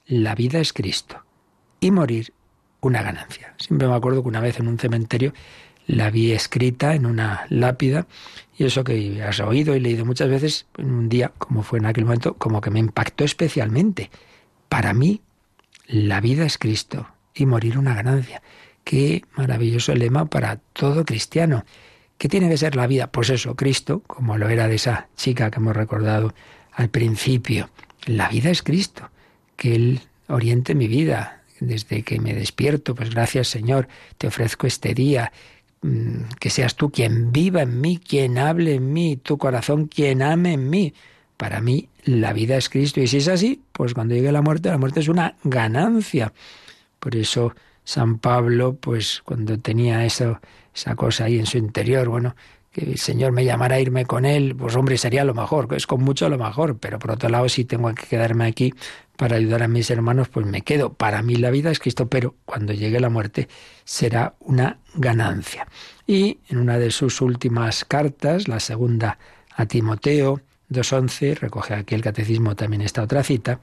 la 0.07 0.35
vida 0.35 0.59
es 0.61 0.73
Cristo 0.73 1.25
y 1.81 1.91
morir 1.91 2.33
una 2.83 3.03
ganancia. 3.03 3.55
Siempre 3.57 3.89
me 3.89 3.95
acuerdo 3.95 4.23
que 4.23 4.29
una 4.29 4.41
vez 4.41 4.61
en 4.61 4.69
un 4.69 4.79
cementerio 4.79 5.33
la 5.87 6.11
vi 6.11 6.33
escrita 6.33 6.95
en 6.95 7.07
una 7.07 7.47
lápida 7.49 8.07
y 8.57 8.65
eso 8.65 8.85
que 8.85 9.23
has 9.23 9.41
oído 9.41 9.75
y 9.75 9.81
leído 9.81 10.05
muchas 10.05 10.29
veces, 10.29 10.67
en 10.77 10.93
un 10.93 11.09
día, 11.09 11.33
como 11.39 11.63
fue 11.63 11.79
en 11.79 11.87
aquel 11.87 12.05
momento, 12.05 12.35
como 12.35 12.61
que 12.61 12.71
me 12.71 12.81
impactó 12.81 13.25
especialmente. 13.25 14.11
Para 14.69 14.93
mí, 14.93 15.23
la 15.87 16.21
vida 16.21 16.45
es 16.45 16.59
Cristo 16.59 17.09
y 17.35 17.47
morir 17.47 17.79
una 17.79 17.95
ganancia. 17.95 18.43
Qué 18.85 19.23
maravilloso 19.37 19.95
lema 19.95 20.27
para 20.27 20.57
todo 20.73 21.05
cristiano. 21.05 21.65
¿Qué 22.19 22.29
tiene 22.29 22.49
que 22.49 22.57
ser 22.57 22.77
la 22.77 22.87
vida? 22.87 23.09
Pues 23.09 23.31
eso, 23.31 23.57
Cristo, 23.57 24.03
como 24.07 24.39
lo 24.39 24.49
era 24.49 24.69
de 24.69 24.77
esa 24.77 25.09
chica 25.17 25.51
que 25.51 25.59
hemos 25.59 25.77
recordado 25.77 26.35
al 26.73 26.89
principio. 26.89 27.71
La 28.07 28.29
vida 28.29 28.51
es 28.51 28.63
Cristo. 28.63 29.11
Que 29.57 29.75
Él 29.75 30.01
oriente 30.29 30.75
mi 30.75 30.89
vida, 30.89 31.42
desde 31.67 32.03
que 32.03 32.21
me 32.21 32.35
despierto, 32.35 32.95
pues 32.95 33.11
gracias 33.11 33.49
Señor, 33.49 33.89
te 34.19 34.27
ofrezco 34.27 34.67
este 34.67 34.95
día, 34.95 35.33
mm, 35.83 36.35
que 36.39 36.51
seas 36.51 36.77
tú 36.77 36.91
quien 36.91 37.33
viva 37.33 37.63
en 37.63 37.81
mí, 37.81 37.99
quien 37.99 38.39
hable 38.39 38.75
en 38.75 38.93
mí, 38.93 39.17
tu 39.17 39.39
corazón 39.39 39.87
quien 39.87 40.23
ame 40.23 40.55
en 40.55 40.71
mí. 40.71 40.95
Para 41.37 41.61
mí 41.61 41.89
la 42.05 42.33
vida 42.33 42.57
es 42.57 42.69
Cristo 42.69 43.01
y 43.01 43.07
si 43.07 43.19
es 43.19 43.29
así, 43.29 43.63
pues 43.73 43.95
cuando 43.95 44.15
llegue 44.15 44.33
la 44.33 44.43
muerte, 44.43 44.69
la 44.69 44.79
muerte 44.79 45.01
es 45.01 45.09
una 45.09 45.37
ganancia. 45.45 46.33
Por 46.99 47.17
eso 47.17 47.55
San 47.85 48.19
Pablo, 48.19 48.77
pues 48.77 49.23
cuando 49.25 49.59
tenía 49.59 50.05
eso, 50.05 50.41
esa 50.75 50.95
cosa 50.95 51.25
ahí 51.25 51.39
en 51.39 51.47
su 51.47 51.59
interior, 51.59 52.09
bueno, 52.09 52.37
que 52.73 52.85
el 52.85 52.99
Señor 52.99 53.33
me 53.33 53.45
llamara 53.45 53.77
a 53.77 53.81
irme 53.81 54.07
con 54.07 54.25
Él, 54.25 54.57
pues 54.57 54.75
hombre, 54.77 54.97
sería 54.97 55.25
lo 55.25 55.35
mejor, 55.35 55.69
es 55.75 55.87
con 55.87 56.03
mucho 56.03 56.29
lo 56.29 56.39
mejor, 56.39 56.79
pero 56.79 56.99
por 56.99 57.13
otro 57.13 57.29
lado, 57.29 57.49
si 57.49 57.65
tengo 57.65 57.95
que 57.95 58.07
quedarme 58.07 58.47
aquí 58.47 58.73
para 59.17 59.37
ayudar 59.37 59.63
a 59.63 59.69
mis 59.69 59.91
hermanos, 59.91 60.29
pues 60.29 60.47
me 60.47 60.63
quedo. 60.63 60.95
Para 60.95 61.23
mí 61.23 61.37
la 61.37 61.51
vida 61.51 61.71
es 61.71 61.79
Cristo, 61.79 62.09
pero 62.09 62.35
cuando 62.47 62.73
llegue 62.73 62.99
la 62.99 63.11
muerte 63.11 63.49
será 63.85 64.35
una 64.41 64.79
ganancia. 64.95 65.69
Y 66.07 66.41
en 66.49 66.59
una 66.59 66.79
de 66.79 66.91
sus 66.91 67.21
últimas 67.21 67.85
cartas, 67.85 68.49
la 68.49 68.59
segunda 68.59 69.19
a 69.55 69.67
Timoteo 69.67 70.41
2.11, 70.71 71.39
recoge 71.39 71.75
aquí 71.75 71.95
el 71.95 72.01
catecismo 72.01 72.57
también 72.57 72.81
esta 72.81 73.03
otra 73.03 73.23
cita, 73.23 73.61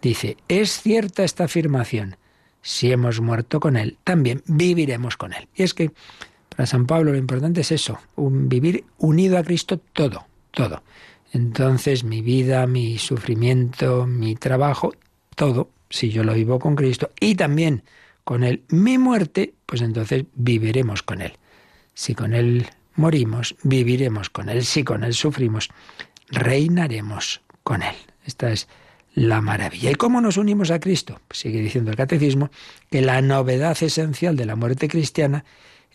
dice, 0.00 0.38
es 0.48 0.80
cierta 0.80 1.24
esta 1.24 1.44
afirmación, 1.44 2.16
si 2.62 2.90
hemos 2.90 3.20
muerto 3.20 3.60
con 3.60 3.76
Él, 3.76 3.98
también 4.02 4.42
viviremos 4.46 5.18
con 5.18 5.34
Él. 5.34 5.46
Y 5.54 5.62
es 5.62 5.74
que 5.74 5.92
para 6.56 6.66
San 6.66 6.86
Pablo 6.86 7.12
lo 7.12 7.18
importante 7.18 7.60
es 7.60 7.70
eso, 7.70 7.98
vivir 8.16 8.84
unido 8.96 9.36
a 9.36 9.44
Cristo 9.44 9.78
todo, 9.92 10.26
todo. 10.50 10.82
Entonces 11.32 12.02
mi 12.02 12.22
vida, 12.22 12.66
mi 12.66 12.96
sufrimiento, 12.96 14.06
mi 14.06 14.36
trabajo, 14.36 14.94
todo, 15.34 15.68
si 15.90 16.08
yo 16.10 16.24
lo 16.24 16.32
vivo 16.32 16.58
con 16.58 16.74
Cristo 16.74 17.10
y 17.20 17.34
también 17.34 17.82
con 18.24 18.42
Él, 18.42 18.62
mi 18.68 18.96
muerte, 18.96 19.52
pues 19.66 19.82
entonces 19.82 20.24
viviremos 20.34 21.02
con 21.02 21.20
Él. 21.20 21.34
Si 21.92 22.14
con 22.14 22.32
Él 22.32 22.66
morimos, 22.94 23.54
viviremos 23.62 24.30
con 24.30 24.48
Él. 24.48 24.64
Si 24.64 24.82
con 24.82 25.04
Él 25.04 25.12
sufrimos, 25.12 25.68
reinaremos 26.28 27.42
con 27.62 27.82
Él. 27.82 27.94
Esta 28.24 28.50
es 28.50 28.66
la 29.14 29.42
maravilla. 29.42 29.90
¿Y 29.90 29.94
cómo 29.94 30.22
nos 30.22 30.38
unimos 30.38 30.70
a 30.70 30.80
Cristo? 30.80 31.20
Pues 31.28 31.40
sigue 31.40 31.60
diciendo 31.60 31.90
el 31.90 31.96
catecismo 31.96 32.50
que 32.90 33.02
la 33.02 33.20
novedad 33.20 33.76
esencial 33.80 34.36
de 34.36 34.46
la 34.46 34.56
muerte 34.56 34.88
cristiana 34.88 35.44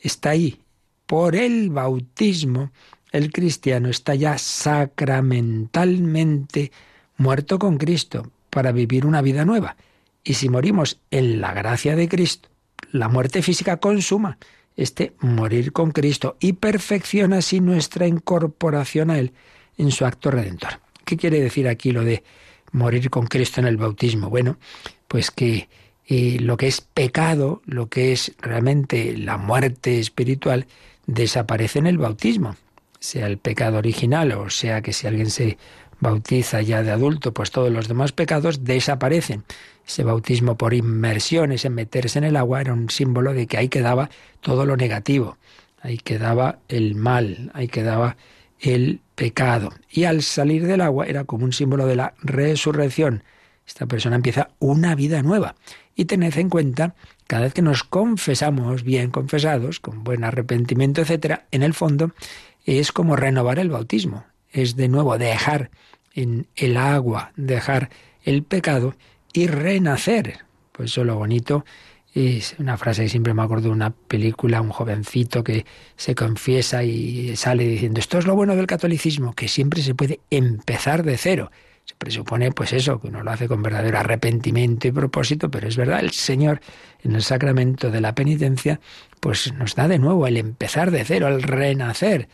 está 0.01 0.31
ahí. 0.31 0.59
Por 1.05 1.35
el 1.35 1.69
bautismo, 1.69 2.71
el 3.11 3.31
cristiano 3.31 3.89
está 3.89 4.15
ya 4.15 4.37
sacramentalmente 4.37 6.71
muerto 7.17 7.59
con 7.59 7.77
Cristo 7.77 8.31
para 8.49 8.71
vivir 8.71 9.05
una 9.05 9.21
vida 9.21 9.45
nueva. 9.45 9.75
Y 10.23 10.35
si 10.35 10.47
morimos 10.49 10.99
en 11.09 11.41
la 11.41 11.53
gracia 11.53 11.95
de 11.95 12.07
Cristo, 12.09 12.49
la 12.91 13.07
muerte 13.07 13.41
física 13.41 13.77
consuma 13.77 14.37
este 14.75 15.13
morir 15.19 15.71
con 15.73 15.91
Cristo 15.91 16.37
y 16.39 16.53
perfecciona 16.53 17.37
así 17.37 17.59
nuestra 17.59 18.07
incorporación 18.07 19.11
a 19.11 19.19
Él 19.19 19.33
en 19.77 19.91
su 19.91 20.05
acto 20.05 20.31
redentor. 20.31 20.79
¿Qué 21.05 21.17
quiere 21.17 21.41
decir 21.41 21.67
aquí 21.67 21.91
lo 21.91 22.03
de 22.03 22.23
morir 22.71 23.09
con 23.09 23.27
Cristo 23.27 23.59
en 23.59 23.67
el 23.67 23.77
bautismo? 23.77 24.29
Bueno, 24.29 24.57
pues 25.07 25.31
que 25.31 25.69
y 26.11 26.39
lo 26.39 26.57
que 26.57 26.67
es 26.67 26.81
pecado, 26.81 27.61
lo 27.65 27.87
que 27.87 28.11
es 28.11 28.33
realmente 28.41 29.15
la 29.15 29.37
muerte 29.37 29.97
espiritual, 29.97 30.67
desaparece 31.07 31.79
en 31.79 31.87
el 31.87 31.97
bautismo. 31.97 32.57
Sea 32.99 33.27
el 33.27 33.37
pecado 33.37 33.77
original 33.77 34.33
o 34.33 34.49
sea 34.49 34.81
que 34.81 34.91
si 34.91 35.07
alguien 35.07 35.29
se 35.29 35.57
bautiza 36.01 36.61
ya 36.61 36.83
de 36.83 36.91
adulto, 36.91 37.33
pues 37.33 37.51
todos 37.51 37.71
los 37.71 37.87
demás 37.87 38.11
pecados 38.11 38.65
desaparecen. 38.65 39.45
Ese 39.87 40.03
bautismo 40.03 40.57
por 40.57 40.73
inmersión, 40.73 41.53
ese 41.53 41.69
meterse 41.69 42.19
en 42.19 42.25
el 42.25 42.35
agua, 42.35 42.59
era 42.59 42.73
un 42.73 42.89
símbolo 42.89 43.33
de 43.33 43.47
que 43.47 43.57
ahí 43.57 43.69
quedaba 43.69 44.09
todo 44.41 44.65
lo 44.65 44.75
negativo, 44.75 45.37
ahí 45.81 45.97
quedaba 45.97 46.59
el 46.67 46.95
mal, 46.95 47.51
ahí 47.53 47.69
quedaba 47.69 48.17
el 48.59 48.99
pecado. 49.15 49.71
Y 49.89 50.03
al 50.03 50.23
salir 50.23 50.67
del 50.67 50.81
agua 50.81 51.05
era 51.05 51.23
como 51.23 51.45
un 51.45 51.53
símbolo 51.53 51.85
de 51.85 51.95
la 51.95 52.15
resurrección. 52.21 53.23
Esta 53.65 53.85
persona 53.85 54.17
empieza 54.17 54.49
una 54.59 54.93
vida 54.95 55.21
nueva. 55.21 55.55
Y 55.95 56.05
tened 56.05 56.37
en 56.37 56.49
cuenta, 56.49 56.95
cada 57.27 57.43
vez 57.43 57.53
que 57.53 57.61
nos 57.61 57.83
confesamos 57.83 58.83
bien 58.83 59.11
confesados, 59.11 59.79
con 59.79 60.03
buen 60.03 60.23
arrepentimiento, 60.23 61.01
etcétera, 61.01 61.47
en 61.51 61.63
el 61.63 61.73
fondo 61.73 62.11
es 62.65 62.91
como 62.91 63.15
renovar 63.15 63.59
el 63.59 63.69
bautismo. 63.69 64.25
Es 64.51 64.75
de 64.75 64.87
nuevo 64.87 65.17
dejar 65.17 65.71
en 66.13 66.47
el 66.55 66.77
agua, 66.77 67.31
dejar 67.35 67.89
el 68.23 68.43
pecado 68.43 68.95
y 69.33 69.47
renacer. 69.47 70.39
Pues 70.71 70.91
eso 70.91 71.03
lo 71.03 71.15
bonito 71.15 71.65
Es 72.13 72.55
una 72.59 72.77
frase 72.77 73.03
que 73.03 73.09
siempre 73.09 73.33
me 73.33 73.41
acuerdo 73.41 73.69
de 73.69 73.73
una 73.75 73.91
película, 73.91 74.61
un 74.61 74.69
jovencito 74.69 75.43
que 75.43 75.65
se 75.95 76.13
confiesa 76.13 76.83
y 76.83 77.35
sale 77.37 77.63
diciendo, 77.65 77.99
esto 78.01 78.17
es 78.17 78.25
lo 78.25 78.35
bueno 78.35 78.55
del 78.55 78.67
catolicismo, 78.67 79.33
que 79.33 79.47
siempre 79.47 79.81
se 79.81 79.95
puede 79.95 80.19
empezar 80.29 81.03
de 81.03 81.17
cero. 81.17 81.51
Se 81.85 81.95
presupone, 81.95 82.51
pues 82.51 82.73
eso, 82.73 82.99
que 82.99 83.07
uno 83.07 83.23
lo 83.23 83.31
hace 83.31 83.47
con 83.47 83.63
verdadero 83.63 83.97
arrepentimiento 83.99 84.87
y 84.87 84.91
propósito, 84.91 85.49
pero 85.49 85.67
es 85.67 85.77
verdad, 85.77 85.99
el 85.99 86.11
Señor 86.11 86.61
en 87.03 87.15
el 87.15 87.23
sacramento 87.23 87.89
de 87.91 88.01
la 88.01 88.15
penitencia, 88.15 88.79
pues 89.19 89.53
nos 89.53 89.75
da 89.75 89.87
de 89.87 89.99
nuevo 89.99 90.27
el 90.27 90.37
empezar 90.37 90.91
de 90.91 91.03
cero, 91.03 91.27
el 91.27 91.43
renacer. 91.43 92.29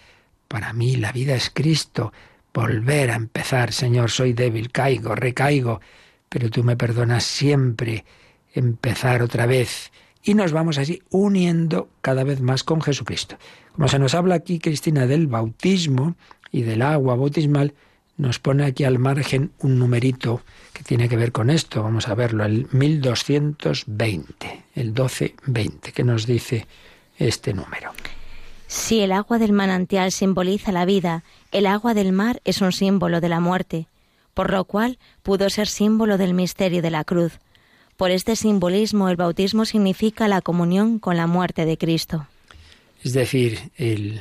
Para 0.47 0.73
mí 0.73 0.95
la 0.97 1.11
vida 1.11 1.35
es 1.35 1.49
Cristo, 1.53 2.13
volver 2.53 3.11
a 3.11 3.15
empezar, 3.15 3.71
Señor, 3.71 4.09
soy 4.09 4.33
débil, 4.33 4.71
caigo, 4.71 5.15
recaigo, 5.15 5.79
pero 6.29 6.49
tú 6.49 6.63
me 6.63 6.75
perdonas 6.75 7.23
siempre, 7.23 8.05
empezar 8.53 9.21
otra 9.21 9.45
vez. 9.45 9.91
Y 10.23 10.33
nos 10.33 10.51
vamos 10.51 10.77
así 10.77 11.01
uniendo 11.09 11.89
cada 12.01 12.23
vez 12.23 12.41
más 12.41 12.63
con 12.63 12.81
Jesucristo. 12.81 13.37
Como 13.73 13.87
se 13.87 13.99
nos 13.99 14.15
habla 14.15 14.35
aquí, 14.35 14.59
Cristina, 14.59 15.07
del 15.07 15.27
bautismo 15.27 16.15
y 16.51 16.63
del 16.63 16.81
agua 16.81 17.15
bautismal, 17.15 17.73
nos 18.17 18.39
pone 18.39 18.65
aquí 18.65 18.83
al 18.83 18.99
margen 18.99 19.51
un 19.59 19.79
numerito 19.79 20.41
que 20.73 20.83
tiene 20.83 21.07
que 21.07 21.15
ver 21.17 21.31
con 21.31 21.49
esto. 21.49 21.83
Vamos 21.83 22.07
a 22.07 22.15
verlo, 22.15 22.43
el 22.43 22.67
1220, 22.71 24.63
el 24.75 24.87
1220, 24.87 25.91
que 25.91 26.03
nos 26.03 26.25
dice 26.25 26.67
este 27.17 27.53
número. 27.53 27.91
Si 28.67 28.99
el 28.99 29.11
agua 29.13 29.37
del 29.39 29.53
manantial 29.53 30.11
simboliza 30.11 30.71
la 30.71 30.85
vida, 30.85 31.23
el 31.51 31.67
agua 31.67 31.93
del 31.93 32.11
mar 32.11 32.41
es 32.43 32.61
un 32.61 32.73
símbolo 32.73 33.21
de 33.21 33.29
la 33.29 33.39
muerte, 33.39 33.87
por 34.33 34.51
lo 34.51 34.65
cual 34.65 34.99
pudo 35.23 35.49
ser 35.49 35.67
símbolo 35.67 36.17
del 36.17 36.33
misterio 36.33 36.81
de 36.81 36.91
la 36.91 37.05
cruz. 37.05 37.39
Por 37.95 38.11
este 38.11 38.35
simbolismo 38.35 39.09
el 39.09 39.15
bautismo 39.15 39.65
significa 39.65 40.27
la 40.27 40.41
comunión 40.41 40.99
con 40.99 41.17
la 41.17 41.27
muerte 41.27 41.65
de 41.65 41.77
Cristo. 41.77 42.27
Es 43.03 43.13
decir, 43.13 43.71
el, 43.77 44.19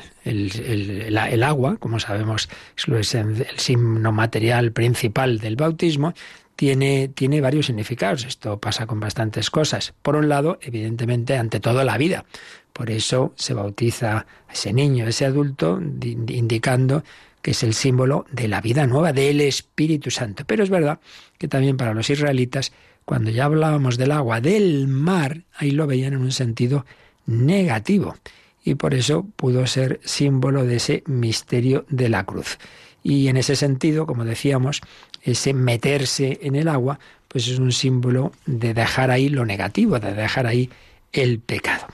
agua, 1.42 1.76
como 1.78 1.98
sabemos, 1.98 2.48
es 2.76 3.14
el 3.14 3.46
signo 3.56 4.12
material 4.12 4.72
principal 4.72 5.38
del 5.38 5.56
bautismo, 5.56 6.14
tiene, 6.56 7.08
tiene 7.08 7.40
varios 7.40 7.66
significados. 7.66 8.24
Esto 8.24 8.58
pasa 8.58 8.86
con 8.86 9.00
bastantes 9.00 9.50
cosas. 9.50 9.94
Por 10.02 10.16
un 10.16 10.28
lado, 10.28 10.58
evidentemente, 10.62 11.36
ante 11.36 11.60
todo 11.60 11.84
la 11.84 11.98
vida. 11.98 12.24
Por 12.72 12.90
eso 12.90 13.32
se 13.36 13.54
bautiza 13.54 14.26
a 14.48 14.52
ese 14.52 14.72
niño, 14.72 15.06
a 15.06 15.08
ese 15.08 15.24
adulto, 15.24 15.80
indicando 15.80 17.04
que 17.40 17.52
es 17.52 17.62
el 17.62 17.74
símbolo 17.74 18.26
de 18.32 18.48
la 18.48 18.60
vida 18.60 18.86
nueva, 18.86 19.12
del 19.12 19.40
Espíritu 19.40 20.10
Santo. 20.10 20.44
Pero 20.46 20.64
es 20.64 20.70
verdad 20.70 20.98
que 21.38 21.46
también 21.46 21.76
para 21.76 21.94
los 21.94 22.10
israelitas, 22.10 22.72
cuando 23.04 23.30
ya 23.30 23.44
hablábamos 23.44 23.96
del 23.98 24.12
agua 24.12 24.40
del 24.40 24.88
mar, 24.88 25.42
ahí 25.54 25.70
lo 25.70 25.86
veían 25.86 26.14
en 26.14 26.22
un 26.22 26.32
sentido 26.32 26.84
negativo. 27.26 28.16
Y 28.66 28.74
por 28.74 28.94
eso 28.94 29.24
pudo 29.36 29.66
ser 29.66 30.00
símbolo 30.04 30.66
de 30.66 30.76
ese 30.76 31.04
misterio 31.06 31.86
de 31.88 32.08
la 32.08 32.24
cruz. 32.24 32.58
Y 33.02 33.28
en 33.28 33.36
ese 33.36 33.54
sentido, 33.54 34.06
como 34.06 34.24
decíamos, 34.24 34.82
ese 35.22 35.54
meterse 35.54 36.40
en 36.42 36.56
el 36.56 36.66
agua, 36.66 36.98
pues 37.28 37.46
es 37.46 37.60
un 37.60 37.70
símbolo 37.70 38.32
de 38.44 38.74
dejar 38.74 39.12
ahí 39.12 39.28
lo 39.28 39.46
negativo, 39.46 40.00
de 40.00 40.12
dejar 40.12 40.48
ahí 40.48 40.68
el 41.12 41.38
pecado. 41.38 41.86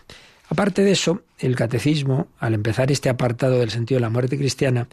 Aparte 0.48 0.82
de 0.82 0.92
eso, 0.92 1.20
el 1.38 1.56
catecismo, 1.56 2.28
al 2.38 2.54
empezar 2.54 2.90
este 2.90 3.10
apartado 3.10 3.58
del 3.58 3.70
sentido 3.70 3.98
de 3.98 4.02
la 4.02 4.10
muerte 4.10 4.38
cristiana, 4.38 4.88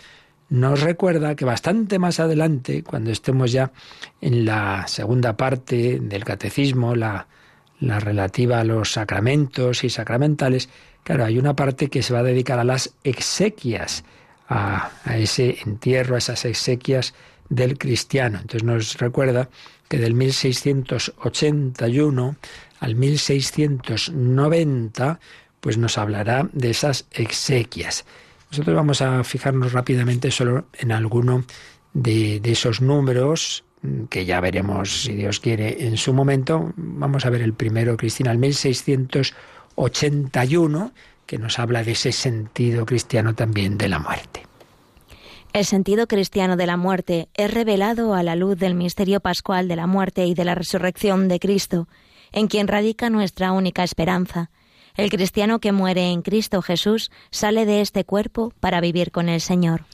nos 0.50 0.82
recuerda 0.82 1.36
que 1.36 1.46
bastante 1.46 1.98
más 1.98 2.20
adelante, 2.20 2.84
cuando 2.84 3.12
estemos 3.12 3.54
ya 3.54 3.72
en 4.20 4.44
la 4.44 4.86
segunda 4.88 5.38
parte 5.38 6.00
del 6.02 6.26
catecismo, 6.26 6.96
la, 6.96 7.28
relativa 7.80 8.60
a 8.60 8.64
los 8.66 8.92
sacramentos 8.92 9.86
y 9.86 9.90
sacramentales, 9.90 10.68
claro, 11.04 11.26
hay 11.26 11.38
una 11.38 11.54
parte 11.56 11.90
que 11.90 12.02
se 12.04 12.14
va 12.14 12.20
a 12.20 12.24
dedicar 12.24 12.60
a 12.60 12.64
las 12.64 12.94
exequias, 13.04 14.06
a, 14.48 14.92
ese 15.16 15.58
entierro, 15.66 16.16
a 16.16 16.20
esas 16.20 16.46
exequias 16.46 17.14
del 17.50 17.78
cristiano. 17.78 18.38
Entonces 18.42 18.64
nos 18.64 18.98
recuerda 18.98 19.50
que 19.88 19.98
del 19.98 20.14
1681 20.14 22.36
al 22.80 22.96
1690 22.96 25.20
pues 25.60 25.78
nos 25.78 25.98
hablará 25.98 26.50
de 26.54 26.70
esas 26.70 27.08
exequias. 27.12 28.06
Nosotros 28.52 28.76
vamos 28.76 29.02
a 29.02 29.24
fijarnos 29.24 29.74
rápidamente 29.74 30.30
solo 30.32 30.68
en 30.74 30.92
alguno 30.92 31.44
de, 31.94 32.42
esos 32.44 32.82
números 32.82 33.64
mm, 33.82 34.06
que 34.06 34.26
ya 34.26 34.40
veremos, 34.40 35.04
si 35.04 35.14
Dios 35.14 35.40
quiere, 35.40 35.86
en 35.86 35.98
su 35.98 36.14
momento. 36.14 36.74
Vamos 36.76 37.26
a 37.26 37.30
ver 37.30 37.42
el 37.42 37.54
primero, 37.54 37.98
Cristina, 37.98 38.32
el 38.32 38.38
1681, 38.38 39.38
que 41.26 41.38
nos 41.38 41.60
habla 41.60 41.84
de 41.84 41.92
ese 41.92 42.12
sentido 42.12 42.86
cristiano 42.86 43.36
también 43.36 43.78
de 43.78 43.90
la 43.90 44.00
muerte. 44.00 44.44
El 45.54 45.66
sentido 45.66 46.08
cristiano 46.08 46.58
de 46.58 46.68
la 46.68 46.78
muerte 46.78 47.30
es 47.34 47.54
revelado 47.54 48.14
a 48.14 48.24
la 48.24 48.36
luz 48.36 48.58
del 48.58 48.76
misterio 48.76 49.20
pascual 49.20 49.68
de 49.68 49.76
la 49.76 49.88
muerte 49.88 50.26
y 50.26 50.34
de 50.34 50.46
la 50.46 50.56
resurrección 50.56 51.28
de 51.28 51.40
Cristo, 51.40 51.88
en 52.32 52.48
quien 52.48 52.68
radica 52.68 53.10
nuestra 53.10 53.52
única 53.52 53.84
esperanza 53.84 54.50
el 55.00 55.10
cristiano 55.10 55.60
que 55.60 55.72
muere 55.72 56.12
en 56.12 56.22
Cristo 56.22 56.62
Jesús 56.62 57.10
sale 57.32 57.66
de 57.66 57.80
este 57.80 58.04
cuerpo 58.04 58.52
para 58.60 58.82
vivir 58.82 59.12
con 59.12 59.30
el 59.30 59.40
Señor. 59.40 59.86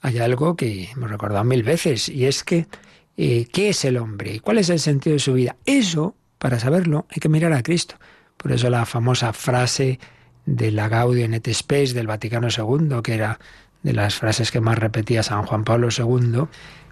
Hay 0.00 0.18
algo 0.18 0.56
que 0.56 0.84
hemos 0.84 1.10
recordado 1.10 1.44
mil 1.44 1.62
veces 1.62 2.08
y 2.08 2.24
es 2.24 2.42
que 2.42 2.66
eh, 3.18 3.46
¿qué 3.52 3.68
es 3.68 3.84
el 3.84 3.98
hombre? 3.98 4.40
¿Cuál 4.40 4.56
es 4.56 4.70
el 4.70 4.80
sentido 4.80 5.12
de 5.12 5.20
su 5.20 5.34
vida? 5.34 5.56
Eso, 5.66 6.14
para 6.38 6.58
saberlo, 6.58 7.06
hay 7.10 7.20
que 7.20 7.28
mirar 7.28 7.52
a 7.52 7.62
Cristo. 7.62 7.96
Por 8.40 8.52
eso 8.52 8.70
la 8.70 8.86
famosa 8.86 9.32
frase 9.32 9.98
de 10.46 10.70
la 10.70 10.88
Gaudium 10.88 11.34
et 11.34 11.52
Spes 11.52 11.92
del 11.94 12.06
Vaticano 12.06 12.48
II, 12.48 13.02
que 13.02 13.14
era 13.14 13.38
de 13.82 13.92
las 13.92 14.14
frases 14.14 14.50
que 14.50 14.60
más 14.60 14.78
repetía 14.78 15.22
San 15.22 15.44
Juan 15.44 15.64
Pablo 15.64 15.88
II, 15.96 16.44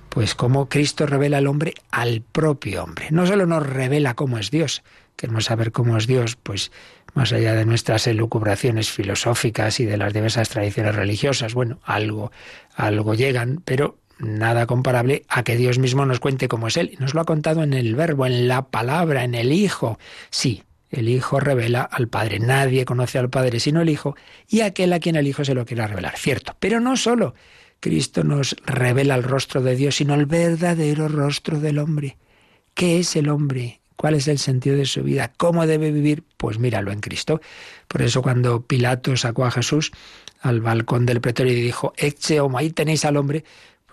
pues 0.09 0.35
cómo 0.35 0.69
Cristo 0.69 1.07
revela 1.07 1.39
al 1.39 1.47
hombre 1.47 1.75
al 1.91 2.23
propio 2.23 2.85
hombre. 2.85 3.09
No 3.11 3.27
solo 3.27 3.47
nos 3.47 3.67
revela 3.67 4.15
cómo 4.15 4.39
es 4.39 4.51
Dios, 4.51 4.83
queremos 5.17 5.47
saber 5.47 5.73
cómo 5.73 5.97
es 5.97 6.07
Dios, 6.07 6.37
pues 6.37 6.71
más 7.15 7.33
allá 7.33 7.55
de 7.55 7.65
nuestras 7.65 8.07
elucubraciones 8.07 8.91
filosóficas 8.91 9.81
y 9.81 9.87
de 9.87 9.97
las 9.97 10.13
diversas 10.13 10.49
tradiciones 10.49 10.95
religiosas, 10.95 11.55
bueno, 11.55 11.79
algo, 11.85 12.31
algo 12.77 13.15
llegan, 13.15 13.63
pero 13.65 13.99
nada 14.19 14.67
comparable 14.67 15.25
a 15.29 15.43
que 15.43 15.57
Dios 15.57 15.79
mismo 15.79 16.05
nos 16.05 16.21
cuente 16.21 16.49
cómo 16.49 16.69
es 16.69 16.77
Él. 16.77 16.97
Nos 16.99 17.15
lo 17.15 17.21
ha 17.21 17.25
contado 17.25 17.63
en 17.63 17.73
el 17.73 17.95
verbo, 17.95 18.27
en 18.27 18.49
la 18.49 18.69
palabra, 18.69 19.25
en 19.25 19.35
el 19.35 19.53
Hijo. 19.53 19.99
Sí, 20.31 20.63
el 20.91 21.09
Hijo 21.09 21.41
revela 21.41 21.83
al 21.83 22.09
Padre. 22.09 22.39
Nadie 22.39 22.85
conoce 22.85 23.19
al 23.19 23.31
Padre 23.31 23.61
sino 23.61 23.83
el 23.83 23.89
Hijo 23.89 24.17
y 24.49 24.61
aquel 24.61 24.93
a 24.93 25.01
quien 25.01 25.17
el 25.17 25.27
Hijo 25.27 25.45
se 25.45 25.55
lo 25.55 25.65
quiera 25.65 25.87
revelar. 25.87 26.17
Cierto, 26.17 26.57
pero 26.59 26.81
no 26.81 26.97
solo 26.97 27.35
Cristo 27.81 28.25
nos 28.25 28.57
revela 28.67 29.15
el 29.15 29.23
rostro 29.23 29.63
de 29.63 29.77
Dios, 29.77 29.97
sino 29.97 30.15
el 30.15 30.27
verdadero 30.27 31.09
rostro 31.09 31.61
del 31.61 31.79
hombre. 31.79 32.17
¿Qué 32.75 32.99
es 32.99 33.17
el 33.17 33.29
hombre? 33.29 33.81
¿Cuál 33.97 34.15
es 34.15 34.29
el 34.29 34.39
sentido 34.39 34.77
de 34.77 34.87
su 34.87 35.03
vida? 35.03 35.33
¿Cómo 35.37 35.67
debe 35.67 35.91
vivir? 35.91 36.23
Pues 36.37 36.59
míralo 36.59 36.93
en 36.93 37.01
Cristo. 37.01 37.41
Por 37.89 38.03
eso 38.03 38.23
cuando 38.23 38.63
Pilato 38.63 39.17
sacó 39.17 39.45
a 39.45 39.51
Jesús 39.51 39.91
al 40.41 40.61
balcón 40.61 41.05
del 41.05 41.21
pretorio 41.21 41.53
y 41.53 41.61
dijo, 41.61 41.93
Eche 41.97 42.41
homo, 42.41 42.59
ahí 42.59 42.71
tenéis 42.71 43.05
al 43.05 43.17
hombre, 43.17 43.45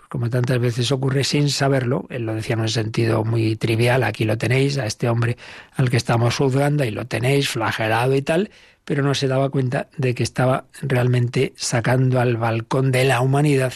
como 0.08 0.30
tantas 0.30 0.58
veces 0.58 0.92
ocurre 0.92 1.24
sin 1.24 1.50
saberlo, 1.50 2.06
él 2.10 2.24
lo 2.26 2.34
decía 2.34 2.54
en 2.54 2.60
un 2.60 2.68
sentido 2.68 3.24
muy 3.24 3.56
trivial, 3.56 4.04
aquí 4.04 4.24
lo 4.24 4.38
tenéis, 4.38 4.78
a 4.78 4.86
este 4.86 5.08
hombre 5.08 5.36
al 5.74 5.90
que 5.90 5.96
estamos 5.96 6.36
juzgando, 6.36 6.84
y 6.84 6.90
lo 6.90 7.06
tenéis 7.06 7.48
flagelado 7.48 8.14
y 8.14 8.22
tal, 8.22 8.50
pero 8.84 9.02
no 9.02 9.14
se 9.14 9.26
daba 9.26 9.50
cuenta 9.50 9.88
de 9.96 10.14
que 10.14 10.22
estaba 10.22 10.66
realmente 10.80 11.52
sacando 11.56 12.20
al 12.20 12.36
balcón 12.36 12.92
de 12.92 13.04
la 13.04 13.20
humanidad 13.20 13.74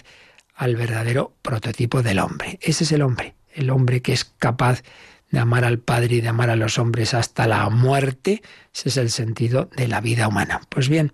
al 0.55 0.77
verdadero 0.77 1.33
prototipo 1.43 2.03
del 2.03 2.19
hombre. 2.19 2.59
Ese 2.61 2.85
es 2.85 2.93
el 2.93 3.03
hombre, 3.03 3.35
el 3.55 3.71
hombre 3.71 4.03
que 4.03 4.13
es 4.13 4.25
capaz 4.25 4.83
de 5.31 5.39
amar 5.39 5.65
al 5.65 5.79
Padre 5.79 6.17
y 6.17 6.21
de 6.21 6.29
amar 6.29 6.51
a 6.51 6.57
los 6.57 6.79
hombres 6.79 7.15
hasta 7.15 7.47
la 7.47 7.69
muerte, 7.71 8.43
ese 8.75 8.89
es 8.89 8.97
el 8.97 9.11
sentido 9.11 9.69
de 9.77 9.89
la 9.89 10.01
vida 10.01 10.29
humana. 10.29 10.61
Pues 10.69 10.89
bien, 10.89 11.13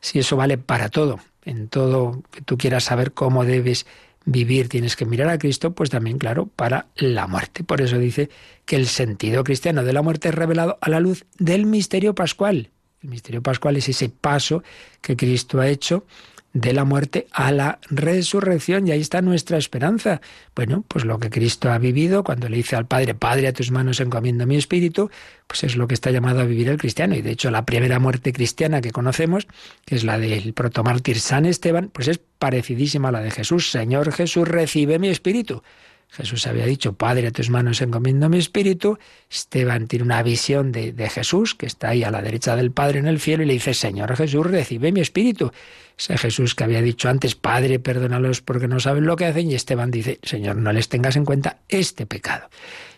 si 0.00 0.18
eso 0.18 0.36
vale 0.36 0.58
para 0.58 0.88
todo, 0.88 1.18
en 1.44 1.68
todo 1.68 2.22
que 2.30 2.40
tú 2.40 2.56
quieras 2.56 2.84
saber 2.84 3.12
cómo 3.12 3.44
debes 3.44 3.86
vivir, 4.24 4.68
tienes 4.68 4.96
que 4.96 5.04
mirar 5.04 5.28
a 5.28 5.38
Cristo, 5.38 5.74
pues 5.74 5.90
también, 5.90 6.18
claro, 6.18 6.46
para 6.46 6.86
la 6.96 7.26
muerte. 7.26 7.64
Por 7.64 7.80
eso 7.80 7.98
dice 7.98 8.30
que 8.64 8.76
el 8.76 8.86
sentido 8.86 9.44
cristiano 9.44 9.84
de 9.84 9.92
la 9.92 10.02
muerte 10.02 10.28
es 10.28 10.34
revelado 10.34 10.78
a 10.80 10.88
la 10.88 11.00
luz 11.00 11.24
del 11.38 11.66
misterio 11.66 12.14
pascual. 12.14 12.70
El 13.02 13.10
misterio 13.10 13.42
pascual 13.42 13.76
es 13.76 13.88
ese 13.88 14.08
paso 14.08 14.62
que 15.02 15.16
Cristo 15.16 15.60
ha 15.60 15.68
hecho 15.68 16.06
de 16.54 16.72
la 16.72 16.84
muerte 16.84 17.26
a 17.32 17.50
la 17.50 17.80
resurrección 17.90 18.86
y 18.86 18.92
ahí 18.92 19.00
está 19.00 19.20
nuestra 19.20 19.58
esperanza. 19.58 20.20
Bueno, 20.54 20.84
pues 20.86 21.04
lo 21.04 21.18
que 21.18 21.28
Cristo 21.28 21.70
ha 21.70 21.78
vivido 21.78 22.22
cuando 22.22 22.48
le 22.48 22.56
dice 22.56 22.76
al 22.76 22.86
Padre, 22.86 23.14
Padre, 23.14 23.48
a 23.48 23.52
tus 23.52 23.72
manos 23.72 23.98
encomiendo 23.98 24.46
mi 24.46 24.56
espíritu, 24.56 25.10
pues 25.48 25.64
es 25.64 25.76
lo 25.76 25.88
que 25.88 25.94
está 25.94 26.12
llamado 26.12 26.40
a 26.40 26.44
vivir 26.44 26.68
el 26.68 26.78
cristiano. 26.78 27.16
Y 27.16 27.22
de 27.22 27.32
hecho 27.32 27.50
la 27.50 27.66
primera 27.66 27.98
muerte 27.98 28.32
cristiana 28.32 28.80
que 28.80 28.92
conocemos, 28.92 29.48
que 29.84 29.96
es 29.96 30.04
la 30.04 30.16
del 30.16 30.54
protomártir 30.54 31.18
San 31.18 31.44
Esteban, 31.44 31.90
pues 31.92 32.06
es 32.06 32.20
parecidísima 32.38 33.08
a 33.08 33.12
la 33.12 33.20
de 33.20 33.32
Jesús. 33.32 33.70
Señor 33.70 34.12
Jesús, 34.12 34.46
recibe 34.46 35.00
mi 35.00 35.08
espíritu. 35.08 35.64
Jesús 36.10 36.46
había 36.46 36.64
dicho, 36.66 36.92
Padre, 36.92 37.26
a 37.26 37.30
tus 37.32 37.50
manos 37.50 37.80
encomiendo 37.80 38.28
mi 38.28 38.38
espíritu. 38.38 38.98
Esteban 39.30 39.88
tiene 39.88 40.04
una 40.04 40.22
visión 40.22 40.70
de, 40.70 40.92
de, 40.92 41.10
Jesús, 41.10 41.54
que 41.54 41.66
está 41.66 41.88
ahí 41.88 42.04
a 42.04 42.10
la 42.10 42.22
derecha 42.22 42.54
del 42.54 42.70
Padre 42.70 43.00
en 43.00 43.08
el 43.08 43.18
cielo, 43.18 43.42
y 43.42 43.46
le 43.46 43.54
dice, 43.54 43.74
Señor 43.74 44.16
Jesús, 44.16 44.46
recibe 44.46 44.92
mi 44.92 45.00
espíritu. 45.00 45.50
Ese 45.98 46.16
Jesús 46.18 46.54
que 46.54 46.64
había 46.64 46.82
dicho 46.82 47.08
antes, 47.08 47.34
Padre, 47.34 47.78
perdónalos 47.78 48.40
porque 48.40 48.68
no 48.68 48.80
saben 48.80 49.06
lo 49.06 49.16
que 49.16 49.26
hacen, 49.26 49.50
y 49.50 49.54
Esteban 49.54 49.90
dice, 49.90 50.18
Señor, 50.22 50.56
no 50.56 50.72
les 50.72 50.88
tengas 50.88 51.16
en 51.16 51.24
cuenta 51.24 51.58
este 51.68 52.06
pecado. 52.06 52.48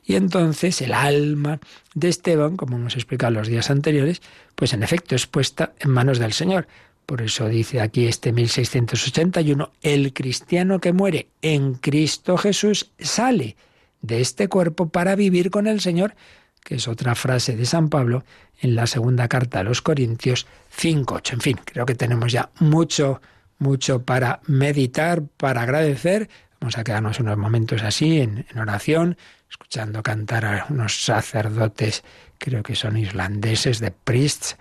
Y 0.04 0.14
entonces 0.14 0.80
el 0.82 0.92
alma 0.92 1.58
de 1.94 2.08
Esteban, 2.08 2.56
como 2.56 2.76
hemos 2.76 2.94
explicado 2.94 3.32
los 3.32 3.48
días 3.48 3.70
anteriores, 3.70 4.22
pues 4.54 4.72
en 4.72 4.82
efecto 4.82 5.16
es 5.16 5.26
puesta 5.26 5.72
en 5.80 5.90
manos 5.90 6.18
del 6.18 6.32
Señor. 6.32 6.68
Por 7.06 7.22
eso 7.22 7.48
dice 7.48 7.80
aquí 7.80 8.06
este 8.06 8.32
1681, 8.32 9.70
el 9.82 10.12
cristiano 10.12 10.80
que 10.80 10.92
muere 10.92 11.28
en 11.40 11.74
Cristo 11.74 12.36
Jesús 12.36 12.90
sale 12.98 13.56
de 14.02 14.20
este 14.20 14.48
cuerpo 14.48 14.88
para 14.88 15.14
vivir 15.14 15.50
con 15.50 15.68
el 15.68 15.80
Señor, 15.80 16.16
que 16.64 16.74
es 16.74 16.88
otra 16.88 17.14
frase 17.14 17.56
de 17.56 17.64
San 17.64 17.90
Pablo 17.90 18.24
en 18.60 18.74
la 18.74 18.88
segunda 18.88 19.28
carta 19.28 19.60
a 19.60 19.62
los 19.62 19.82
Corintios 19.82 20.48
5.8. 20.76 21.34
En 21.34 21.40
fin, 21.40 21.60
creo 21.64 21.86
que 21.86 21.94
tenemos 21.94 22.32
ya 22.32 22.50
mucho, 22.58 23.20
mucho 23.58 24.02
para 24.02 24.40
meditar, 24.48 25.22
para 25.22 25.62
agradecer. 25.62 26.28
Vamos 26.60 26.76
a 26.76 26.82
quedarnos 26.82 27.20
unos 27.20 27.36
momentos 27.36 27.82
así 27.82 28.20
en, 28.20 28.44
oración, 28.58 29.16
escuchando 29.48 30.02
cantar 30.02 30.44
a 30.44 30.66
unos 30.70 31.04
sacerdotes, 31.04 32.02
creo 32.38 32.64
que 32.64 32.74
son 32.74 32.96
irlandeses, 32.96 33.78
de 33.78 33.92
priests, 33.92 34.56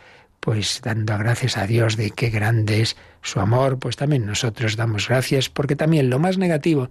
pues 0.45 0.79
dando 0.83 1.17
gracias 1.17 1.57
a 1.57 1.65
Dios 1.65 1.97
de 1.97 2.11
qué 2.11 2.29
grande 2.29 2.81
es 2.81 2.95
su 3.23 3.39
amor, 3.39 3.79
pues 3.79 3.95
también 3.95 4.27
nosotros 4.27 4.75
damos 4.75 5.07
gracias, 5.09 5.49
porque 5.49 5.75
también 5.75 6.11
lo 6.11 6.19
más 6.19 6.37
negativo, 6.37 6.87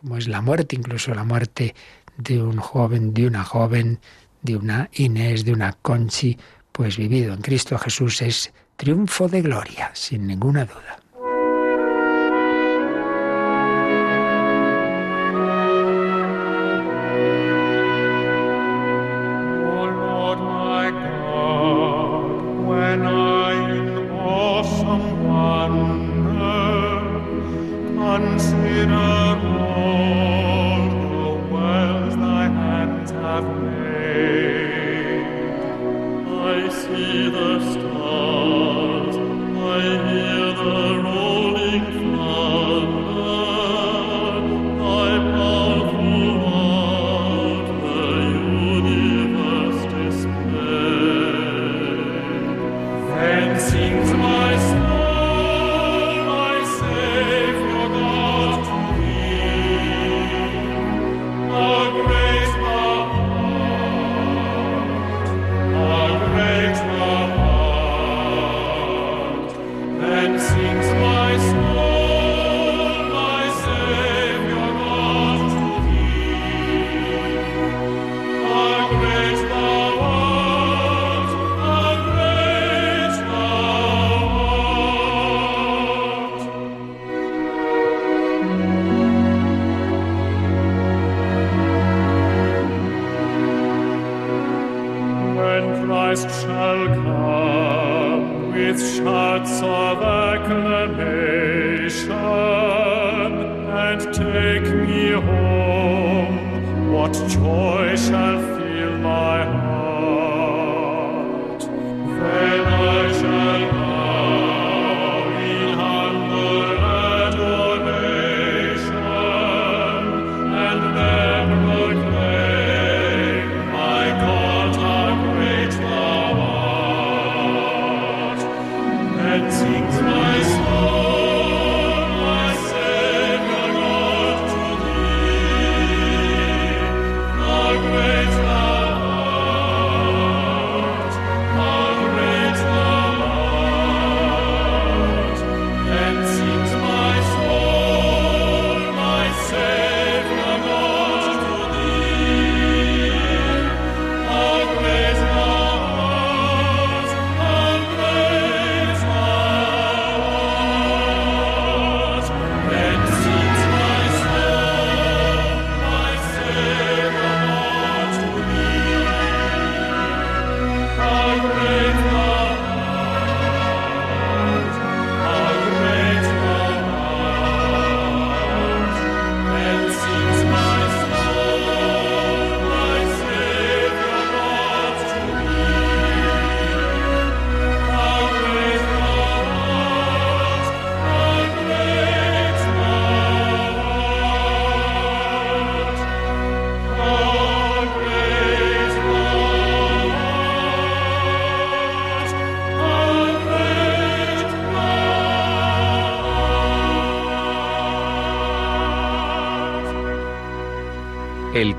como 0.00 0.16
es 0.16 0.26
la 0.26 0.40
muerte, 0.40 0.74
incluso 0.74 1.14
la 1.14 1.22
muerte 1.22 1.74
de 2.16 2.42
un 2.42 2.56
joven, 2.56 3.12
de 3.12 3.26
una 3.26 3.44
joven, 3.44 4.00
de 4.40 4.56
una 4.56 4.88
Inés, 4.94 5.44
de 5.44 5.52
una 5.52 5.74
Conchi, 5.74 6.38
pues 6.72 6.96
vivido 6.96 7.34
en 7.34 7.42
Cristo 7.42 7.76
Jesús 7.76 8.22
es 8.22 8.54
triunfo 8.76 9.28
de 9.28 9.42
gloria, 9.42 9.90
sin 9.92 10.26
ninguna 10.26 10.64
duda. 10.64 11.03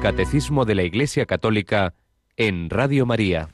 Catecismo 0.06 0.66
de 0.66 0.76
la 0.76 0.84
Iglesia 0.84 1.26
Católica 1.26 1.96
en 2.38 2.70
Radio 2.70 3.08
María. 3.08 3.50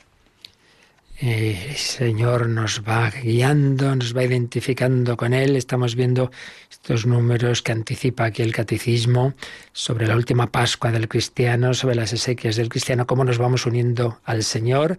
el 1.17 1.77
Señor 1.77 2.49
nos 2.49 2.81
va 2.81 3.09
guiando, 3.09 3.95
nos 3.95 4.13
va 4.13 4.25
identificando 4.25 5.15
con 5.15 5.33
Él. 5.33 5.55
Estamos 5.55 5.95
viendo 5.95 6.29
estos 6.69 7.05
números 7.05 7.61
que 7.61 7.71
anticipa 7.71 8.25
aquí 8.25 8.41
el 8.41 8.51
Catecismo 8.51 9.33
sobre 9.71 10.07
la 10.07 10.17
última 10.17 10.51
Pascua 10.51 10.91
del 10.91 11.07
cristiano, 11.07 11.73
sobre 11.73 11.95
las 11.95 12.11
esequias 12.11 12.57
del 12.57 12.67
cristiano, 12.67 13.07
cómo 13.07 13.23
nos 13.23 13.37
vamos 13.37 13.65
uniendo 13.65 14.19
al 14.25 14.43
Señor 14.43 14.97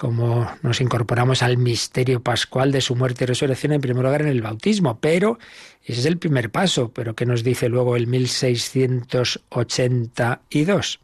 como 0.00 0.50
nos 0.62 0.80
incorporamos 0.80 1.42
al 1.42 1.58
misterio 1.58 2.22
pascual 2.22 2.72
de 2.72 2.80
su 2.80 2.96
muerte 2.96 3.24
y 3.24 3.26
resurrección 3.26 3.74
en 3.74 3.82
primer 3.82 4.02
lugar 4.02 4.22
en 4.22 4.28
el 4.28 4.40
bautismo, 4.40 4.98
pero 4.98 5.38
ese 5.84 6.00
es 6.00 6.06
el 6.06 6.16
primer 6.16 6.50
paso, 6.50 6.90
pero 6.90 7.14
¿qué 7.14 7.26
nos 7.26 7.44
dice 7.44 7.68
luego 7.68 7.96
el 7.96 8.06
1682? 8.06 11.00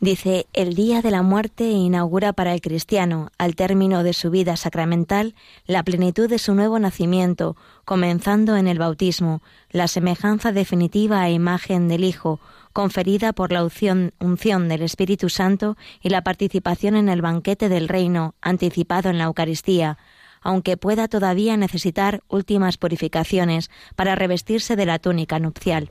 Dice, 0.00 0.46
el 0.52 0.74
día 0.74 1.00
de 1.00 1.10
la 1.10 1.22
muerte 1.22 1.64
inaugura 1.70 2.34
para 2.34 2.52
el 2.52 2.60
cristiano, 2.60 3.30
al 3.38 3.56
término 3.56 4.02
de 4.02 4.12
su 4.12 4.30
vida 4.30 4.56
sacramental, 4.56 5.34
la 5.64 5.82
plenitud 5.84 6.28
de 6.28 6.38
su 6.38 6.54
nuevo 6.54 6.78
nacimiento, 6.78 7.56
comenzando 7.86 8.56
en 8.56 8.68
el 8.68 8.78
bautismo, 8.78 9.42
la 9.70 9.88
semejanza 9.88 10.52
definitiva 10.52 11.26
e 11.26 11.32
imagen 11.32 11.88
del 11.88 12.04
Hijo, 12.04 12.40
conferida 12.74 13.32
por 13.32 13.52
la 13.52 13.64
unción, 13.64 14.12
unción, 14.20 14.68
del 14.68 14.82
Espíritu 14.82 15.30
Santo 15.30 15.78
y 16.02 16.10
la 16.10 16.22
participación 16.22 16.94
en 16.94 17.08
el 17.08 17.22
banquete 17.22 17.70
del 17.70 17.88
reino, 17.88 18.34
anticipado 18.42 19.08
en 19.08 19.16
la 19.16 19.24
Eucaristía, 19.24 19.96
aunque 20.42 20.76
pueda 20.76 21.08
todavía 21.08 21.56
necesitar 21.56 22.22
últimas 22.28 22.76
purificaciones 22.76 23.70
para 23.96 24.14
revestirse 24.14 24.76
de 24.76 24.84
la 24.84 24.98
túnica 24.98 25.38
nupcial. 25.38 25.90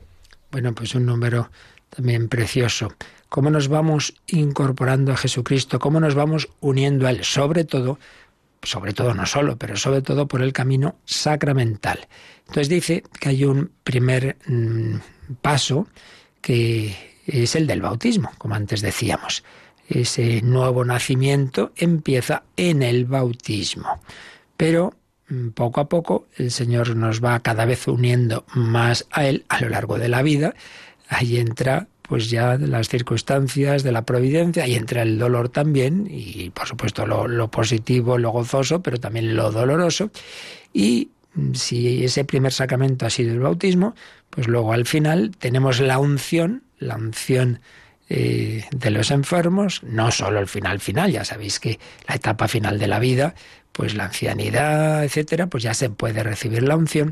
Bueno, 0.52 0.72
pues 0.74 0.94
un 0.94 1.06
número 1.06 1.50
también 1.90 2.28
precioso 2.28 2.94
cómo 3.28 3.50
nos 3.50 3.68
vamos 3.68 4.14
incorporando 4.26 5.12
a 5.12 5.16
Jesucristo, 5.16 5.78
cómo 5.78 6.00
nos 6.00 6.14
vamos 6.14 6.48
uniendo 6.60 7.06
a 7.06 7.10
Él, 7.10 7.24
sobre 7.24 7.64
todo, 7.64 7.98
sobre 8.62 8.92
todo 8.92 9.14
no 9.14 9.26
solo, 9.26 9.56
pero 9.56 9.76
sobre 9.76 10.02
todo 10.02 10.26
por 10.26 10.42
el 10.42 10.52
camino 10.52 10.96
sacramental. 11.04 12.08
Entonces 12.40 12.68
dice 12.68 13.04
que 13.20 13.30
hay 13.30 13.44
un 13.44 13.72
primer 13.84 14.36
mm, 14.46 14.96
paso 15.42 15.88
que 16.40 16.94
es 17.26 17.56
el 17.56 17.66
del 17.66 17.82
bautismo, 17.82 18.30
como 18.38 18.54
antes 18.54 18.80
decíamos. 18.80 19.42
Ese 19.88 20.42
nuevo 20.42 20.84
nacimiento 20.84 21.72
empieza 21.76 22.44
en 22.56 22.82
el 22.82 23.04
bautismo. 23.04 24.00
Pero 24.56 24.94
mm, 25.28 25.48
poco 25.50 25.80
a 25.80 25.88
poco 25.88 26.26
el 26.36 26.50
Señor 26.50 26.96
nos 26.96 27.22
va 27.22 27.40
cada 27.40 27.64
vez 27.64 27.88
uniendo 27.88 28.44
más 28.54 29.06
a 29.10 29.26
Él 29.26 29.44
a 29.48 29.60
lo 29.60 29.68
largo 29.68 29.98
de 29.98 30.08
la 30.08 30.22
vida. 30.22 30.54
Ahí 31.08 31.38
entra 31.38 31.88
pues 32.08 32.30
ya 32.30 32.56
las 32.56 32.88
circunstancias 32.88 33.82
de 33.82 33.92
la 33.92 34.02
providencia 34.02 34.66
y 34.66 34.74
entra 34.74 35.02
el 35.02 35.18
dolor 35.18 35.48
también 35.48 36.06
y 36.10 36.50
por 36.50 36.66
supuesto 36.66 37.06
lo, 37.06 37.48
positivo, 37.48 38.18
lo 38.18 38.30
gozoso, 38.30 38.82
pero 38.82 38.98
también 38.98 39.36
lo 39.36 39.50
doloroso. 39.50 40.10
Y 40.72 41.10
mm, 41.34 41.54
si 41.54 42.04
ese 42.04 42.24
primer 42.24 42.52
sacramento 42.52 43.06
ha 43.06 43.10
sido 43.10 43.32
el 43.32 43.40
bautismo, 43.40 43.94
pues 44.30 44.46
luego 44.46 44.72
al 44.72 44.86
final 44.86 45.32
tenemos 45.38 45.80
la 45.80 45.98
unción, 45.98 46.62
la 46.78 46.96
unción 46.96 47.60
eh, 48.08 48.64
de 48.70 48.90
los 48.90 49.10
enfermos, 49.10 49.82
no 49.82 50.12
solo 50.12 50.38
el 50.38 50.46
final 50.46 50.78
final, 50.78 51.10
ya 51.10 51.24
sabéis 51.24 51.58
que 51.58 51.80
la 52.08 52.14
etapa 52.14 52.46
final 52.46 52.78
de 52.78 52.86
la 52.86 53.00
vida, 53.00 53.34
pues 53.76 53.94
la 53.94 54.06
ancianidad, 54.06 55.04
etcétera, 55.04 55.48
pues 55.48 55.62
ya 55.62 55.74
se 55.74 55.90
puede 55.90 56.22
recibir 56.22 56.62
la 56.62 56.76
unción. 56.76 57.10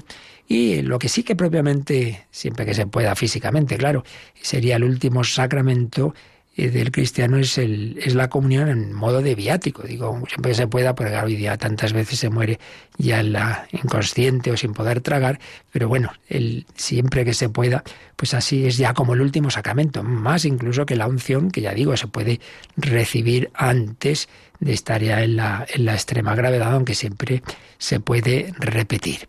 Y 0.49 0.81
lo 0.81 0.99
que 0.99 1.11
sí 1.11 1.23
que 1.23 1.37
propiamente, 1.37 2.27
siempre 2.31 2.65
que 2.65 2.73
se 2.73 2.87
pueda 2.87 3.15
físicamente, 3.15 3.77
claro, 3.77 4.03
sería 4.41 4.77
el 4.77 4.85
último 4.85 5.25
sacramento 5.25 6.15
del 6.57 6.93
cristiano 6.93 7.37
es, 7.37 7.59
el, 7.59 7.99
es 8.01 8.15
la 8.15 8.31
comunión 8.31 8.69
en 8.69 8.93
modo 8.93 9.23
de 9.23 9.35
viático. 9.35 9.83
Digo, 9.83 10.23
siempre 10.29 10.53
que 10.53 10.55
se 10.55 10.67
pueda, 10.69 10.95
porque 10.95 11.17
hoy 11.17 11.37
día 11.37 11.57
tantas 11.57 11.93
veces 11.93 12.19
se 12.19 12.31
muere 12.31 12.61
ya 12.97 13.21
en 13.21 13.33
la 13.33 13.67
inconsciente 13.73 14.53
o 14.53 14.57
sin 14.57 14.73
poder 14.73 15.01
tragar, 15.01 15.41
pero 15.73 15.89
bueno, 15.89 16.13
el, 16.29 16.67
siempre 16.77 17.25
que 17.25 17.35
se 17.35 17.49
pueda, 17.49 17.83
pues 18.17 18.35
así 18.35 18.67
es 18.67 18.77
ya 18.77 18.95
como 18.95 19.15
el 19.15 19.21
último 19.21 19.51
sacramento, 19.51 20.05
más 20.05 20.45
incluso 20.45 20.87
que 20.87 20.95
la 20.95 21.09
unción, 21.09 21.51
que 21.51 21.61
ya 21.61 21.75
digo, 21.75 21.97
se 21.97 22.07
puede 22.07 22.41
recibir 22.77 23.51
antes 23.55 24.29
de 24.61 24.73
estar 24.73 25.03
ya 25.03 25.23
en 25.23 25.37
la, 25.37 25.67
en 25.73 25.85
la 25.85 25.95
extrema 25.95 26.35
gravedad, 26.35 26.73
aunque 26.73 26.95
siempre 26.95 27.43
se 27.79 28.01
puede 28.01 28.55
repetir. 28.59 29.29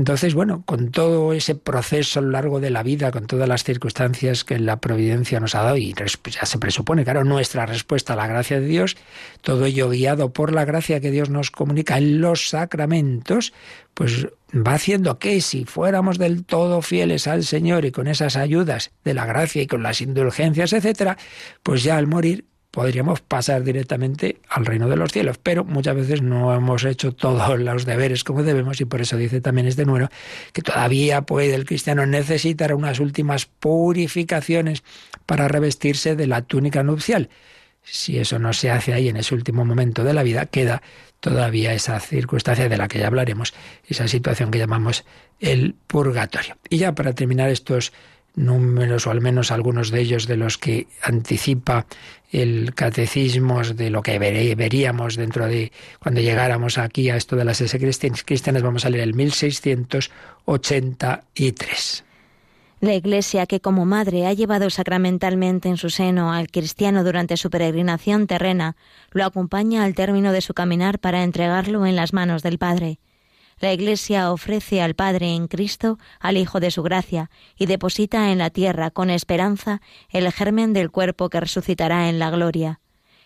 Entonces, 0.00 0.32
bueno, 0.32 0.62
con 0.64 0.92
todo 0.92 1.34
ese 1.34 1.54
proceso 1.54 2.20
a 2.20 2.22
lo 2.22 2.30
largo 2.30 2.58
de 2.58 2.70
la 2.70 2.82
vida, 2.82 3.10
con 3.10 3.26
todas 3.26 3.46
las 3.46 3.64
circunstancias 3.64 4.44
que 4.44 4.58
la 4.58 4.80
providencia 4.80 5.40
nos 5.40 5.54
ha 5.54 5.62
dado, 5.62 5.76
y 5.76 5.92
ya 5.92 6.46
se 6.46 6.58
presupone, 6.58 7.04
claro, 7.04 7.22
nuestra 7.22 7.66
respuesta 7.66 8.14
a 8.14 8.16
la 8.16 8.26
gracia 8.26 8.60
de 8.60 8.66
Dios, 8.66 8.96
todo 9.42 9.66
ello 9.66 9.90
guiado 9.90 10.32
por 10.32 10.54
la 10.54 10.64
gracia 10.64 11.00
que 11.00 11.10
Dios 11.10 11.28
nos 11.28 11.50
comunica 11.50 11.98
en 11.98 12.22
los 12.22 12.48
sacramentos, 12.48 13.52
pues 13.92 14.28
va 14.54 14.72
haciendo 14.72 15.18
que 15.18 15.42
si 15.42 15.66
fuéramos 15.66 16.16
del 16.16 16.46
todo 16.46 16.80
fieles 16.80 17.26
al 17.26 17.44
Señor 17.44 17.84
y 17.84 17.92
con 17.92 18.08
esas 18.08 18.36
ayudas 18.36 18.92
de 19.04 19.12
la 19.12 19.26
gracia 19.26 19.60
y 19.60 19.66
con 19.66 19.82
las 19.82 20.00
indulgencias, 20.00 20.72
etcétera, 20.72 21.18
pues 21.62 21.82
ya 21.82 21.98
al 21.98 22.06
morir 22.06 22.46
podríamos 22.70 23.20
pasar 23.20 23.64
directamente 23.64 24.40
al 24.48 24.64
reino 24.64 24.88
de 24.88 24.96
los 24.96 25.12
cielos, 25.12 25.38
pero 25.42 25.64
muchas 25.64 25.96
veces 25.96 26.22
no 26.22 26.54
hemos 26.54 26.84
hecho 26.84 27.12
todos 27.12 27.58
los 27.58 27.84
deberes 27.84 28.22
como 28.24 28.42
debemos 28.42 28.80
y 28.80 28.84
por 28.84 29.00
eso 29.00 29.16
dice 29.16 29.40
también 29.40 29.66
este 29.66 29.84
número 29.84 30.08
que 30.52 30.62
todavía 30.62 31.22
puede 31.22 31.54
el 31.54 31.64
cristiano 31.64 32.06
necesitar 32.06 32.74
unas 32.74 33.00
últimas 33.00 33.46
purificaciones 33.46 34.84
para 35.26 35.48
revestirse 35.48 36.14
de 36.14 36.26
la 36.26 36.42
túnica 36.42 36.82
nupcial. 36.82 37.28
Si 37.82 38.18
eso 38.18 38.38
no 38.38 38.52
se 38.52 38.70
hace 38.70 38.92
ahí 38.92 39.08
en 39.08 39.16
ese 39.16 39.34
último 39.34 39.64
momento 39.64 40.04
de 40.04 40.12
la 40.12 40.22
vida, 40.22 40.46
queda 40.46 40.82
todavía 41.20 41.72
esa 41.72 41.98
circunstancia 41.98 42.68
de 42.68 42.76
la 42.76 42.88
que 42.88 42.98
ya 42.98 43.06
hablaremos, 43.06 43.54
esa 43.86 44.06
situación 44.06 44.50
que 44.50 44.58
llamamos 44.58 45.04
el 45.38 45.74
purgatorio. 45.86 46.56
Y 46.68 46.78
ya 46.78 46.94
para 46.94 47.14
terminar 47.14 47.50
estos 47.50 47.92
números, 48.34 49.06
o 49.06 49.10
al 49.10 49.20
menos 49.20 49.50
algunos 49.50 49.90
de 49.90 50.00
ellos 50.00 50.26
de 50.26 50.36
los 50.36 50.56
que 50.58 50.86
anticipa 51.02 51.86
el 52.30 52.74
catecismo 52.74 53.62
de 53.62 53.90
lo 53.90 54.02
que 54.02 54.18
veríamos 54.18 55.16
dentro 55.16 55.46
de 55.46 55.70
cuando 55.98 56.20
llegáramos 56.20 56.76
aquí 56.78 57.10
a 57.10 57.16
esto 57.16 57.34
de 57.36 57.44
las 57.44 57.58
cristianas, 57.58 58.62
vamos 58.62 58.84
a 58.84 58.90
leer 58.90 59.04
el 59.04 59.14
1683. 59.14 62.04
La 62.80 62.94
Iglesia, 62.94 63.46
que 63.46 63.60
como 63.60 63.84
madre 63.84 64.26
ha 64.26 64.32
llevado 64.32 64.70
sacramentalmente 64.70 65.68
en 65.68 65.76
su 65.76 65.90
seno 65.90 66.32
al 66.32 66.50
cristiano 66.50 67.04
durante 67.04 67.36
su 67.36 67.50
peregrinación 67.50 68.26
terrena, 68.26 68.74
lo 69.10 69.26
acompaña 69.26 69.84
al 69.84 69.94
término 69.94 70.32
de 70.32 70.40
su 70.40 70.54
caminar 70.54 70.98
para 70.98 71.22
entregarlo 71.22 71.84
en 71.84 71.94
las 71.94 72.14
manos 72.14 72.42
del 72.42 72.56
Padre. 72.56 72.98
La 73.60 73.74
Iglesia 73.74 74.32
ofrece 74.32 74.80
al 74.80 74.94
Padre 74.94 75.34
en 75.34 75.46
Cristo 75.46 75.98
al 76.18 76.38
Hijo 76.38 76.60
de 76.60 76.70
su 76.70 76.82
gracia 76.82 77.30
y 77.58 77.66
deposita 77.66 78.32
en 78.32 78.38
la 78.38 78.48
tierra 78.48 78.90
con 78.90 79.10
esperanza 79.10 79.82
el 80.08 80.32
germen 80.32 80.72
del 80.72 80.90
cuerpo 80.90 81.28
que 81.28 81.40
resucitará 81.40 82.08
en 82.08 82.18
la 82.18 82.30
gloria. 82.30 82.80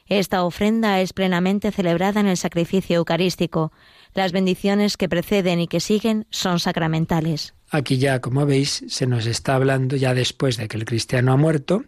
Esta 0.06 0.44
ofrenda 0.44 1.00
es 1.00 1.12
plenamente 1.12 1.70
celebrada 1.70 2.20
en 2.20 2.26
el 2.26 2.36
sacrificio 2.36 2.96
eucarístico. 2.96 3.72
Las 4.12 4.32
bendiciones 4.32 4.96
que 4.96 5.08
preceden 5.08 5.60
y 5.60 5.68
que 5.68 5.80
siguen 5.80 6.26
son 6.30 6.58
sacramentales. 6.58 7.54
Aquí 7.70 7.96
ya, 7.98 8.20
como 8.20 8.44
veis, 8.44 8.84
se 8.88 9.06
nos 9.06 9.26
está 9.26 9.54
hablando 9.54 9.96
ya 9.96 10.14
después 10.14 10.56
de 10.56 10.68
que 10.68 10.76
el 10.76 10.84
cristiano 10.84 11.32
ha 11.32 11.36
muerto, 11.36 11.84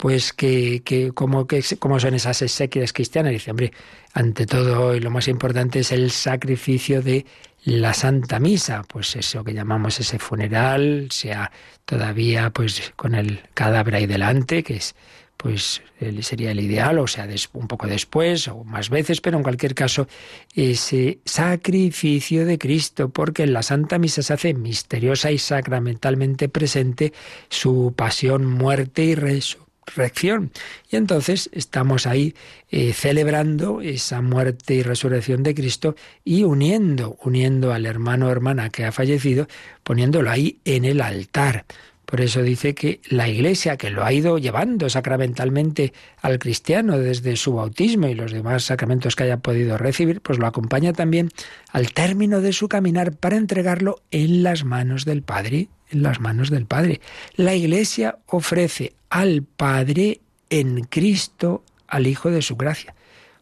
pues 0.00 0.32
que, 0.32 0.80
que, 0.82 1.12
como, 1.12 1.46
que 1.46 1.62
como 1.78 2.00
son 2.00 2.14
esas 2.14 2.40
exequias 2.40 2.94
cristianas. 2.94 3.32
Dice, 3.32 3.50
hombre, 3.50 3.70
ante 4.14 4.46
todo 4.46 4.96
y 4.96 5.00
lo 5.00 5.10
más 5.10 5.28
importante 5.28 5.80
es 5.80 5.92
el 5.92 6.10
sacrificio 6.10 7.02
de 7.02 7.26
la 7.64 7.92
Santa 7.92 8.40
Misa, 8.40 8.82
pues 8.88 9.14
eso 9.16 9.44
que 9.44 9.52
llamamos 9.52 10.00
ese 10.00 10.18
funeral, 10.18 11.08
sea 11.10 11.52
todavía 11.84 12.48
pues 12.48 12.94
con 12.96 13.14
el 13.14 13.42
cadáver 13.52 13.96
ahí 13.96 14.06
delante, 14.06 14.62
que 14.62 14.76
es 14.76 14.94
pues 15.36 15.82
sería 16.22 16.52
el 16.52 16.60
ideal, 16.60 16.98
o 16.98 17.06
sea, 17.06 17.28
un 17.52 17.68
poco 17.68 17.86
después 17.86 18.48
o 18.48 18.64
más 18.64 18.88
veces, 18.88 19.20
pero 19.20 19.36
en 19.36 19.42
cualquier 19.42 19.74
caso, 19.74 20.06
ese 20.54 21.18
sacrificio 21.26 22.46
de 22.46 22.58
Cristo, 22.58 23.10
porque 23.10 23.42
en 23.42 23.52
la 23.52 23.62
Santa 23.62 23.98
Misa 23.98 24.22
se 24.22 24.32
hace 24.32 24.54
misteriosa 24.54 25.30
y 25.30 25.38
sacramentalmente 25.38 26.48
presente 26.48 27.12
su 27.50 27.92
pasión, 27.94 28.46
muerte 28.46 29.04
y 29.04 29.14
resurrección 29.14 29.69
resurrección. 29.86 30.52
Y 30.90 30.96
entonces 30.96 31.50
estamos 31.52 32.06
ahí 32.06 32.34
eh, 32.70 32.92
celebrando 32.92 33.80
esa 33.80 34.20
muerte 34.20 34.74
y 34.74 34.82
resurrección 34.82 35.42
de 35.42 35.54
Cristo 35.54 35.96
y 36.24 36.44
uniendo, 36.44 37.18
uniendo 37.22 37.72
al 37.72 37.86
hermano 37.86 38.26
o 38.26 38.30
hermana 38.30 38.70
que 38.70 38.84
ha 38.84 38.92
fallecido, 38.92 39.48
poniéndolo 39.82 40.30
ahí 40.30 40.58
en 40.64 40.84
el 40.84 41.00
altar. 41.00 41.64
Por 42.10 42.20
eso 42.20 42.42
dice 42.42 42.74
que 42.74 43.00
la 43.08 43.28
Iglesia, 43.28 43.76
que 43.76 43.88
lo 43.88 44.04
ha 44.04 44.12
ido 44.12 44.36
llevando 44.36 44.90
sacramentalmente 44.90 45.92
al 46.20 46.40
cristiano 46.40 46.98
desde 46.98 47.36
su 47.36 47.54
bautismo 47.54 48.08
y 48.08 48.14
los 48.14 48.32
demás 48.32 48.64
sacramentos 48.64 49.14
que 49.14 49.22
haya 49.22 49.36
podido 49.36 49.78
recibir, 49.78 50.20
pues 50.20 50.36
lo 50.36 50.48
acompaña 50.48 50.92
también 50.92 51.30
al 51.70 51.92
término 51.92 52.40
de 52.40 52.52
su 52.52 52.68
caminar 52.68 53.12
para 53.12 53.36
entregarlo 53.36 54.02
en 54.10 54.42
las 54.42 54.64
manos 54.64 55.04
del 55.04 55.22
Padre, 55.22 55.68
en 55.90 56.02
las 56.02 56.20
manos 56.20 56.50
del 56.50 56.66
Padre. 56.66 57.00
La 57.34 57.54
Iglesia 57.54 58.18
ofrece 58.26 58.94
al 59.08 59.42
Padre 59.42 60.20
en 60.48 60.84
Cristo 60.84 61.64
al 61.86 62.06
Hijo 62.06 62.30
de 62.30 62.42
su 62.42 62.56
gracia. 62.56 62.94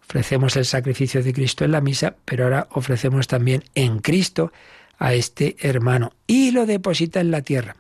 Ofrecemos 0.03 0.57
el 0.57 0.65
sacrificio 0.65 1.23
de 1.23 1.35
Cristo 1.35 1.65
en 1.65 1.73
la 1.73 1.83
misa, 1.83 2.17
pero 2.25 2.45
ahora 2.45 2.67
ofrecemos 2.71 3.27
también 3.27 3.63
en 3.75 3.99
Cristo 3.99 4.53
a 4.99 5.13
este 5.13 5.57
hermano 5.61 6.13
y 6.27 6.51
lo 6.51 6.67
deposita 6.67 7.21
en 7.21 7.31
la 7.31 7.43
tierra. 7.43 7.77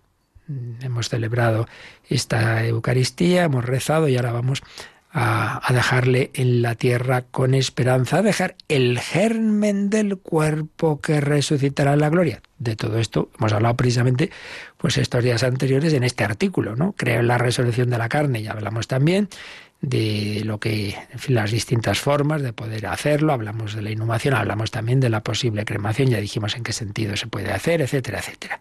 Hemos 0.81 1.09
celebrado 1.09 1.66
esta 2.09 2.64
Eucaristía, 2.66 3.45
hemos 3.45 3.64
rezado 3.64 4.09
y 4.09 4.16
ahora 4.16 4.33
vamos 4.33 4.62
a, 5.11 5.72
dejarle 5.72 6.30
en 6.34 6.62
la 6.62 6.74
tierra 6.74 7.22
con 7.22 7.54
esperanza, 7.54 8.18
a 8.18 8.22
dejar 8.22 8.56
el 8.68 8.98
germen 8.98 9.90
del 9.90 10.18
cuerpo 10.18 11.00
que 11.00 11.20
resucitará 11.20 11.94
en 11.94 12.00
la 12.00 12.11
gloria. 12.11 12.42
De 12.59 12.76
todo 12.76 12.98
esto 12.98 13.30
hemos 13.38 13.52
hablado 13.52 13.76
precisamente 13.76 14.30
pues 14.76 14.98
estos 14.98 15.24
días 15.24 15.42
anteriores 15.42 15.92
en 15.92 16.04
este 16.04 16.24
artículo, 16.24 16.76
¿no? 16.76 16.94
Creo 16.96 17.20
en 17.20 17.28
la 17.28 17.38
resurrección 17.38 17.90
de 17.90 17.98
la 17.98 18.09
carne, 18.09 18.42
ya 18.42 18.52
hablamos 18.52 18.88
también 18.88 19.28
de 19.80 20.42
lo 20.44 20.59
que, 20.59 20.96
en 21.12 21.18
fin, 21.18 21.36
las 21.36 21.52
distintas 21.52 22.00
formas 22.00 22.42
de 22.42 22.52
poder 22.52 22.86
hacerlo, 22.86 23.32
hablamos 23.32 23.74
de 23.74 23.82
la 23.82 23.90
inhumación, 23.90 24.34
hablamos 24.34 24.72
también 24.72 24.98
de 24.98 25.09
la 25.09 25.22
posible 25.22 25.64
cremación, 25.64 26.09
ya 26.09 26.18
dijimos 26.18 26.56
en 26.56 26.64
qué 26.64 26.72
sentido 26.72 27.16
se 27.16 27.28
puede 27.28 27.52
hacer, 27.52 27.80
etcétera, 27.80 28.18
etcétera. 28.18 28.59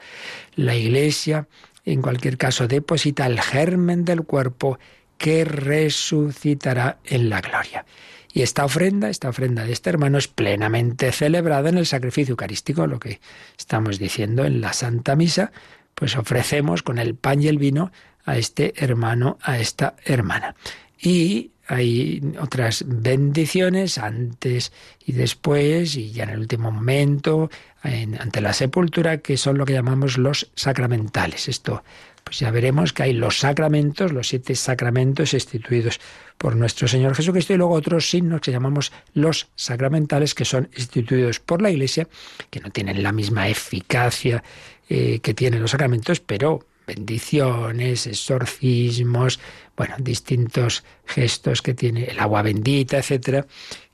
La 0.55 0.75
Iglesia, 0.75 1.47
en 1.85 2.03
cualquier 2.03 2.37
caso, 2.37 2.67
deposita 2.67 3.25
el 3.25 3.41
germen 3.41 4.05
del 4.05 4.23
cuerpo 4.23 4.77
que 5.17 5.45
resucitará 5.45 6.99
en 7.05 7.29
la 7.29 7.41
gloria. 7.41 7.85
Y 8.33 8.43
esta 8.43 8.65
ofrenda, 8.65 9.09
esta 9.09 9.29
ofrenda 9.29 9.63
de 9.65 9.73
este 9.73 9.89
hermano 9.89 10.17
es 10.17 10.27
plenamente 10.27 11.11
celebrada 11.11 11.69
en 11.69 11.77
el 11.77 11.85
sacrificio 11.85 12.33
eucarístico, 12.33 12.85
lo 12.85 12.99
que 12.99 13.19
estamos 13.57 13.97
diciendo 13.97 14.45
en 14.45 14.61
la 14.61 14.73
Santa 14.73 15.15
Misa, 15.15 15.51
pues 15.95 16.15
ofrecemos 16.15 16.83
con 16.83 16.99
el 16.99 17.15
pan 17.15 17.41
y 17.41 17.47
el 17.47 17.57
vino 17.57 17.91
a 18.25 18.37
este 18.37 18.73
hermano, 18.77 19.39
a 19.41 19.57
esta 19.57 19.95
hermana. 20.05 20.55
Y 20.99 21.51
hay 21.67 22.21
otras 22.39 22.83
bendiciones 22.87 23.97
antes 23.97 24.71
y 25.05 25.13
después 25.13 25.95
y 25.95 26.11
ya 26.11 26.23
en 26.23 26.29
el 26.29 26.39
último 26.39 26.71
momento 26.71 27.49
ante 27.81 28.41
la 28.41 28.53
sepultura 28.53 29.17
que 29.17 29.37
son 29.37 29.57
lo 29.57 29.65
que 29.65 29.73
llamamos 29.73 30.17
los 30.17 30.51
sacramentales. 30.55 31.47
Esto 31.47 31.83
pues 32.27 32.39
ya 32.39 32.51
veremos 32.51 32.91
que 32.91 33.03
hay 33.03 33.13
los 33.13 33.39
sacramentos, 33.39 34.11
los 34.11 34.27
siete 34.27 34.53
sacramentos 34.53 35.33
instituidos 35.33 36.01
por 36.37 36.57
nuestro 36.57 36.85
Señor 36.89 37.15
Jesucristo 37.15 37.53
y 37.53 37.57
luego 37.57 37.73
otros 37.73 38.09
signos 38.09 38.41
que 38.41 38.51
llamamos 38.51 38.91
los 39.13 39.47
sacramentales 39.55 40.35
que 40.35 40.43
son 40.43 40.69
instituidos 40.75 41.39
por 41.39 41.61
la 41.61 41.71
Iglesia, 41.71 42.09
que 42.49 42.59
no 42.59 42.69
tienen 42.69 43.01
la 43.01 43.13
misma 43.13 43.47
eficacia 43.47 44.43
eh, 44.89 45.19
que 45.19 45.33
tienen 45.33 45.61
los 45.61 45.71
sacramentos, 45.71 46.19
pero 46.19 46.65
bendiciones, 46.85 48.07
exorcismos, 48.07 49.39
bueno, 49.77 49.95
distintos 49.99 50.83
gestos 51.05 51.61
que 51.61 51.73
tiene 51.73 52.05
el 52.05 52.19
agua 52.19 52.41
bendita, 52.41 52.97
etcétera, 52.97 53.45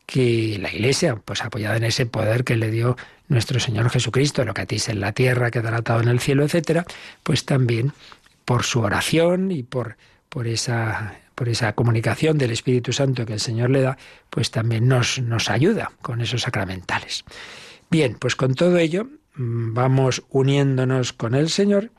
que 0.08 0.58
la 0.60 0.74
Iglesia, 0.74 1.18
pues 1.24 1.44
apoyada 1.44 1.78
en 1.78 1.84
ese 1.84 2.08
poder 2.08 2.44
que 2.44 2.56
le 2.56 2.72
dio 2.72 2.98
nuestro 3.28 3.60
Señor 3.60 3.92
Jesucristo, 3.92 4.44
lo 4.44 4.56
que 4.56 4.62
atis 4.62 4.90
en 4.90 5.02
la 5.02 5.12
tierra 5.12 5.52
quedará 5.52 5.78
atado 5.78 6.02
en 6.02 6.08
el 6.08 6.20
cielo, 6.20 6.44
etcétera, 6.44 6.86
pues 7.24 7.46
también 7.46 7.94
por 8.46 8.64
su 8.64 8.82
oración 8.82 9.52
y 9.52 9.64
por, 9.64 9.98
por 10.30 10.48
esa 10.48 11.20
por 11.36 11.50
esa 11.50 11.74
comunicación 11.74 12.38
del 12.38 12.52
Espíritu 12.52 12.94
Santo 12.94 13.26
que 13.26 13.34
el 13.34 13.40
Señor 13.40 13.70
le 13.72 13.82
da, 13.82 13.98
pues 14.30 14.52
también 14.52 14.88
nos, 14.88 15.20
nos 15.20 15.50
ayuda 15.50 15.92
con 16.02 16.22
esos 16.22 16.44
sacramentales. 16.44 17.26
Bien, 17.90 18.16
pues 18.20 18.36
con 18.36 18.54
todo 18.54 18.78
ello 18.78 19.08
mm, 19.36 19.74
vamos 19.74 20.24
uniéndonos 20.30 21.14
con 21.14 21.36
el 21.36 21.50
Señor 21.50 21.92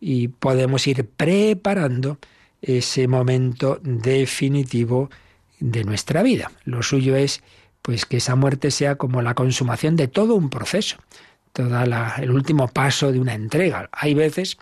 y 0.00 0.28
podemos 0.28 0.86
ir 0.86 1.08
preparando 1.08 2.18
ese 2.62 3.08
momento 3.08 3.80
definitivo 3.82 5.10
de 5.60 5.84
nuestra 5.84 6.22
vida. 6.22 6.50
Lo 6.64 6.82
suyo 6.82 7.16
es 7.16 7.42
pues 7.82 8.04
que 8.04 8.18
esa 8.18 8.36
muerte 8.36 8.70
sea 8.70 8.96
como 8.96 9.22
la 9.22 9.34
consumación 9.34 9.96
de 9.96 10.08
todo 10.08 10.34
un 10.34 10.50
proceso, 10.50 10.98
todo 11.52 11.80
el 11.82 12.30
último 12.30 12.68
paso 12.68 13.12
de 13.12 13.18
una 13.18 13.34
entrega. 13.34 13.88
Hay 13.92 14.14
veces 14.14 14.58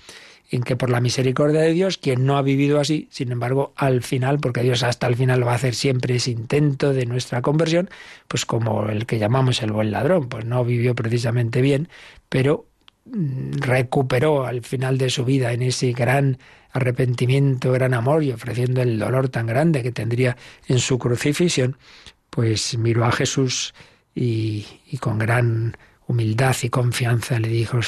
en 0.51 0.63
que 0.63 0.77
por 0.77 0.91
la 0.91 1.01
misericordia 1.01 1.61
de 1.61 1.73
Dios, 1.73 1.99
quien 1.99 2.25
no 2.25 2.37
ha 2.37 2.43
vivido 2.43 2.79
así, 2.81 3.09
sin 3.11 3.33
embargo, 3.33 3.73
al 3.77 4.03
final, 4.03 4.39
porque 4.39 4.63
Dios 4.63 4.83
hasta 4.83 5.07
el 5.07 5.17
final 5.17 5.47
va 5.47 5.53
a 5.53 5.57
hacer 5.57 5.75
siempre 5.75 6.17
ese 6.17 6.31
intento 6.31 6.93
de 6.93 7.07
nuestra 7.07 7.43
conversión, 7.43 7.91
pues 8.29 8.47
como 8.47 8.89
el 8.89 9.07
que 9.07 9.19
llamamos 9.19 9.63
el 9.63 9.73
buen 9.73 9.91
ladrón, 9.91 10.29
pues 10.29 10.45
no 10.45 10.65
vivió 10.65 10.95
precisamente 10.95 11.61
bien, 11.61 11.89
pero 12.29 12.67
recuperó 13.07 14.47
al 14.47 14.63
final 14.63 14.99
de 14.99 15.11
su 15.11 15.25
vida 15.25 15.53
en 15.53 15.63
ese 15.63 15.93
gran 15.93 16.39
arrepentimiento, 16.73 17.73
gran 17.73 17.95
amor 17.95 18.23
y 18.23 18.33
ofreciendo 18.33 18.83
el 18.83 18.99
dolor 18.99 19.29
tan 19.29 19.47
grande 19.47 19.83
que 19.83 19.93
tendría 19.93 20.37
en 20.69 20.79
su 20.79 20.99
crucifixión, 20.99 21.77
pues 22.31 22.77
miró 22.77 23.05
a 23.05 23.13
Jesús 23.13 23.75
y, 24.15 24.67
y 24.91 24.99
con 24.99 25.19
gran 25.19 25.77
humildad 26.07 26.57
y 26.63 26.69
confianza 26.69 27.39
le 27.41 27.49
dijo, 27.49 27.79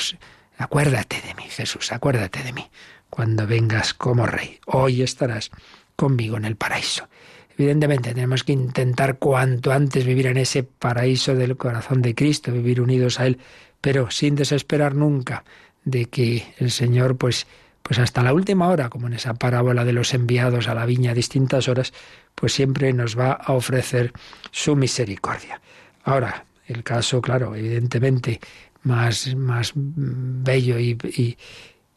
acuérdate 0.59 1.23
de 1.23 1.35
mí, 1.35 1.45
Jesús, 1.49 1.91
acuérdate 1.93 2.43
de 2.43 2.53
mí, 2.53 2.69
cuando 3.09 3.47
vengas 3.47 3.95
como 3.95 4.27
rey. 4.27 4.61
Hoy 4.67 5.03
estarás 5.03 5.51
conmigo 5.97 6.37
en 6.37 6.45
el 6.45 6.57
paraíso. 6.57 7.09
Evidentemente 7.57 8.15
tenemos 8.15 8.45
que 8.45 8.53
intentar 8.53 9.19
cuanto 9.19 9.73
antes 9.73 10.05
vivir 10.05 10.27
en 10.27 10.37
ese 10.37 10.63
paraíso 10.63 11.35
del 11.35 11.57
corazón 11.57 12.03
de 12.03 12.15
Cristo, 12.15 12.53
vivir 12.53 12.81
unidos 12.81 13.19
a 13.19 13.27
Él 13.27 13.39
pero 13.81 14.11
sin 14.11 14.35
desesperar 14.35 14.95
nunca 14.95 15.45
de 15.85 16.07
que 16.07 16.55
el 16.59 16.71
Señor, 16.71 17.17
pues, 17.17 17.47
pues 17.83 17.99
hasta 17.99 18.23
la 18.23 18.33
última 18.33 18.69
hora, 18.69 18.89
como 18.89 19.07
en 19.07 19.15
esa 19.15 19.35
parábola 19.35 19.85
de 19.85 19.93
los 19.93 20.13
enviados 20.15 20.69
a 20.69 20.75
la 20.75 20.87
viña 20.87 21.13
a 21.13 21.15
distintas 21.15 21.69
horas, 21.69 21.93
pues 22.35 22.53
siempre 22.53 22.93
nos 22.93 23.19
va 23.19 23.33
a 23.33 23.53
ofrecer 23.53 24.13
su 24.51 24.77
misericordia. 24.77 25.61
Ahora, 26.05 26.45
el 26.67 26.83
caso, 26.83 27.23
claro, 27.23 27.55
evidentemente 27.55 28.41
más, 28.83 29.35
más 29.35 29.73
bello 29.75 30.79
y, 30.79 30.97
y, 31.05 31.37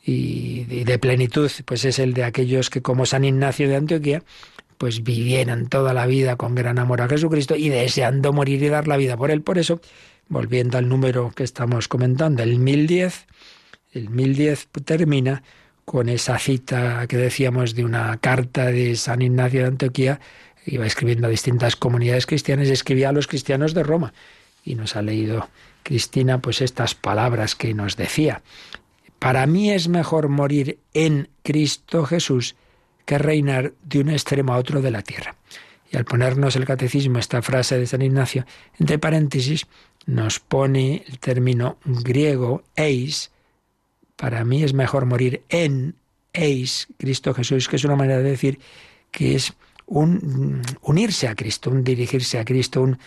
y 0.05 0.84
de 0.84 0.99
plenitud, 0.99 1.51
pues 1.65 1.86
es 1.86 1.99
el 1.99 2.13
de 2.13 2.23
aquellos 2.23 2.69
que 2.69 2.82
como 2.82 3.05
San 3.05 3.23
Ignacio 3.23 3.67
de 3.67 3.75
Antioquía, 3.75 4.23
pues 4.77 5.03
vivieran 5.03 5.67
toda 5.67 5.93
la 5.93 6.07
vida 6.07 6.38
con 6.38 6.55
gran 6.55 6.79
amor 6.79 7.01
a 7.01 7.07
Jesucristo 7.07 7.55
y 7.55 7.69
deseando 7.69 8.34
morir 8.34 8.63
y 8.63 8.69
dar 8.69 8.88
la 8.88 8.97
vida 8.97 9.15
por 9.15 9.29
él. 9.29 9.43
Por 9.43 9.59
eso 9.59 9.79
volviendo 10.27 10.77
al 10.77 10.89
número 10.89 11.32
que 11.36 11.43
estamos 11.43 11.88
comentando, 11.88 12.41
el 12.41 12.57
1010, 12.57 13.27
el 13.91 14.09
1010 14.09 14.69
termina 14.86 15.43
con 15.86 16.09
esa 16.09 16.39
cita 16.39 17.05
que 17.07 17.17
decíamos 17.17 17.75
de 17.75 17.84
una 17.84 18.17
carta 18.17 18.67
de 18.67 18.95
San 18.95 19.21
Ignacio 19.21 19.61
de 19.61 19.67
Antioquía, 19.67 20.19
iba 20.65 20.86
escribiendo 20.86 21.27
a 21.27 21.29
distintas 21.29 21.75
comunidades 21.75 22.25
cristianas 22.25 22.69
y 22.69 22.71
escribía 22.71 23.09
a 23.09 23.11
los 23.11 23.27
cristianos 23.27 23.73
de 23.73 23.84
Roma. 23.84 24.13
Y 24.63 24.75
nos 24.75 24.95
ha 24.95 25.01
leído 25.01 25.49
Cristina 25.84 26.39
pues 26.41 26.61
estas 26.61 26.95
palabras 26.95 27.55
que 27.55 27.73
nos 27.73 27.95
decía. 27.97 28.41
Para 29.19 29.45
mí 29.45 29.71
es 29.71 29.88
mejor 29.88 30.29
morir 30.29 30.79
en 30.93 31.29
Cristo 31.43 32.05
Jesús 32.05 32.55
que 33.05 33.17
reinar 33.17 33.73
de 33.84 33.99
un 33.99 34.09
extremo 34.09 34.53
a 34.53 34.57
otro 34.57 34.82
de 34.82 34.91
la 34.91 35.01
tierra. 35.01 35.36
Y 35.91 35.97
al 35.97 36.05
ponernos 36.05 36.55
el 36.55 36.65
catecismo 36.65 37.19
esta 37.19 37.41
frase 37.41 37.77
de 37.77 37.86
San 37.86 38.01
Ignacio, 38.01 38.45
entre 38.79 38.97
paréntesis, 38.97 39.67
nos 40.05 40.39
pone 40.39 41.03
el 41.07 41.19
término 41.19 41.77
griego 41.84 42.63
eis. 42.75 43.32
Para 44.15 44.45
mí 44.45 44.63
es 44.63 44.73
mejor 44.73 45.05
morir 45.05 45.43
en 45.49 45.95
eis, 46.34 46.88
Cristo 46.97 47.34
Jesús, 47.34 47.67
que 47.67 47.75
es 47.75 47.84
una 47.84 47.95
manera 47.95 48.21
de 48.21 48.32
decir 48.32 48.59
que 49.11 49.36
es 49.36 49.53
un 49.86 50.61
unirse 50.82 51.27
a 51.27 51.36
Cristo, 51.36 51.69
un 51.69 51.84
dirigirse 51.84 52.39
a 52.39 52.45
Cristo, 52.45 52.82
un, 52.82 52.97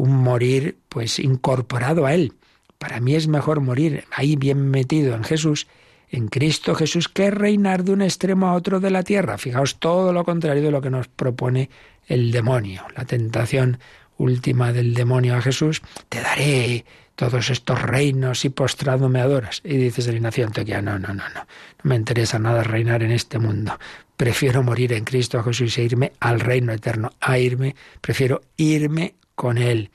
un 0.00 0.16
morir 0.16 0.78
pues 0.88 1.18
incorporado 1.18 2.06
a 2.06 2.14
Él. 2.14 2.32
Para 2.78 3.00
mí 3.00 3.14
es 3.14 3.28
mejor 3.28 3.60
morir 3.60 4.04
ahí 4.10 4.36
bien 4.36 4.70
metido 4.70 5.14
en 5.14 5.24
Jesús, 5.24 5.66
en 6.08 6.28
Cristo 6.28 6.74
Jesús, 6.74 7.08
que 7.08 7.30
reinar 7.30 7.84
de 7.84 7.92
un 7.92 8.02
extremo 8.02 8.48
a 8.48 8.54
otro 8.54 8.80
de 8.80 8.90
la 8.90 9.02
tierra. 9.02 9.36
Fijaos 9.38 9.78
todo 9.78 10.12
lo 10.12 10.24
contrario 10.24 10.62
de 10.62 10.70
lo 10.70 10.80
que 10.80 10.90
nos 10.90 11.08
propone 11.08 11.68
el 12.06 12.32
demonio, 12.32 12.84
la 12.96 13.04
tentación 13.04 13.78
última 14.16 14.72
del 14.72 14.94
demonio 14.94 15.36
a 15.36 15.42
Jesús, 15.42 15.82
te 16.08 16.20
daré 16.20 16.84
todos 17.14 17.50
estos 17.50 17.80
reinos 17.82 18.44
y 18.44 18.48
postrado 18.48 19.08
me 19.08 19.20
adoras. 19.20 19.60
Y 19.62 19.76
dices 19.76 20.06
el 20.08 20.16
Ignacio 20.16 20.46
Antioquia, 20.46 20.80
no, 20.80 20.98
no, 20.98 21.08
no, 21.08 21.28
no, 21.28 21.34
no 21.34 21.46
me 21.82 21.96
interesa 21.96 22.38
nada 22.38 22.62
reinar 22.62 23.02
en 23.02 23.10
este 23.10 23.38
mundo. 23.38 23.78
Prefiero 24.16 24.62
morir 24.62 24.92
en 24.94 25.04
Cristo 25.04 25.42
Jesús 25.42 25.76
e 25.78 25.84
irme 25.84 26.12
al 26.20 26.40
reino 26.40 26.72
eterno, 26.72 27.12
a 27.20 27.38
irme, 27.38 27.76
prefiero 28.00 28.40
irme 28.56 29.14
con 29.40 29.56
Él, 29.56 29.90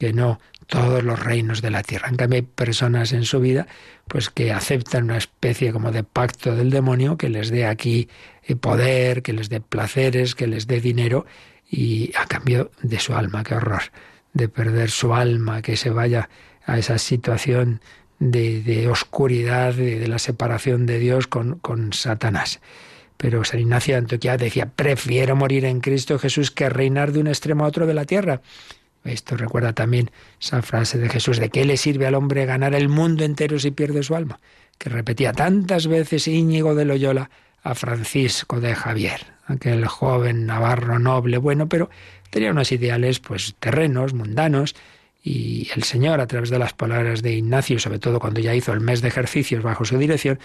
que 0.00 0.12
no 0.12 0.40
todos 0.66 1.04
los 1.04 1.20
reinos 1.20 1.62
de 1.62 1.70
la 1.70 1.84
tierra. 1.84 2.08
En 2.08 2.16
cambio, 2.16 2.38
hay 2.38 2.42
personas 2.42 3.12
en 3.12 3.24
su 3.24 3.38
vida 3.38 3.68
pues 4.08 4.28
que 4.28 4.52
aceptan 4.52 5.04
una 5.04 5.18
especie 5.18 5.72
como 5.72 5.92
de 5.92 6.02
pacto 6.02 6.56
del 6.56 6.70
demonio 6.70 7.16
que 7.16 7.28
les 7.28 7.50
dé 7.50 7.64
aquí 7.64 8.08
eh, 8.42 8.56
poder, 8.56 9.22
que 9.22 9.32
les 9.32 9.48
dé 9.50 9.60
placeres, 9.60 10.34
que 10.34 10.48
les 10.48 10.66
dé 10.66 10.80
dinero 10.80 11.26
y 11.70 12.10
a 12.16 12.26
cambio 12.26 12.72
de 12.82 12.98
su 12.98 13.14
alma, 13.14 13.44
qué 13.44 13.54
horror, 13.54 13.82
de 14.32 14.48
perder 14.48 14.90
su 14.90 15.14
alma, 15.14 15.62
que 15.62 15.76
se 15.76 15.90
vaya 15.90 16.28
a 16.66 16.76
esa 16.76 16.98
situación 16.98 17.80
de, 18.18 18.62
de 18.62 18.88
oscuridad, 18.88 19.74
de, 19.74 20.08
la 20.08 20.18
separación 20.18 20.86
de 20.86 20.98
Dios 20.98 21.28
con, 21.28 21.60
con 21.60 21.92
Satanás. 21.92 22.60
Pero 23.16 23.44
San 23.44 23.60
Ignacio 23.60 23.94
de 23.94 23.98
Antioquía 23.98 24.36
decía, 24.36 24.66
prefiero 24.66 25.36
morir 25.36 25.64
en 25.66 25.80
Cristo 25.80 26.18
Jesús 26.18 26.50
que 26.50 26.68
reinar 26.68 27.12
de 27.12 27.20
un 27.20 27.28
extremo 27.28 27.64
a 27.64 27.68
otro 27.68 27.86
de 27.86 27.94
la 27.94 28.04
tierra. 28.04 28.40
Esto 29.04 29.36
recuerda 29.36 29.72
también 29.72 30.10
esa 30.40 30.62
frase 30.62 30.98
de 30.98 31.08
Jesús, 31.08 31.38
de 31.38 31.50
qué 31.50 31.64
le 31.64 31.76
sirve 31.76 32.06
al 32.06 32.14
hombre 32.14 32.46
ganar 32.46 32.74
el 32.74 32.88
mundo 32.88 33.24
entero 33.24 33.58
si 33.58 33.70
pierde 33.70 34.02
su 34.02 34.14
alma, 34.14 34.38
que 34.76 34.90
repetía 34.90 35.32
tantas 35.32 35.86
veces 35.86 36.28
Íñigo 36.28 36.74
de 36.74 36.84
Loyola 36.84 37.30
a 37.62 37.74
Francisco 37.74 38.60
de 38.60 38.74
Javier, 38.74 39.26
aquel 39.46 39.86
joven 39.86 40.46
navarro 40.46 40.98
noble, 40.98 41.38
bueno, 41.38 41.68
pero 41.68 41.90
tenía 42.30 42.50
unos 42.50 42.72
ideales 42.72 43.20
pues 43.20 43.54
terrenos, 43.58 44.14
mundanos, 44.14 44.74
y 45.22 45.68
el 45.74 45.82
Señor, 45.82 46.20
a 46.20 46.26
través 46.26 46.48
de 46.48 46.58
las 46.58 46.72
palabras 46.72 47.22
de 47.22 47.32
Ignacio, 47.32 47.78
sobre 47.78 47.98
todo 47.98 48.20
cuando 48.20 48.40
ya 48.40 48.54
hizo 48.54 48.72
el 48.72 48.80
mes 48.80 49.02
de 49.02 49.08
ejercicios 49.08 49.62
bajo 49.62 49.84
su 49.84 49.98
dirección, 49.98 50.38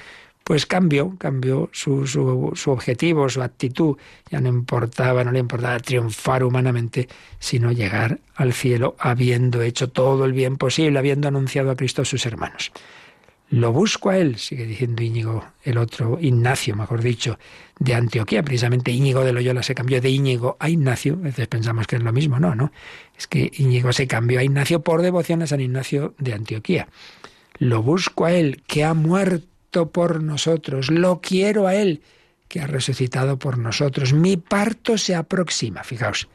pues 0.44 0.66
cambió, 0.66 1.16
cambió 1.18 1.70
su, 1.72 2.06
su, 2.06 2.52
su, 2.56 2.72
objetivo, 2.72 3.30
su 3.30 3.42
actitud. 3.42 3.98
Ya 4.30 4.42
no 4.42 4.50
importaba, 4.50 5.24
no 5.24 5.32
le 5.32 5.40
importaba 5.40 5.80
triunfar 5.80 6.44
humanamente, 6.44 7.08
sino 7.40 7.72
llegar 7.72 8.20
al 8.36 8.54
cielo 8.54 8.96
habiendo 9.00 9.62
hecho 9.62 9.90
todo 9.90 10.26
el 10.26 10.34
bien 10.34 10.58
posible, 10.58 11.00
habiendo 11.00 11.28
anunciado 11.28 11.72
a 11.72 11.76
Cristo 11.76 12.02
a 12.02 12.06
sus 12.06 12.26
hermanos. 12.26 12.72
Lo 13.50 13.72
busco 13.72 14.10
a 14.10 14.18
él, 14.18 14.38
sigue 14.38 14.66
diciendo 14.66 15.04
Íñigo, 15.04 15.46
el 15.64 15.78
otro, 15.78 16.18
Ignacio, 16.20 16.76
mejor 16.76 17.02
dicho, 17.02 17.38
de 17.78 17.94
Antioquía. 17.94 18.42
Precisamente 18.42 18.92
Íñigo 18.92 19.24
de 19.24 19.32
Loyola 19.32 19.62
se 19.62 19.76
cambió 19.76 20.02
de 20.02 20.10
Íñigo 20.10 20.58
a 20.60 20.70
Ignacio. 20.70 21.14
A 21.14 21.18
veces 21.18 21.48
pensamos 21.48 21.86
que 21.86 21.98
es 21.98 22.04
lo 22.04 22.12
mismo, 22.12 22.40
no, 22.40 22.56
no. 22.56 22.72
Es 23.16 23.28
que 23.28 23.52
Íñigo 23.54 23.94
se 23.94 24.08
cambió 24.08 24.40
a 24.40 24.44
Ignacio 24.44 24.82
por 24.82 25.04
devoción 25.04 25.44
a 25.44 25.48
San 25.48 25.62
Ignacio 25.62 26.16
de 26.18 26.34
Antioquía. 26.34 26.88
Lo 27.60 27.84
busco 27.84 28.26
a 28.26 28.32
él, 28.32 28.64
que 28.66 28.84
ha 28.84 28.96
muerto 28.96 29.53
por 29.92 30.22
nosotros. 30.22 30.90
Lo 30.90 31.20
quiero 31.22 31.68
a 31.68 31.76
él, 31.76 32.02
que 32.48 32.62
ha 32.62 32.68
resucitado 32.68 33.38
por 33.38 33.58
nosotros. 33.58 34.14
Mi 34.14 34.38
parto 34.38 34.98
se 34.98 35.16
aproxima. 35.16 35.84
Fijaos, 35.84 36.28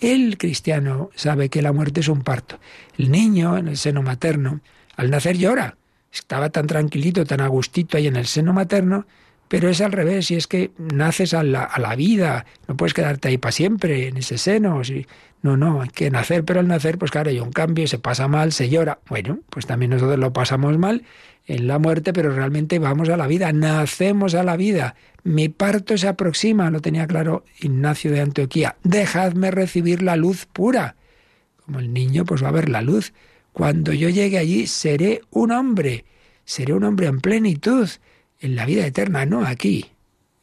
el 0.00 0.38
cristiano 0.38 1.10
sabe 1.14 1.48
que 1.48 1.62
la 1.62 1.72
muerte 1.72 2.00
es 2.00 2.08
un 2.08 2.22
parto. 2.22 2.58
El 2.96 3.10
niño 3.10 3.58
en 3.58 3.68
el 3.68 3.76
seno 3.76 4.02
materno, 4.02 4.60
al 4.96 5.10
nacer 5.10 5.36
llora 5.36 5.76
estaba 6.12 6.50
tan 6.50 6.66
tranquilito, 6.66 7.24
tan 7.24 7.40
agustito 7.40 7.96
ahí 7.96 8.06
en 8.06 8.16
el 8.16 8.26
seno 8.26 8.52
materno, 8.52 9.06
pero 9.48 9.68
es 9.68 9.80
al 9.80 9.92
revés, 9.92 10.30
y 10.30 10.36
es 10.36 10.46
que 10.46 10.70
naces 10.78 11.34
a 11.34 11.42
la, 11.42 11.64
a 11.64 11.80
la 11.80 11.96
vida, 11.96 12.46
no 12.66 12.76
puedes 12.76 12.94
quedarte 12.94 13.28
ahí 13.28 13.38
para 13.38 13.52
siempre, 13.52 14.08
en 14.08 14.16
ese 14.18 14.38
seno. 14.38 14.84
Si, 14.84 15.06
no, 15.42 15.56
no, 15.56 15.82
hay 15.82 15.88
que 15.88 16.10
nacer, 16.10 16.44
pero 16.44 16.60
al 16.60 16.68
nacer, 16.68 16.98
pues 16.98 17.10
claro, 17.10 17.30
hay 17.30 17.38
un 17.38 17.52
cambio, 17.52 17.86
se 17.86 17.98
pasa 17.98 18.28
mal, 18.28 18.52
se 18.52 18.68
llora. 18.68 18.98
Bueno, 19.08 19.38
pues 19.50 19.66
también 19.66 19.90
nosotros 19.90 20.18
lo 20.18 20.32
pasamos 20.32 20.76
mal 20.78 21.04
en 21.46 21.66
la 21.66 21.78
muerte, 21.78 22.12
pero 22.12 22.34
realmente 22.34 22.78
vamos 22.78 23.08
a 23.08 23.16
la 23.16 23.26
vida, 23.26 23.52
nacemos 23.52 24.34
a 24.34 24.42
la 24.42 24.56
vida. 24.56 24.96
Mi 25.22 25.48
parto 25.48 25.96
se 25.96 26.08
aproxima, 26.08 26.70
lo 26.70 26.80
tenía 26.80 27.06
claro 27.06 27.44
Ignacio 27.60 28.10
de 28.10 28.20
Antioquía. 28.20 28.76
Dejadme 28.82 29.50
recibir 29.50 30.02
la 30.02 30.16
luz 30.16 30.46
pura. 30.46 30.96
Como 31.64 31.78
el 31.78 31.92
niño, 31.92 32.24
pues 32.24 32.42
va 32.42 32.48
a 32.48 32.52
ver 32.52 32.68
la 32.68 32.82
luz. 32.82 33.12
Cuando 33.52 33.92
yo 33.92 34.08
llegue 34.08 34.38
allí 34.38 34.66
seré 34.66 35.22
un 35.30 35.52
hombre, 35.52 36.04
seré 36.44 36.74
un 36.74 36.84
hombre 36.84 37.06
en 37.06 37.20
plenitud, 37.20 37.88
en 38.40 38.56
la 38.56 38.66
vida 38.66 38.86
eterna, 38.86 39.26
no 39.26 39.44
aquí. 39.44 39.86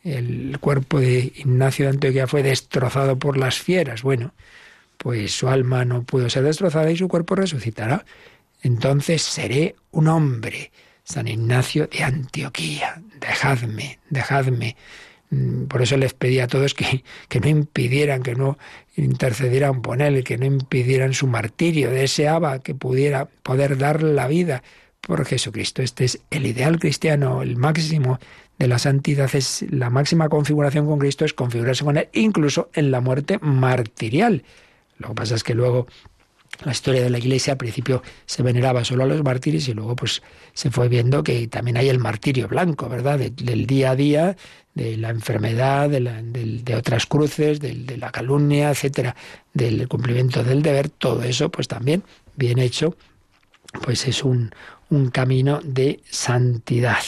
El 0.04 0.60
cuerpo 0.60 1.00
de 1.00 1.32
Ignacio 1.36 1.86
de 1.86 1.92
Antioquía 1.92 2.28
fue 2.28 2.44
destrozado 2.44 3.18
por 3.18 3.38
las 3.38 3.60
fieras. 3.60 4.04
Bueno, 4.04 4.34
pues 4.98 5.32
su 5.32 5.50
alma 5.50 5.84
no 5.86 6.04
pudo 6.04 6.30
ser 6.30 6.44
destrozada 6.44 6.92
y 6.92 6.98
su 6.98 7.08
cuerpo 7.08 7.36
resucitará. 7.36 8.06
Entonces 8.62 9.22
seré 9.22 9.76
un 9.92 10.08
hombre. 10.08 10.72
San 11.04 11.28
Ignacio 11.28 11.88
de 11.88 12.04
Antioquía, 12.04 13.02
dejadme, 13.20 14.00
dejadme. 14.10 14.76
Mm, 15.30 15.66
por 15.66 15.84
eso 15.84 15.98
les 15.98 16.14
pedí 16.14 16.40
a 16.40 16.48
todos 16.48 16.74
que, 16.74 17.04
que 17.30 17.40
no 17.40 17.48
impidieran, 17.48 18.24
que 18.24 18.36
no 18.36 18.58
intercedieran 18.96 19.82
por 19.84 20.02
él, 20.02 20.24
que 20.24 20.38
no 20.38 20.46
impidieran 20.46 21.14
su 21.14 21.28
martirio. 21.28 21.92
Deseaba 21.92 22.60
que 22.60 22.74
pudiera 22.74 23.26
poder 23.26 23.78
dar 23.78 24.02
la 24.02 24.28
vida 24.28 24.64
por 25.06 25.26
Jesucristo. 25.26 25.82
Este 25.82 26.06
es 26.06 26.22
el 26.32 26.46
ideal 26.46 26.80
cristiano, 26.80 27.42
el 27.42 27.58
máximo 27.58 28.20
de 28.58 28.68
la 28.68 28.80
santidad 28.80 29.34
es 29.36 29.66
la 29.70 29.90
máxima 29.90 30.30
configuración 30.30 30.86
con 30.86 31.00
Cristo 31.00 31.26
es 31.26 31.34
configurarse 31.34 31.84
con 31.84 31.98
él 31.98 32.08
incluso 32.14 32.70
en 32.74 32.92
la 32.92 33.02
muerte 33.02 33.38
martirial. 33.42 34.44
Lo 34.98 35.10
que 35.10 35.16
pasa 35.16 35.36
es 35.36 35.44
que 35.44 35.54
luego 35.54 35.88
la 36.64 36.72
historia 36.72 37.04
de 37.04 37.10
la 37.10 37.18
Iglesia 37.18 37.54
al 37.54 37.58
principio 37.58 38.02
se 38.26 38.44
veneraba 38.44 38.86
solo 38.86 39.04
a 39.04 39.08
los 39.08 39.22
mártires 39.24 39.68
y 39.68 39.74
luego 39.74 39.96
pues 39.96 40.24
se 40.54 40.72
fue 40.72 40.88
viendo 40.88 41.22
que 41.22 41.48
también 41.48 41.76
hay 41.78 41.90
el 41.90 42.00
martirio 42.00 42.48
blanco, 42.48 42.88
¿verdad? 42.88 43.20
del 43.20 43.68
día 43.68 43.92
a 43.92 43.96
día, 43.96 44.38
de 44.74 44.96
la 44.96 45.10
enfermedad, 45.10 45.90
de, 45.90 46.00
de, 46.00 46.76
otras 46.76 47.06
cruces, 47.06 47.60
de, 47.60 47.98
la 47.98 48.12
calumnia, 48.12 48.70
etcétera, 48.70 49.16
del 49.54 49.88
cumplimiento 49.90 50.44
del 50.44 50.62
deber, 50.62 50.90
todo 50.90 51.24
eso 51.24 51.50
pues 51.50 51.68
también 51.68 52.04
bien 52.38 52.60
hecho, 52.60 52.96
pues 53.82 54.08
es 54.08 54.24
un, 54.24 54.52
un 54.90 55.10
camino 55.10 55.60
de 55.64 56.00
santidad 56.10 57.04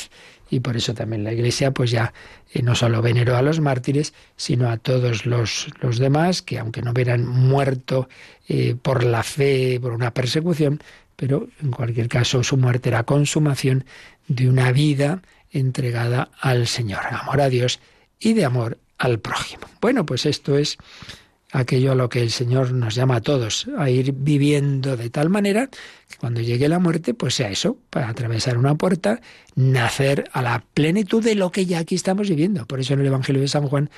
y 0.49 0.59
por 0.59 0.77
eso 0.77 0.93
también 0.93 1.23
la 1.23 1.33
Iglesia 1.33 1.71
pues 1.71 1.91
ya 1.91 2.13
eh, 2.53 2.61
no 2.61 2.75
solo 2.75 3.01
veneró 3.01 3.35
a 3.35 3.41
los 3.41 3.59
mártires, 3.59 4.13
sino 4.35 4.69
a 4.69 4.77
todos 4.77 5.25
los, 5.25 5.67
los 5.81 5.97
demás 5.97 6.41
que 6.41 6.59
aunque 6.59 6.81
no 6.81 6.91
hubieran 6.91 7.25
muerto 7.27 8.07
eh, 8.47 8.75
por 8.81 9.03
la 9.03 9.23
fe, 9.23 9.79
por 9.81 9.93
una 9.93 10.13
persecución, 10.13 10.81
pero 11.15 11.47
en 11.61 11.71
cualquier 11.71 12.07
caso 12.07 12.43
su 12.43 12.57
muerte 12.57 12.89
era 12.89 13.03
consumación 13.03 13.85
de 14.27 14.49
una 14.49 14.71
vida 14.71 15.21
entregada 15.51 16.29
al 16.39 16.67
Señor, 16.67 17.01
amor 17.09 17.41
a 17.41 17.49
Dios 17.49 17.79
y 18.19 18.33
de 18.33 18.45
amor 18.45 18.77
al 18.97 19.19
prójimo. 19.19 19.63
Bueno, 19.81 20.05
pues 20.05 20.25
esto 20.25 20.57
es 20.57 20.77
aquello 21.51 21.93
a 21.93 21.95
lo 21.95 22.09
que 22.09 22.21
el 22.21 22.31
Señor 22.31 22.73
nos 22.73 22.95
llama 22.95 23.17
a 23.17 23.21
todos, 23.21 23.67
a 23.77 23.89
ir 23.89 24.13
viviendo 24.13 24.97
de 24.97 25.09
tal 25.09 25.29
manera 25.29 25.69
que 26.09 26.17
cuando 26.17 26.41
llegue 26.41 26.67
la 26.67 26.79
muerte, 26.79 27.13
pues 27.13 27.35
sea 27.35 27.49
eso, 27.49 27.77
para 27.89 28.09
atravesar 28.09 28.57
una 28.57 28.75
puerta, 28.75 29.21
nacer 29.55 30.29
a 30.33 30.41
la 30.41 30.63
plenitud 30.73 31.23
de 31.23 31.35
lo 31.35 31.51
que 31.51 31.65
ya 31.65 31.79
aquí 31.79 31.95
estamos 31.95 32.29
viviendo. 32.29 32.65
Por 32.65 32.79
eso 32.79 32.93
en 32.93 33.01
el 33.01 33.07
Evangelio 33.07 33.41
de 33.41 33.47
San 33.47 33.67
Juan 33.67 33.89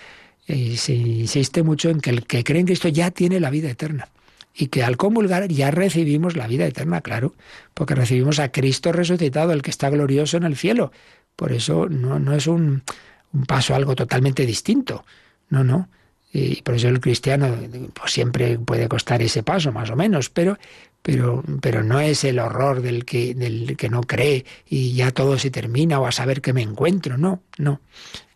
eh, 0.48 0.78
se 0.78 0.94
insiste 0.94 1.64
mucho 1.64 1.90
en 1.90 2.02
que 2.02 2.12
el 2.12 2.26
que 2.26 2.44
cree 2.44 2.62
en 2.62 2.68
Cristo 2.68 2.88
ya 2.88 3.12
tiene 3.12 3.40
la 3.40 3.50
vida 3.50 3.70
eterna. 3.70 4.10
Y 4.54 4.68
que 4.68 4.84
al 4.84 4.98
comulgar 4.98 5.48
ya 5.48 5.72
recibimos 5.72 6.36
la 6.36 6.48
vida 6.48 6.66
eterna, 6.66 7.02
claro, 7.02 7.34
porque 7.74 7.96
recibimos 7.96 8.40
a 8.40 8.52
Cristo 8.52 8.92
resucitado, 8.92 9.54
el 9.54 9.62
que 9.62 9.70
está 9.70 9.90
glorioso 9.90 10.38
en 10.38 10.44
el 10.44 10.58
cielo. 10.58 10.92
Por 11.36 11.54
eso 11.54 11.88
no, 11.88 12.20
no 12.20 12.34
es 12.34 12.48
un, 12.48 12.84
un 13.32 13.46
paso 13.46 13.74
algo 13.74 13.96
totalmente 13.96 14.46
distinto. 14.46 15.06
No, 15.50 15.64
no 15.64 15.88
y 16.32 16.62
por 16.62 16.76
eso 16.76 16.88
el 16.90 17.00
cristiano 17.00 17.56
pues 17.94 18.12
siempre 18.12 18.60
puede 18.60 18.88
costar 18.88 19.22
ese 19.22 19.42
paso 19.42 19.72
más 19.72 19.90
o 19.90 19.96
menos 19.96 20.30
pero 20.30 20.58
pero 21.02 21.44
pero 21.62 21.84
no 21.84 22.00
es 22.00 22.24
el 22.24 22.40
horror 22.40 22.82
del 22.82 23.06
que 23.06 23.34
del 23.34 23.76
que 23.78 23.90
no 23.90 24.02
cree 24.02 24.46
y 24.68 24.94
ya 24.94 25.12
todo 25.12 25.40
se 25.40 25.50
termina 25.50 26.00
o 26.00 26.06
a 26.06 26.12
saber 26.12 26.42
que 26.42 26.54
me 26.54 26.62
encuentro 26.62 27.18
no 27.18 27.42
no. 27.58 27.82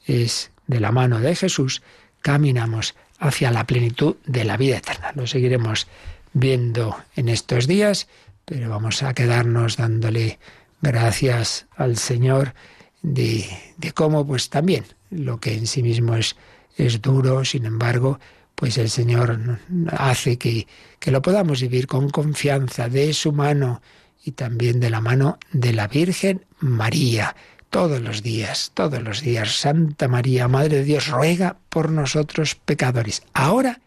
Es 0.06 0.52
de 0.68 0.80
la 0.80 0.92
mano 0.92 1.20
de 1.20 1.36
Jesús 1.36 1.82
caminamos 2.22 2.96
hacia 3.20 3.52
la 3.52 3.66
plenitud 3.66 4.16
de 4.26 4.44
la 4.44 4.58
vida 4.58 4.78
eterna. 4.78 5.12
Lo 5.16 5.28
seguiremos 5.28 5.88
viendo 6.34 6.98
en 7.16 7.30
estos 7.30 7.68
días 7.68 8.08
pero 8.46 8.70
vamos 8.70 9.04
a 9.04 9.14
quedarnos 9.14 9.78
dándole 9.78 10.40
gracias 10.82 11.68
al 11.76 11.98
Señor 11.98 12.56
de, 13.02 13.46
de 13.78 13.92
cómo 13.92 14.26
pues 14.26 14.50
también 14.50 14.86
lo 15.12 15.40
que 15.40 15.54
en 15.54 15.68
sí 15.68 15.84
mismo 15.84 16.16
es 16.16 16.36
es 16.76 17.02
duro, 17.02 17.46
sin 17.46 17.66
embargo, 17.66 18.20
pues 18.56 18.78
el 18.78 18.90
Señor 18.90 19.60
hace 19.92 20.38
que, 20.38 20.68
que 21.00 21.12
lo 21.12 21.22
podamos 21.22 21.62
vivir 21.62 21.88
con 21.88 22.10
confianza 22.10 22.88
de 22.90 23.14
su 23.14 23.32
mano 23.32 23.82
y 24.24 24.32
también 24.32 24.80
de 24.80 24.90
la 24.90 25.02
mano 25.02 25.38
de 25.52 25.74
la 25.74 25.88
Virgen 25.88 26.46
María. 26.60 27.36
Todos 27.70 28.02
los 28.02 28.22
días, 28.22 28.72
todos 28.74 29.02
los 29.02 29.22
días, 29.22 29.56
Santa 29.56 30.08
María, 30.08 30.48
Madre 30.48 30.78
de 30.78 30.84
Dios, 30.84 31.08
ruega 31.08 31.58
por 31.70 31.92
nosotros 31.92 32.56
pecadores, 32.56 33.24
ahora 33.34 33.82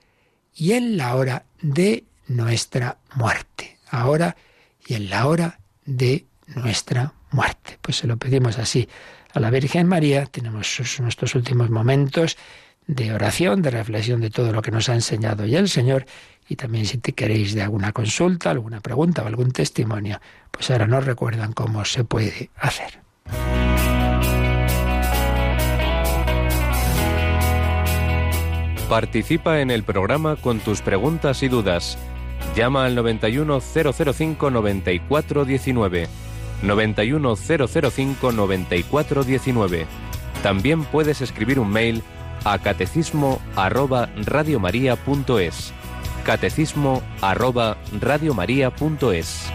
y 0.54 0.72
en 0.72 0.96
la 0.96 1.14
hora 1.14 1.44
de 1.62 2.04
nuestra 2.26 2.98
muerte. 3.14 3.78
Ahora 3.88 4.36
y 4.86 4.94
en 4.94 5.10
la 5.10 5.26
hora 5.26 5.60
de 5.84 6.26
nuestra 6.46 7.14
muerte. 7.30 7.78
Pues 7.80 7.98
se 7.98 8.06
lo 8.06 8.16
pedimos 8.16 8.58
así 8.58 8.88
a 9.32 9.40
la 9.40 9.50
Virgen 9.50 9.86
María. 9.86 10.26
Tenemos 10.26 10.80
nuestros 11.00 11.34
últimos 11.34 11.70
momentos 11.70 12.36
de 12.86 13.12
oración, 13.12 13.62
de 13.62 13.70
reflexión 13.70 14.20
de 14.20 14.30
todo 14.30 14.52
lo 14.52 14.62
que 14.62 14.70
nos 14.70 14.88
ha 14.88 14.94
enseñado 14.94 15.44
ya 15.46 15.58
el 15.58 15.68
Señor. 15.68 16.06
Y 16.48 16.56
también 16.56 16.86
si 16.86 16.98
te 16.98 17.12
queréis 17.12 17.54
de 17.54 17.62
alguna 17.62 17.92
consulta, 17.92 18.50
alguna 18.50 18.80
pregunta 18.80 19.22
o 19.22 19.26
algún 19.26 19.50
testimonio, 19.50 20.20
pues 20.50 20.70
ahora 20.70 20.86
nos 20.86 21.04
recuerdan 21.04 21.52
cómo 21.52 21.84
se 21.84 22.04
puede 22.04 22.50
hacer. 22.56 23.00
Participa 28.88 29.60
en 29.60 29.72
el 29.72 29.82
programa 29.82 30.36
con 30.36 30.60
tus 30.60 30.80
preguntas 30.80 31.42
y 31.42 31.48
dudas. 31.48 31.98
Llama 32.54 32.84
al 32.84 32.94
91005 32.94 34.50
9419. 34.50 36.08
91005 36.62 38.32
9419. 38.32 39.86
También 40.44 40.84
puedes 40.84 41.20
escribir 41.20 41.58
un 41.58 41.70
mail 41.70 42.04
a 42.46 42.60
catecismo 42.60 43.40
arroba 43.56 44.08
radiomaria.es. 44.24 45.72
Catecismo 46.24 47.02
arroba 47.20 47.76
radiomaria.es. 48.00 49.50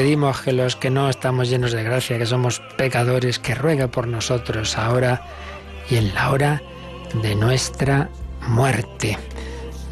pedimos 0.00 0.40
que 0.40 0.54
los 0.54 0.76
que 0.76 0.88
no 0.88 1.10
estamos 1.10 1.50
llenos 1.50 1.72
de 1.72 1.82
gracia, 1.82 2.16
que 2.16 2.24
somos 2.24 2.62
pecadores, 2.78 3.38
que 3.38 3.54
ruegue 3.54 3.86
por 3.86 4.08
nosotros 4.08 4.78
ahora 4.78 5.20
y 5.90 5.96
en 5.96 6.14
la 6.14 6.30
hora 6.30 6.62
de 7.22 7.34
nuestra 7.34 8.08
muerte. 8.48 9.18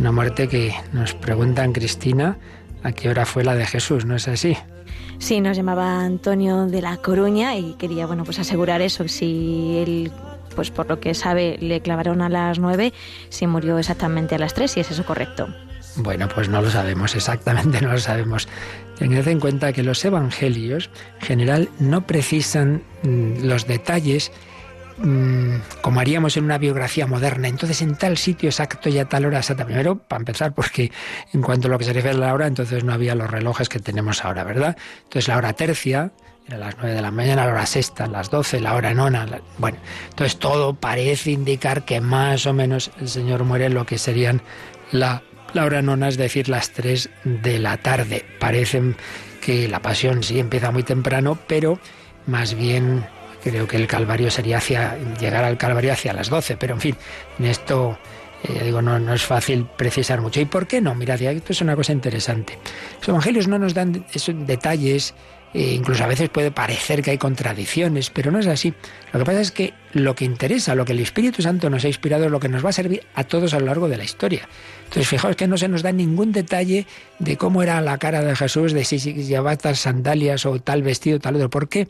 Una 0.01 0.11
muerte 0.11 0.49
que 0.49 0.75
nos 0.95 1.13
preguntan, 1.13 1.75
Cristina, 1.75 2.39
a 2.83 2.93
qué 2.93 3.11
hora 3.11 3.27
fue 3.27 3.45
la 3.45 3.55
de 3.55 3.67
Jesús, 3.67 4.07
¿no 4.07 4.17
es 4.17 4.29
así? 4.29 4.57
Sí, 5.19 5.43
nos 5.43 5.59
llamaba 5.59 6.01
Antonio 6.01 6.65
de 6.65 6.81
la 6.81 6.97
Coruña 6.97 7.55
y 7.57 7.75
quería, 7.75 8.07
bueno, 8.07 8.25
pues 8.25 8.39
asegurar 8.39 8.81
eso, 8.81 9.07
si 9.09 9.77
él 9.77 10.13
pues 10.57 10.71
por 10.71 10.89
lo 10.89 11.01
que 11.01 11.13
sabe 11.13 11.59
le 11.61 11.83
clavaron 11.83 12.23
a 12.23 12.31
las 12.31 12.59
nueve, 12.59 12.95
si 13.29 13.47
murió 13.47 13.77
exactamente 13.77 14.37
a 14.37 14.39
las 14.39 14.55
tres, 14.55 14.71
si 14.71 14.81
es 14.81 14.91
eso 14.91 15.05
correcto. 15.05 15.49
Bueno, 15.99 16.29
pues 16.29 16.49
no 16.49 16.63
lo 16.63 16.71
sabemos, 16.71 17.17
exactamente 17.17 17.81
no 17.81 17.93
lo 17.93 17.99
sabemos. 17.99 18.49
Tened 18.99 19.27
en 19.27 19.41
cuenta 19.41 19.73
que 19.73 19.83
los 19.83 20.05
evangelios 20.05 20.91
en 21.21 21.27
general 21.27 21.69
no 21.81 22.07
precisan 22.07 22.83
mm, 23.03 23.45
los 23.45 23.67
detalles 23.67 24.31
mm, 24.99 25.57
como 25.83 25.99
haríamos 25.99 26.37
en 26.37 26.45
una 26.45 26.57
biografía 26.57 27.09
moderna. 27.09 27.49
Entonces, 27.49 27.83
en 27.83 27.97
tal 27.97 28.17
sitio 28.17 28.49
exacto 28.49 28.89
y 28.89 28.99
a 28.99 29.07
tal 29.07 29.27
hora 29.27 29.39
exacta. 29.39 29.65
Primero, 29.65 29.99
para 29.99 30.21
empezar, 30.21 30.55
porque 30.55 30.93
en 31.33 31.43
cuanto 31.43 31.67
a 31.67 31.71
lo 31.73 31.79
que 31.79 31.85
se 31.85 31.93
refiere 31.93 32.17
a 32.17 32.21
la 32.21 32.33
hora, 32.33 32.47
entonces 32.47 32.85
no 32.85 32.93
había 32.93 33.17
los 33.17 33.29
relojes 33.29 33.69
que 33.69 33.81
tenemos 33.81 34.25
ahora, 34.25 34.45
¿verdad? 34.45 34.77
Entonces, 34.99 35.27
la 35.27 35.37
hora 35.37 35.53
tercia, 35.53 36.13
era 36.47 36.59
las 36.59 36.77
nueve 36.79 36.95
de 36.95 37.03
la 37.03 37.11
mañana, 37.11 37.45
la 37.45 37.53
hora 37.53 37.67
sexta, 37.67 38.07
las 38.07 38.31
doce, 38.31 38.61
la 38.61 38.75
hora 38.75 38.95
nona. 38.95 39.27
Bueno, 39.59 39.79
entonces 40.11 40.39
todo 40.39 40.75
parece 40.75 41.33
indicar 41.33 41.85
que 41.85 42.01
más 42.01 42.47
o 42.47 42.53
menos 42.53 42.93
el 43.01 43.09
Señor 43.09 43.43
muere 43.43 43.67
en 43.67 43.75
lo 43.75 43.85
que 43.85 43.99
serían 43.99 44.43
la 44.93 45.23
la 45.55 45.65
hora 45.65 45.83
nona 45.83 46.09
es 46.09 46.17
decir 46.17 46.49
las 46.49 46.71
3 46.71 47.11
de 47.25 47.59
la 47.59 47.77
tarde. 47.79 48.25
Parecen 48.39 48.97
que 49.41 49.69
la 49.69 49.81
pasión 49.81 50.23
sí 50.23 50.39
empieza 50.39 50.71
muy 50.71 50.83
temprano, 50.83 51.39
pero 51.47 51.79
más 52.27 52.55
bien 52.55 53.07
creo 53.43 53.67
que 53.67 53.77
el 53.77 53.87
Calvario 53.87 54.31
sería 54.31 54.59
hacia 54.59 54.97
llegar 55.21 55.45
al 55.45 55.57
Calvario 55.57 55.93
hacia 55.93 56.13
las 56.13 56.29
12, 56.29 56.57
pero 56.57 56.75
en 56.75 56.81
fin, 56.81 56.97
en 57.39 57.47
esto 57.47 57.99
eh, 58.45 58.65
digo, 58.65 58.83
no, 58.83 58.99
no, 58.99 59.15
es 59.15 59.23
fácil 59.23 59.67
precisar 59.77 60.21
mucho. 60.21 60.41
¿Y 60.41 60.45
por 60.45 60.67
qué 60.67 60.81
no? 60.81 60.95
Mirad, 60.95 61.21
esto 61.23 61.53
es 61.53 61.61
una 61.61 61.75
cosa 61.75 61.93
interesante. 61.93 62.59
Los 63.01 63.09
evangelios 63.09 63.49
no 63.49 63.59
nos 63.59 63.75
dan 63.75 64.05
esos 64.13 64.35
detalles 64.47 65.15
e 65.55 65.73
incluso 65.73 66.05
a 66.05 66.07
veces 66.07 66.29
puede 66.29 66.51
parecer 66.51 67.03
que 67.03 67.11
hay 67.11 67.19
contradicciones, 67.19 68.11
pero 68.11 68.31
no 68.31 68.39
es 68.39 68.47
así. 68.47 68.75
Lo 69.13 69.19
que 69.19 69.25
pasa 69.25 69.41
es 69.41 69.51
que 69.51 69.73
lo 69.93 70.15
que 70.15 70.25
interesa, 70.25 70.75
lo 70.75 70.85
que 70.85 70.93
el 70.93 71.01
Espíritu 71.01 71.43
Santo 71.43 71.71
nos 71.71 71.85
ha 71.85 71.89
inspirado, 71.89 72.27
es 72.27 72.31
lo 72.31 72.39
que 72.39 72.49
nos 72.49 72.65
va 72.65 72.69
a 72.69 72.73
servir 72.73 73.03
a 73.15 73.25
todos 73.25 73.55
a 73.55 73.61
lo 73.61 73.67
largo 73.67 73.89
de 73.89 73.97
la 73.97 74.05
historia. 74.05 74.49
Entonces, 74.89 75.09
fijaos 75.09 75.37
que 75.37 75.47
no 75.47 75.59
se 75.59 75.69
nos 75.69 75.83
da 75.83 75.93
ningún 75.93 76.33
detalle 76.33 76.87
de 77.19 77.37
cómo 77.37 77.63
era 77.63 77.79
la 77.83 77.99
cara 77.99 78.23
de 78.23 78.35
Jesús, 78.35 78.73
de 78.73 78.87
si 78.87 78.99
llevaba 78.99 79.55
tal 79.57 79.77
sandalias 79.77 80.47
o 80.47 80.59
tal 80.61 80.83
vestido, 80.83 81.21
tal 81.21 81.37
otro. 81.37 81.51
¿Por 81.51 81.69
qué? 81.69 81.89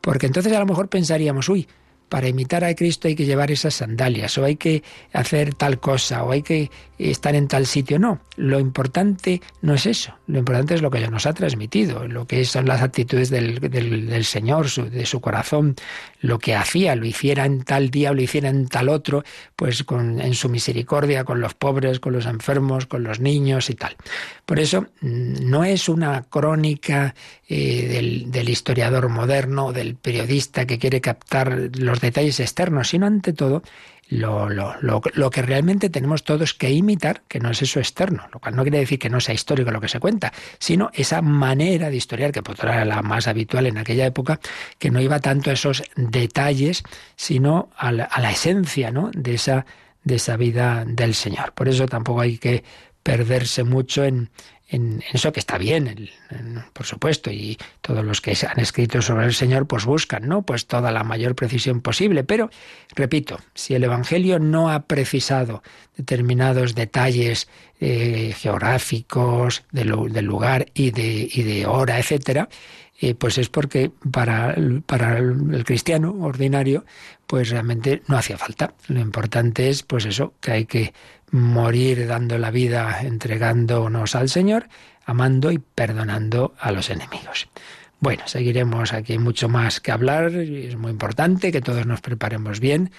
Porque 0.00 0.26
entonces 0.26 0.52
a 0.52 0.58
lo 0.58 0.66
mejor 0.66 0.88
pensaríamos, 0.88 1.48
uy, 1.48 1.68
para 2.08 2.26
imitar 2.26 2.64
a 2.64 2.74
Cristo 2.74 3.06
hay 3.06 3.14
que 3.14 3.24
llevar 3.24 3.52
esas 3.52 3.74
sandalias, 3.74 4.36
o 4.36 4.44
hay 4.44 4.56
que 4.56 4.82
hacer 5.12 5.54
tal 5.54 5.78
cosa, 5.78 6.24
o 6.24 6.32
hay 6.32 6.42
que 6.42 6.72
estar 7.00 7.34
en 7.34 7.48
tal 7.48 7.66
sitio. 7.66 7.98
No, 7.98 8.20
lo 8.36 8.60
importante 8.60 9.40
no 9.62 9.74
es 9.74 9.86
eso, 9.86 10.14
lo 10.26 10.38
importante 10.38 10.74
es 10.74 10.82
lo 10.82 10.90
que 10.90 11.06
nos 11.08 11.26
ha 11.26 11.32
transmitido, 11.32 12.06
lo 12.06 12.26
que 12.26 12.44
son 12.44 12.66
las 12.66 12.82
actitudes 12.82 13.30
del, 13.30 13.58
del, 13.58 14.24
Señor, 14.24 14.70
de 14.70 15.06
su 15.06 15.20
corazón, 15.20 15.76
lo 16.20 16.38
que 16.38 16.54
hacía, 16.54 16.94
lo 16.96 17.06
hiciera 17.06 17.46
en 17.46 17.62
tal 17.62 17.90
día 17.90 18.12
lo 18.12 18.20
hiciera 18.20 18.48
en 18.48 18.68
tal 18.68 18.88
otro, 18.88 19.24
pues 19.56 19.84
con, 19.84 20.20
en 20.20 20.34
su 20.34 20.48
misericordia 20.48 21.24
con 21.24 21.40
los 21.40 21.54
pobres, 21.54 22.00
con 22.00 22.12
los 22.12 22.26
enfermos, 22.26 22.86
con 22.86 23.02
los 23.02 23.20
niños 23.20 23.70
y 23.70 23.74
tal. 23.74 23.96
Por 24.44 24.60
eso 24.60 24.82
mm, 25.00 25.48
no 25.48 25.64
es 25.64 25.88
una 25.88 26.22
crónica 26.22 27.14
eh, 27.48 28.24
del 28.26 28.48
historiador 28.48 29.08
moderno, 29.08 29.72
del 29.72 29.94
periodista 29.94 30.66
que 30.66 30.78
quiere 30.78 31.00
captar 31.00 31.70
los 31.78 32.00
detalles 32.00 32.40
externos, 32.40 32.88
sino 32.88 33.06
ante 33.06 33.32
todo 33.32 33.62
lo, 34.10 34.48
lo, 34.48 34.74
lo, 34.80 35.30
que 35.30 35.42
realmente 35.42 35.88
tenemos 35.88 36.24
todos 36.24 36.52
que 36.52 36.70
imitar, 36.70 37.22
que 37.28 37.38
no 37.38 37.50
es 37.50 37.62
eso 37.62 37.78
externo, 37.78 38.26
lo 38.32 38.40
cual 38.40 38.56
no 38.56 38.62
quiere 38.62 38.80
decir 38.80 38.98
que 38.98 39.08
no 39.08 39.20
sea 39.20 39.34
histórico 39.34 39.70
lo 39.70 39.80
que 39.80 39.88
se 39.88 40.00
cuenta, 40.00 40.32
sino 40.58 40.90
esa 40.92 41.22
manera 41.22 41.90
de 41.90 41.96
historiar, 41.96 42.32
que 42.32 42.42
era 42.60 42.84
la 42.84 43.02
más 43.02 43.28
habitual 43.28 43.66
en 43.66 43.78
aquella 43.78 44.06
época, 44.06 44.40
que 44.78 44.90
no 44.90 45.00
iba 45.00 45.20
tanto 45.20 45.50
a 45.50 45.52
esos 45.52 45.84
detalles, 45.96 46.82
sino 47.14 47.70
a 47.76 47.92
la, 47.92 48.04
a 48.04 48.20
la 48.20 48.32
esencia 48.32 48.90
¿no? 48.90 49.10
de, 49.14 49.34
esa, 49.34 49.64
de 50.02 50.16
esa 50.16 50.36
vida 50.36 50.84
del 50.84 51.14
Señor. 51.14 51.52
Por 51.52 51.68
eso 51.68 51.86
tampoco 51.86 52.20
hay 52.20 52.38
que 52.38 52.64
perderse 53.04 53.62
mucho 53.62 54.04
en, 54.04 54.30
en, 54.70 55.02
eso 55.12 55.32
que 55.32 55.40
está 55.40 55.58
bien, 55.58 56.10
por 56.72 56.86
supuesto, 56.86 57.30
y 57.30 57.58
todos 57.80 58.04
los 58.04 58.20
que 58.20 58.36
han 58.48 58.60
escrito 58.60 59.02
sobre 59.02 59.26
el 59.26 59.34
Señor 59.34 59.66
pues 59.66 59.84
buscan, 59.84 60.28
¿no? 60.28 60.42
Pues 60.42 60.66
toda 60.66 60.92
la 60.92 61.04
mayor 61.04 61.34
precisión 61.34 61.80
posible, 61.80 62.24
pero 62.24 62.50
repito, 62.94 63.40
si 63.54 63.74
el 63.74 63.84
Evangelio 63.84 64.38
no 64.38 64.70
ha 64.70 64.84
precisado 64.84 65.62
determinados 65.96 66.74
detalles 66.74 67.48
eh, 67.80 68.34
geográficos 68.38 69.64
del, 69.72 69.88
lugar 69.88 70.66
y 70.74 70.92
de, 70.92 71.28
y 71.30 71.42
de 71.42 71.66
hora, 71.66 71.98
etcétera, 71.98 72.48
pues 73.18 73.38
es 73.38 73.48
porque 73.48 73.90
para, 74.12 74.54
para 74.86 75.18
el 75.18 75.64
cristiano 75.64 76.14
ordinario, 76.20 76.84
pues 77.26 77.48
realmente 77.48 78.02
no 78.08 78.18
hacía 78.18 78.36
falta. 78.36 78.74
Lo 78.88 79.00
importante 79.00 79.70
es, 79.70 79.82
pues 79.82 80.04
eso, 80.04 80.34
que 80.40 80.52
hay 80.52 80.64
que 80.66 80.92
morir 81.30 82.06
dando 82.06 82.36
la 82.38 82.50
vida, 82.50 83.00
entregándonos 83.02 84.14
al 84.14 84.28
Señor, 84.28 84.68
amando 85.06 85.50
y 85.50 85.58
perdonando 85.58 86.54
a 86.58 86.72
los 86.72 86.90
enemigos. 86.90 87.48
Bueno, 88.00 88.22
seguiremos 88.26 88.92
aquí 88.92 89.18
mucho 89.18 89.48
más 89.48 89.80
que 89.80 89.92
hablar. 89.92 90.34
Es 90.34 90.76
muy 90.76 90.90
importante 90.90 91.52
que 91.52 91.60
todos 91.60 91.86
nos 91.86 92.00
preparemos 92.00 92.60
bien 92.60 92.90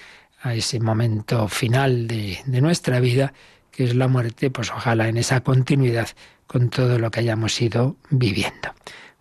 a 0.42 0.56
ese 0.56 0.80
momento 0.80 1.48
final 1.48 2.08
de, 2.08 2.40
de 2.46 2.62
nuestra 2.62 3.00
vida, 3.00 3.34
que 3.72 3.84
es 3.84 3.96
la 3.96 4.08
muerte, 4.08 4.50
pues 4.50 4.72
ojalá 4.72 5.08
en 5.08 5.18
esa 5.18 5.42
continuidad 5.42 6.10
con 6.48 6.70
todo 6.70 7.00
lo 7.00 7.12
que 7.12 7.20
hayamos 7.20 7.62
ido 7.62 7.98
viviendo. 8.10 8.74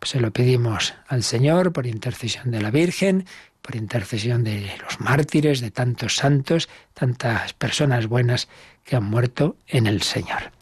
Se 0.02 0.20
lo 0.20 0.30
pedimos 0.32 0.94
al 1.08 1.22
Señor 1.22 1.72
por 1.72 1.86
intercesión 1.86 2.50
de 2.50 2.60
la 2.60 2.70
Virgen, 2.70 3.26
por 3.62 3.76
intercesión 3.76 4.42
de 4.44 4.72
los 4.82 5.00
mártires, 5.00 5.60
de 5.60 5.70
tantos 5.70 6.16
santos, 6.16 6.68
tantas 6.94 7.52
personas 7.52 8.06
buenas 8.06 8.48
que 8.84 8.96
han 8.96 9.04
muerto 9.04 9.56
en 9.68 9.86
el 9.86 10.02
Señor. 10.02 10.52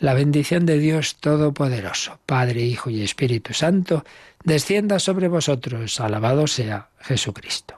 La 0.00 0.14
bendición 0.14 0.66
de 0.66 0.78
Dios 0.78 1.16
Todopoderoso, 1.16 2.18
Padre, 2.26 2.62
Hijo 2.62 2.90
y 2.90 3.02
Espíritu 3.02 3.54
Santo, 3.54 4.04
descienda 4.44 4.98
sobre 4.98 5.28
vosotros. 5.28 5.98
Alabado 6.00 6.46
sea 6.46 6.88
Jesucristo. 7.00 7.77